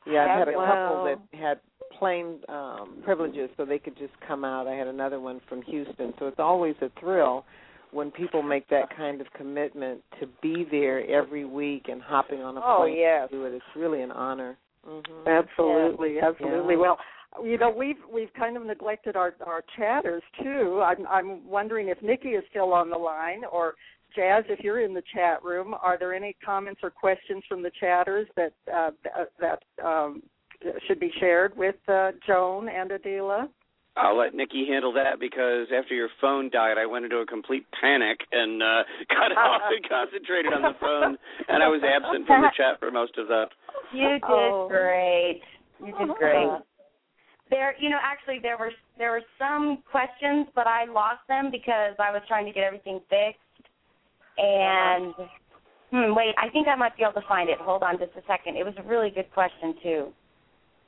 yeah, 0.05 0.24
I've 0.26 0.39
had 0.39 0.47
a 0.49 0.53
couple 0.53 0.97
Wow. 0.97 1.03
that 1.32 1.38
had 1.38 1.59
plane 1.99 2.39
um 2.49 2.97
privileges 3.03 3.49
so 3.55 3.65
they 3.65 3.78
could 3.78 3.95
just 3.97 4.13
come 4.28 4.43
out. 4.43 4.67
I 4.67 4.74
had 4.74 4.88
another 4.88 5.19
one 5.19 5.39
from 5.47 5.61
Houston. 5.61 6.13
So 6.19 6.28
it's 6.28 6.39
always 6.39 6.76
a 6.82 6.89
thrill 6.99 7.45
when 7.91 8.09
people 8.09 8.41
make 8.41 8.67
that 8.69 8.89
kind 8.97 9.21
of 9.21 9.28
commitment 9.34 10.01
to 10.19 10.28
be 10.41 10.65
there 10.69 11.05
every 11.07 11.45
week 11.45 11.86
and 11.89 12.01
hopping 12.01 12.41
on 12.41 12.57
a 12.57 12.61
Oh, 12.63 12.78
plane 12.82 12.97
yes. 12.97 13.30
to 13.30 13.36
do 13.36 13.45
it. 13.45 13.53
It's 13.53 13.76
really 13.76 14.01
an 14.01 14.11
honor. 14.11 14.57
hmm 14.84 15.28
Absolutely, 15.28 16.19
absolutely. 16.19 16.74
Yeah. 16.74 16.80
Well, 16.80 16.97
you 17.44 17.58
know, 17.58 17.70
we've 17.70 17.98
we've 18.14 18.34
kind 18.34 18.58
of 18.58 18.66
neglected 18.66 19.16
our 19.16 19.34
our 19.46 19.64
chatters 19.78 20.24
too. 20.42 20.82
I'm 20.84 21.08
I'm 21.08 21.48
wondering 21.48 21.88
if 21.90 22.02
Nikki 22.02 22.30
is 22.30 22.44
still 22.50 22.74
on 22.74 22.90
the 22.90 22.98
line 22.98 23.44
or 23.52 23.76
Jazz, 24.16 24.44
if 24.48 24.60
you're 24.60 24.82
in 24.82 24.94
the 24.94 25.02
chat 25.14 25.44
room, 25.44 25.74
are 25.82 25.98
there 25.98 26.14
any 26.14 26.36
comments 26.46 26.82
or 26.84 26.92
questions 26.92 27.44
from 27.50 27.64
the 27.64 27.72
chatters 27.80 28.28
that 28.36 28.54
uh, 28.74 28.92
that 29.40 29.64
um, 29.84 30.22
should 30.88 31.00
be 31.00 31.12
shared 31.20 31.56
with 31.58 31.76
uh, 31.88 32.12
Joan 32.26 32.70
and 32.70 32.92
Adilah? 32.92 33.48
I'll 33.96 34.18
let 34.18 34.34
Nikki 34.34 34.66
handle 34.68 34.92
that 34.94 35.20
because 35.20 35.68
after 35.76 35.94
your 35.94 36.10
phone 36.20 36.50
died, 36.50 36.78
I 36.80 36.86
went 36.86 37.06
into 37.06 37.18
a 37.18 37.26
complete 37.26 37.66
panic 37.80 38.20
and 38.32 38.62
uh, 38.62 38.84
got 39.10 39.32
off 39.38 39.62
and 39.70 39.90
concentrated 39.90 40.54
on 40.54 40.62
the 40.64 40.78
phone, 40.80 41.18
and 41.48 41.62
I 41.62 41.68
was 41.68 41.82
absent 41.84 42.26
from 42.26 42.42
the 42.42 42.52
chat 42.58 42.80
for 42.80 42.92
most 42.92 43.18
of 43.18 43.28
that. 43.28 43.48
You 43.94 44.10
did 44.10 44.24
Oh. 44.24 44.68
great. 44.70 45.42
You 45.80 45.94
did 45.98 46.16
great. 46.18 46.50
There, 47.50 47.76
you 47.80 47.89
know, 47.89 48.00
actually, 48.02 48.39
there 48.41 48.58
were 48.58 48.72
there 48.98 49.12
were 49.12 49.22
some 49.38 49.84
questions, 49.89 50.48
but 50.56 50.66
I 50.66 50.86
lost 50.86 51.22
them 51.28 51.50
because 51.52 51.94
I 52.00 52.12
was 52.12 52.22
trying 52.28 52.46
to 52.46 52.52
get 52.52 52.64
everything 52.64 53.00
fixed. 53.10 53.39
And 54.38 55.14
hmm, 55.91 56.16
wait, 56.16 56.34
I 56.38 56.50
think 56.50 56.68
I 56.68 56.76
might 56.76 56.96
be 56.98 57.04
able 57.04 57.20
to 57.22 57.28
find 57.28 57.50
it. 57.50 57.58
Hold 57.60 57.84
on, 57.84 57.98
just 58.00 58.12
a 58.18 58.26
second. 58.28 58.58
It 58.58 58.66
was 58.66 58.74
a 58.78 58.84
really 58.84 59.10
good 59.10 59.32
question 59.34 59.76
too. 59.84 60.08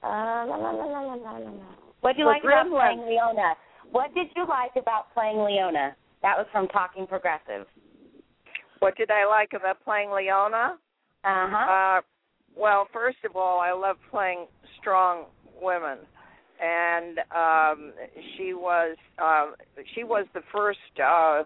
Uh, 0.03 0.45
la, 0.47 0.55
la, 0.55 0.71
la, 0.71 0.85
la, 0.85 1.13
la, 1.13 1.37
la. 1.37 1.51
What 2.01 2.13
did 2.13 2.19
you 2.19 2.25
The 2.25 2.31
like 2.31 2.43
about 2.43 2.69
playing 2.69 3.05
Leona? 3.07 3.53
What 3.91 4.13
did 4.13 4.27
you 4.35 4.45
like 4.47 4.71
about 4.75 5.13
playing 5.13 5.37
Leona? 5.43 5.95
That 6.21 6.37
was 6.37 6.47
from 6.51 6.67
Talking 6.69 7.05
Progressive. 7.07 7.67
what 8.79 8.95
did 8.97 9.11
I 9.11 9.25
like 9.27 9.49
about 9.55 9.83
playing 9.83 10.11
Leona? 10.11 10.77
Uh 11.23 11.47
huh. 11.49 11.97
Uh, 11.97 12.01
well, 12.57 12.87
first 12.93 13.17
of 13.27 13.35
all, 13.35 13.59
I 13.59 13.71
love 13.73 13.97
playing 14.09 14.47
strong 14.79 15.25
women, 15.61 15.99
and 16.61 17.19
um, 17.35 17.93
she 18.35 18.53
was 18.53 18.97
uh, 19.21 19.51
she 19.93 20.03
was 20.03 20.25
the 20.33 20.41
first 20.51 20.79
uh, 21.03 21.43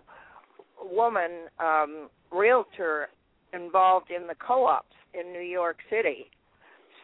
woman 0.83 1.47
um, 1.59 2.09
realtor 2.31 3.09
involved 3.53 4.11
in 4.11 4.27
the 4.27 4.35
co-ops 4.35 4.95
in 5.13 5.31
New 5.33 5.41
York 5.41 5.77
City. 5.89 6.27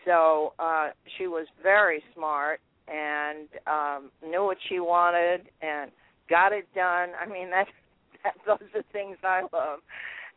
So 0.05 0.53
uh, 0.59 0.89
she 1.17 1.27
was 1.27 1.47
very 1.63 2.03
smart 2.13 2.59
and 2.87 3.47
um, 3.65 4.11
knew 4.27 4.43
what 4.43 4.57
she 4.69 4.79
wanted 4.79 5.41
and 5.61 5.91
got 6.29 6.53
it 6.53 6.67
done. 6.75 7.09
I 7.19 7.25
mean, 7.25 7.49
that, 7.51 7.67
that 8.23 8.35
those 8.45 8.69
are 8.75 8.83
things 8.93 9.17
I 9.23 9.41
love, 9.51 9.79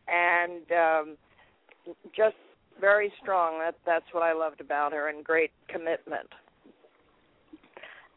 and 0.07 0.62
um, 0.73 1.16
just 2.16 2.37
very 2.81 3.12
strong. 3.21 3.59
That 3.59 3.75
that's 3.85 4.07
what 4.12 4.23
I 4.23 4.33
loved 4.33 4.61
about 4.61 4.93
her, 4.93 5.09
and 5.09 5.25
great 5.25 5.51
commitment. 5.69 6.29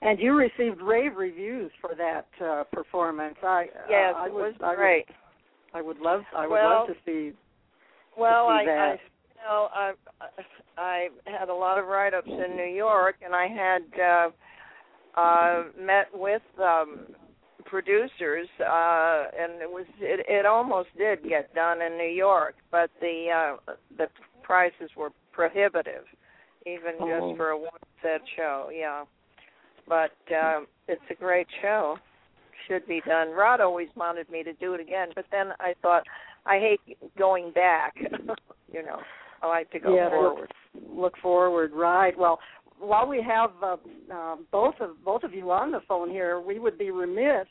And 0.01 0.19
you 0.19 0.33
received 0.33 0.81
rave 0.81 1.15
reviews 1.15 1.71
for 1.79 1.91
that 1.95 2.25
uh, 2.43 2.63
performance. 2.71 3.35
I 3.43 3.65
Yes, 3.89 4.13
uh, 4.15 4.19
I 4.19 4.25
it 4.27 4.33
would, 4.33 4.41
was 4.41 4.53
I 4.61 4.69
would- 4.69 5.15
I 5.73 5.81
would 5.81 5.99
love 5.99 6.21
I 6.35 6.47
would 6.47 6.53
Well, 6.53 6.79
love 6.79 6.87
to 6.87 6.95
see 7.05 7.31
Well, 8.17 8.47
see 8.47 8.51
I, 8.51 8.61
I 8.61 8.65
that. 8.65 8.97
you 9.35 9.41
know 9.47 9.69
I 9.73 9.91
I 10.77 11.07
had 11.25 11.49
a 11.49 11.53
lot 11.53 11.77
of 11.77 11.85
write-ups 11.87 12.27
in 12.27 12.55
New 12.57 12.73
York, 12.75 13.15
and 13.23 13.33
I 13.35 13.47
had 13.47 13.83
uh, 14.01 15.19
uh, 15.19 15.63
met 15.79 16.07
with 16.13 16.41
um, 16.59 17.05
producers, 17.65 18.47
uh, 18.59 19.25
and 19.37 19.61
it 19.61 19.69
was 19.69 19.85
it, 19.99 20.25
it 20.27 20.45
almost 20.45 20.89
did 20.97 21.23
get 21.23 21.53
done 21.53 21.81
in 21.81 21.97
New 21.97 22.09
York, 22.11 22.55
but 22.71 22.89
the 22.99 23.27
uh, 23.67 23.73
the 23.97 24.07
prices 24.43 24.89
were 24.97 25.11
prohibitive, 25.31 26.03
even 26.65 26.95
Oh. 26.99 27.07
just 27.07 27.37
for 27.37 27.49
a 27.49 27.57
one 27.57 27.69
set 28.01 28.21
show. 28.35 28.69
Yeah, 28.73 29.03
but 29.91 30.15
um, 30.33 30.67
it's 30.87 31.01
a 31.11 31.15
great 31.15 31.47
show. 31.61 31.97
Should 32.69 32.87
be 32.87 33.01
done. 33.05 33.31
Rod 33.31 33.59
always 33.59 33.89
wanted 33.97 34.29
me 34.29 34.41
to 34.41 34.53
do 34.53 34.73
it 34.73 34.79
again, 34.79 35.09
but 35.13 35.25
then 35.31 35.47
I 35.59 35.73
thought 35.81 36.03
I 36.45 36.59
hate 36.59 36.97
going 37.17 37.51
back. 37.51 37.95
you 38.71 38.83
know, 38.83 38.99
I 39.43 39.47
like 39.47 39.69
to 39.71 39.79
go 39.79 39.93
Yeah, 39.93 40.09
forward. 40.09 40.53
look 40.89 41.17
forward. 41.21 41.73
Right. 41.73 42.17
Well, 42.17 42.39
while 42.79 43.05
we 43.05 43.21
have 43.21 43.49
uh, 43.61 43.75
uh, 44.13 44.35
both 44.49 44.75
of 44.79 45.03
both 45.03 45.23
of 45.23 45.33
you 45.33 45.51
on 45.51 45.71
the 45.71 45.81
phone 45.89 46.09
here, 46.09 46.39
we 46.39 46.57
would 46.57 46.77
be 46.77 46.91
remiss 46.91 47.47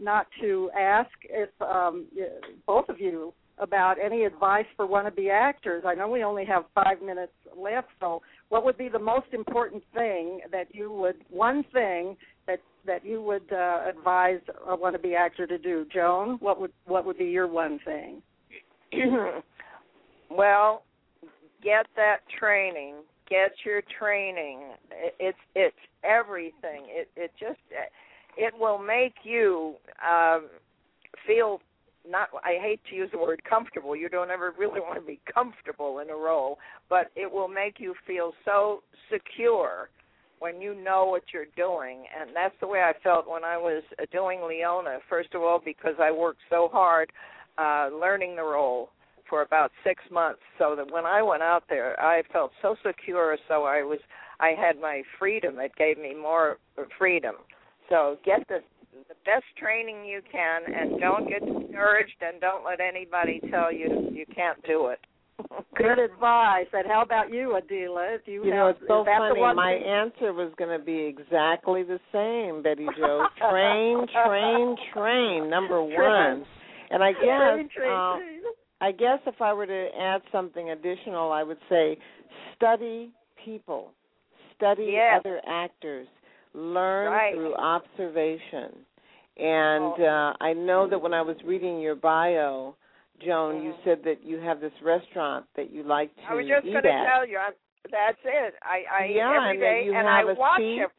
not 0.00 0.26
to 0.40 0.70
ask 0.76 1.10
if 1.22 1.50
um, 1.62 2.06
both 2.66 2.88
of 2.88 2.98
you 2.98 3.32
about 3.58 3.96
any 4.04 4.24
advice 4.24 4.66
for 4.76 4.86
wannabe 4.86 5.30
actors. 5.30 5.84
I 5.86 5.94
know 5.94 6.08
we 6.08 6.24
only 6.24 6.44
have 6.44 6.64
five 6.74 7.00
minutes 7.02 7.32
left, 7.56 7.88
so 8.00 8.20
what 8.48 8.64
would 8.64 8.76
be 8.76 8.88
the 8.88 8.98
most 8.98 9.28
important 9.32 9.82
thing 9.94 10.40
that 10.50 10.74
you 10.74 10.92
would 10.92 11.16
one 11.30 11.64
thing 11.72 12.16
that 12.46 12.60
that 12.86 13.04
you 13.04 13.22
would 13.22 13.52
uh, 13.52 13.82
advise 13.88 14.40
a 14.68 14.76
wannabe 14.76 15.16
actor 15.16 15.46
to 15.46 15.58
do? 15.58 15.86
Joan, 15.92 16.36
what 16.40 16.60
would 16.60 16.72
what 16.86 17.04
would 17.06 17.18
be 17.18 17.26
your 17.26 17.46
one 17.46 17.78
thing? 17.84 18.22
well, 20.30 20.82
get 21.62 21.86
that 21.96 22.18
training. 22.38 22.96
Get 23.28 23.52
your 23.64 23.82
training. 23.98 24.72
It's 25.18 25.38
it's 25.54 25.76
everything. 26.02 26.86
It 26.88 27.08
it 27.16 27.30
just 27.38 27.60
it 28.36 28.52
will 28.58 28.78
make 28.78 29.14
you 29.22 29.74
um, 30.06 30.48
feel 31.26 31.60
not 32.08 32.28
I 32.44 32.58
hate 32.60 32.80
to 32.90 32.96
use 32.96 33.10
the 33.12 33.18
word 33.18 33.42
comfortable. 33.48 33.96
You 33.96 34.08
don't 34.08 34.30
ever 34.30 34.52
really 34.58 34.80
want 34.80 35.00
to 35.00 35.06
be 35.06 35.20
comfortable 35.32 36.00
in 36.00 36.10
a 36.10 36.16
role, 36.16 36.58
but 36.88 37.10
it 37.16 37.30
will 37.30 37.48
make 37.48 37.78
you 37.78 37.94
feel 38.06 38.32
so 38.44 38.82
secure 39.10 39.88
when 40.38 40.60
you 40.60 40.74
know 40.74 41.06
what 41.06 41.22
you're 41.32 41.46
doing. 41.56 42.04
And 42.18 42.30
that's 42.34 42.54
the 42.60 42.66
way 42.66 42.80
I 42.80 42.92
felt 43.02 43.28
when 43.28 43.44
I 43.44 43.56
was 43.56 43.82
doing 44.12 44.42
Leona. 44.46 44.98
First 45.08 45.34
of 45.34 45.42
all, 45.42 45.60
because 45.64 45.94
I 46.00 46.10
worked 46.10 46.40
so 46.50 46.68
hard 46.72 47.10
uh 47.56 47.88
learning 47.92 48.36
the 48.36 48.42
role 48.42 48.90
for 49.30 49.42
about 49.42 49.70
6 49.84 50.02
months 50.10 50.40
so 50.58 50.74
that 50.76 50.92
when 50.92 51.06
I 51.06 51.22
went 51.22 51.42
out 51.42 51.64
there, 51.68 51.98
I 52.00 52.22
felt 52.32 52.50
so 52.60 52.76
secure 52.84 53.38
so 53.48 53.64
I 53.64 53.82
was 53.82 54.00
I 54.40 54.50
had 54.50 54.80
my 54.80 55.02
freedom. 55.18 55.58
It 55.58 55.72
gave 55.76 55.96
me 55.96 56.14
more 56.14 56.58
freedom. 56.98 57.36
So 57.88 58.18
get 58.24 58.46
the 58.48 58.60
the 59.08 59.14
best 59.24 59.44
training 59.58 60.04
you 60.04 60.20
can, 60.30 60.62
and 60.72 61.00
don't 61.00 61.28
get 61.28 61.40
discouraged, 61.44 62.16
and 62.20 62.40
don't 62.40 62.64
let 62.64 62.80
anybody 62.80 63.40
tell 63.50 63.72
you 63.72 64.10
you 64.12 64.24
can't 64.34 64.62
do 64.66 64.88
it. 64.88 65.00
Good 65.76 65.98
advice. 65.98 66.66
And 66.72 66.86
how 66.86 67.02
about 67.02 67.32
you, 67.32 67.58
Adilah? 67.60 68.18
Do 68.24 68.30
you, 68.32 68.44
You 68.44 68.50
have, 68.52 68.56
know, 68.56 68.66
it's 68.68 68.80
so 68.86 69.04
funny. 69.04 69.40
My 69.54 69.74
thing- 69.74 69.84
answer 69.90 70.32
was 70.32 70.52
going 70.56 70.78
to 70.78 70.84
be 70.84 70.96
exactly 71.00 71.82
the 71.82 71.98
same, 72.12 72.62
Betty 72.62 72.86
Jo. 72.96 73.26
Train, 73.50 74.06
train, 74.24 74.76
train. 74.92 75.50
Number 75.50 75.82
one. 75.82 76.44
And 76.90 77.02
I 77.02 77.12
Train, 77.12 77.66
guess, 77.66 77.74
train, 77.76 77.90
uh. 77.92 78.16
I 78.80 78.92
guess 78.92 79.18
if 79.26 79.40
I 79.40 79.52
were 79.52 79.66
to 79.66 79.88
add 79.98 80.20
something 80.30 80.70
additional, 80.70 81.32
I 81.32 81.42
would 81.42 81.58
say 81.68 81.96
study 82.54 83.10
people, 83.44 83.90
study 84.56 84.90
Yes. 84.92 85.20
other 85.24 85.40
actors, 85.48 86.06
learn 86.54 87.10
Right. 87.10 87.34
through 87.34 87.54
observation. 87.54 88.86
And 89.36 89.94
Oh. 89.98 90.04
uh, 90.04 90.36
I 90.40 90.52
know 90.52 90.86
that 90.86 90.98
when 91.00 91.12
I 91.12 91.20
was 91.22 91.36
reading 91.44 91.80
your 91.80 91.96
bio, 91.96 92.76
Joan, 93.18 93.62
you 93.62 93.72
Mhm. 93.72 93.84
said 93.84 94.02
that 94.04 94.22
you 94.22 94.38
have 94.38 94.60
this 94.60 94.72
restaurant 94.80 95.46
that 95.54 95.70
you 95.70 95.82
like 95.82 96.14
to 96.14 96.20
eat 96.20 96.24
at. 96.24 96.30
I 96.30 96.34
was 96.34 96.46
just 96.46 96.64
going 96.66 96.82
to 96.84 97.04
tell 97.04 97.26
you. 97.26 97.38
I'm, 97.38 97.54
that's 97.90 98.18
it. 98.24 98.54
I, 98.62 98.84
I 98.90 99.06
eat 99.06 99.16
Yeah, 99.16 99.36
every 99.36 99.50
and 99.50 99.62
that 99.62 99.66
day, 99.66 99.84
you 99.84 99.94
and 99.94 100.06
have 100.06 100.28
I 100.28 100.32
a 100.32 100.34
watch 100.34 100.60
seat. 100.60 100.80
it. 100.82 100.90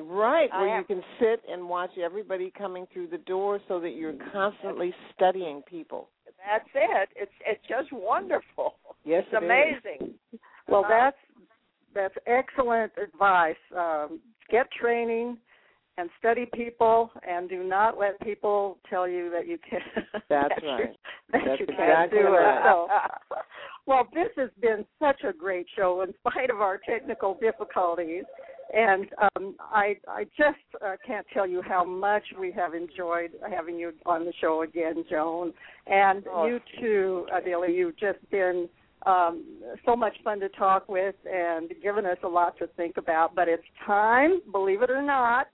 Right, 0.00 0.48
I 0.52 0.60
where 0.60 0.78
you 0.78 0.84
can 0.84 1.02
sit 1.18 1.42
and 1.48 1.68
watch 1.68 1.90
everybody 1.98 2.52
coming 2.52 2.86
through 2.92 3.08
the 3.08 3.18
door 3.18 3.58
so 3.66 3.80
that 3.80 3.90
you're 3.90 4.12
constantly 4.32 4.94
studying 5.14 5.62
people. 5.62 6.08
That's 6.46 6.68
it. 6.74 7.08
It's 7.16 7.32
it's 7.44 7.66
just 7.66 7.92
wonderful. 7.92 8.78
Yes, 9.04 9.24
it's 9.26 9.42
it 9.42 9.44
is. 9.44 9.82
amazing. 9.82 10.14
Well, 10.68 10.82
Uh-huh. 10.82 10.88
that's 10.88 11.16
that's 11.94 12.14
excellent 12.26 12.92
advice. 12.96 13.56
Um, 13.74 14.20
get 14.50 14.70
training 14.72 15.38
and 15.96 16.08
study 16.18 16.46
people, 16.54 17.10
and 17.28 17.48
do 17.48 17.64
not 17.64 17.98
let 17.98 18.20
people 18.20 18.78
tell 18.88 19.08
you 19.08 19.30
that 19.30 19.48
you 19.48 19.58
can 19.68 19.80
that's 20.28 20.48
that 20.48 20.62
right 20.64 20.96
that 21.32 21.42
that's 21.44 21.60
you 21.60 21.66
can't 21.66 21.80
exactly 21.80 22.18
do 22.20 22.28
right. 22.28 22.58
it. 22.58 22.62
So, 22.64 22.88
well, 23.86 24.06
this 24.14 24.28
has 24.36 24.50
been 24.60 24.84
such 25.00 25.22
a 25.28 25.32
great 25.32 25.66
show 25.74 26.02
in 26.02 26.14
spite 26.20 26.50
of 26.50 26.60
our 26.60 26.78
technical 26.88 27.38
difficulties. 27.40 28.24
And 28.72 29.06
um, 29.34 29.56
I 29.60 29.96
I 30.06 30.24
just 30.36 30.58
uh, 30.84 30.96
can't 31.06 31.26
tell 31.32 31.46
you 31.46 31.62
how 31.62 31.84
much 31.84 32.22
we 32.38 32.52
have 32.52 32.74
enjoyed 32.74 33.30
having 33.50 33.76
you 33.76 33.92
on 34.04 34.26
the 34.26 34.32
show 34.40 34.62
again, 34.62 35.04
Joan. 35.08 35.54
And 35.86 36.24
Oh. 36.30 36.46
you 36.46 36.60
too, 36.78 37.26
Adilah. 37.34 37.74
You've 37.74 37.96
just 37.96 38.18
been 38.30 38.68
um, 39.06 39.44
so 39.84 39.94
much 39.94 40.16
fun 40.24 40.40
to 40.40 40.48
talk 40.50 40.88
with 40.88 41.14
and 41.30 41.70
given 41.82 42.04
us 42.04 42.18
a 42.22 42.28
lot 42.28 42.58
to 42.58 42.66
think 42.76 42.96
about. 42.96 43.34
But 43.34 43.48
it's 43.48 43.62
time, 43.86 44.40
believe 44.52 44.82
it 44.82 44.90
or 44.90 45.02
not, 45.02 45.48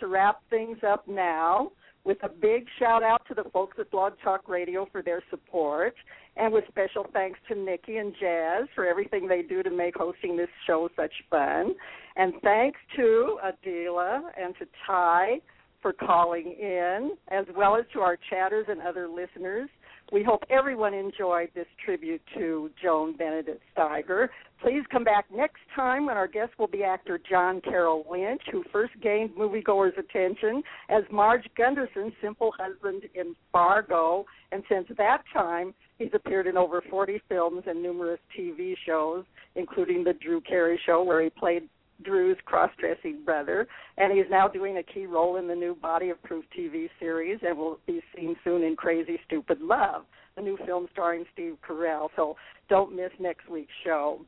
to 0.00 0.06
wrap 0.06 0.40
things 0.50 0.78
up 0.86 1.06
now 1.08 1.72
with 2.04 2.18
a 2.22 2.28
big 2.28 2.64
shout 2.78 3.02
out 3.02 3.22
to 3.28 3.34
the 3.34 3.44
folks 3.52 3.76
at 3.78 3.90
Blog 3.90 4.14
Talk 4.22 4.48
Radio 4.48 4.88
for 4.90 5.02
their 5.02 5.22
support, 5.30 5.94
and 6.36 6.52
with 6.52 6.64
special 6.68 7.06
thanks 7.12 7.38
to 7.48 7.54
Nikki 7.54 7.96
and 7.96 8.14
Jazz 8.18 8.66
for 8.74 8.86
everything 8.86 9.28
they 9.28 9.42
do 9.42 9.62
to 9.62 9.70
make 9.70 9.96
hosting 9.96 10.36
this 10.36 10.48
show 10.66 10.88
such 10.96 11.12
fun. 11.28 11.74
And 12.16 12.32
thanks 12.42 12.78
to 12.96 13.38
Adilah 13.44 14.22
and 14.40 14.54
to 14.58 14.66
Ty 14.86 15.40
for 15.82 15.92
calling 15.92 16.56
in, 16.58 17.12
as 17.28 17.44
well 17.56 17.76
as 17.76 17.84
to 17.92 18.00
our 18.00 18.18
chatters 18.30 18.66
and 18.68 18.80
other 18.80 19.08
listeners. 19.08 19.68
We 20.10 20.22
hope 20.22 20.42
everyone 20.48 20.94
enjoyed 20.94 21.50
this 21.54 21.66
tribute 21.84 22.22
to 22.34 22.70
Joan 22.82 23.14
Benedict 23.14 23.62
Steiger. 23.76 24.28
Please 24.62 24.82
come 24.90 25.04
back 25.04 25.26
next 25.30 25.60
time 25.76 26.06
when 26.06 26.16
our 26.16 26.26
guest 26.26 26.52
will 26.58 26.66
be 26.66 26.82
actor 26.82 27.20
John 27.28 27.60
Carroll 27.60 28.06
Lynch, 28.10 28.40
who 28.50 28.64
first 28.72 28.94
gained 29.02 29.30
moviegoers' 29.36 29.98
attention 29.98 30.62
as 30.88 31.02
Marge 31.12 31.46
Gunderson's 31.58 32.14
simple 32.22 32.52
husband 32.58 33.02
in 33.14 33.36
Fargo, 33.52 34.24
and 34.50 34.62
since 34.66 34.86
that 34.96 35.24
time, 35.30 35.74
he's 35.98 36.14
appeared 36.14 36.46
in 36.46 36.56
over 36.56 36.82
40 36.88 37.20
films 37.28 37.64
and 37.66 37.82
numerous 37.82 38.20
TV 38.36 38.74
shows, 38.86 39.24
including 39.56 40.04
The 40.04 40.14
Drew 40.14 40.40
Carey 40.40 40.80
Show, 40.86 41.02
where 41.02 41.22
he 41.22 41.28
played 41.28 41.68
Drew's 42.04 42.38
cross-dressing 42.44 43.22
brother, 43.24 43.66
and 43.96 44.12
he's 44.12 44.30
now 44.30 44.48
doing 44.48 44.78
a 44.78 44.82
key 44.82 45.06
role 45.06 45.36
in 45.36 45.48
the 45.48 45.54
new 45.54 45.74
Body 45.74 46.10
of 46.10 46.22
Proof 46.22 46.44
TV 46.56 46.88
series, 47.00 47.38
and 47.42 47.56
will 47.56 47.78
be 47.86 48.00
seen 48.14 48.36
soon 48.44 48.62
in 48.62 48.76
Crazy 48.76 49.18
Stupid 49.26 49.60
Love, 49.60 50.04
the 50.36 50.42
new 50.42 50.56
film 50.64 50.86
starring 50.92 51.24
Steve 51.32 51.56
Carell. 51.66 52.08
So 52.16 52.36
don't 52.68 52.94
miss 52.94 53.10
next 53.18 53.48
week's 53.48 53.72
show. 53.84 54.20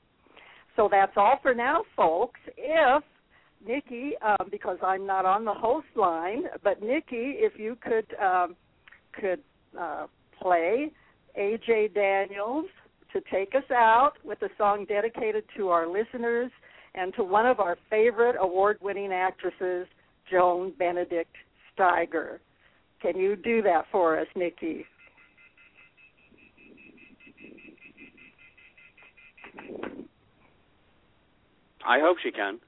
So 0.76 0.88
that's 0.90 1.12
all 1.16 1.38
for 1.42 1.54
now, 1.54 1.82
folks. 1.96 2.40
If 2.56 3.04
Nikki, 3.66 4.12
um, 4.22 4.48
because 4.50 4.78
I'm 4.82 5.06
not 5.06 5.24
on 5.24 5.44
the 5.44 5.52
host 5.52 5.86
line, 5.94 6.44
but 6.64 6.82
Nikki, 6.82 7.36
if 7.38 7.58
you 7.58 7.76
could 7.82 8.06
um, 8.18 8.56
could 9.12 9.40
uh, 9.78 10.06
play 10.40 10.90
AJ 11.38 11.94
Daniels 11.94 12.66
to 13.12 13.20
take 13.30 13.54
us 13.54 13.68
out 13.70 14.12
with 14.24 14.40
a 14.42 14.48
song 14.56 14.86
dedicated 14.88 15.44
to 15.56 15.68
our 15.68 15.86
listeners 15.86 16.50
and 16.94 17.14
to 17.14 17.24
one 17.24 17.46
of 17.46 17.60
our 17.60 17.76
favorite 17.88 18.36
award-winning 18.38 19.12
actresses, 19.12 19.86
Joan 20.30 20.72
Benedict 20.78 21.34
Steiger. 21.76 22.38
Can 23.00 23.16
you 23.16 23.36
do 23.36 23.62
that 23.62 23.86
for 23.90 24.18
us, 24.18 24.26
Nikki? 24.36 24.84
I 31.86 31.98
hope 32.00 32.18
she 32.22 32.30
can. 32.30 32.60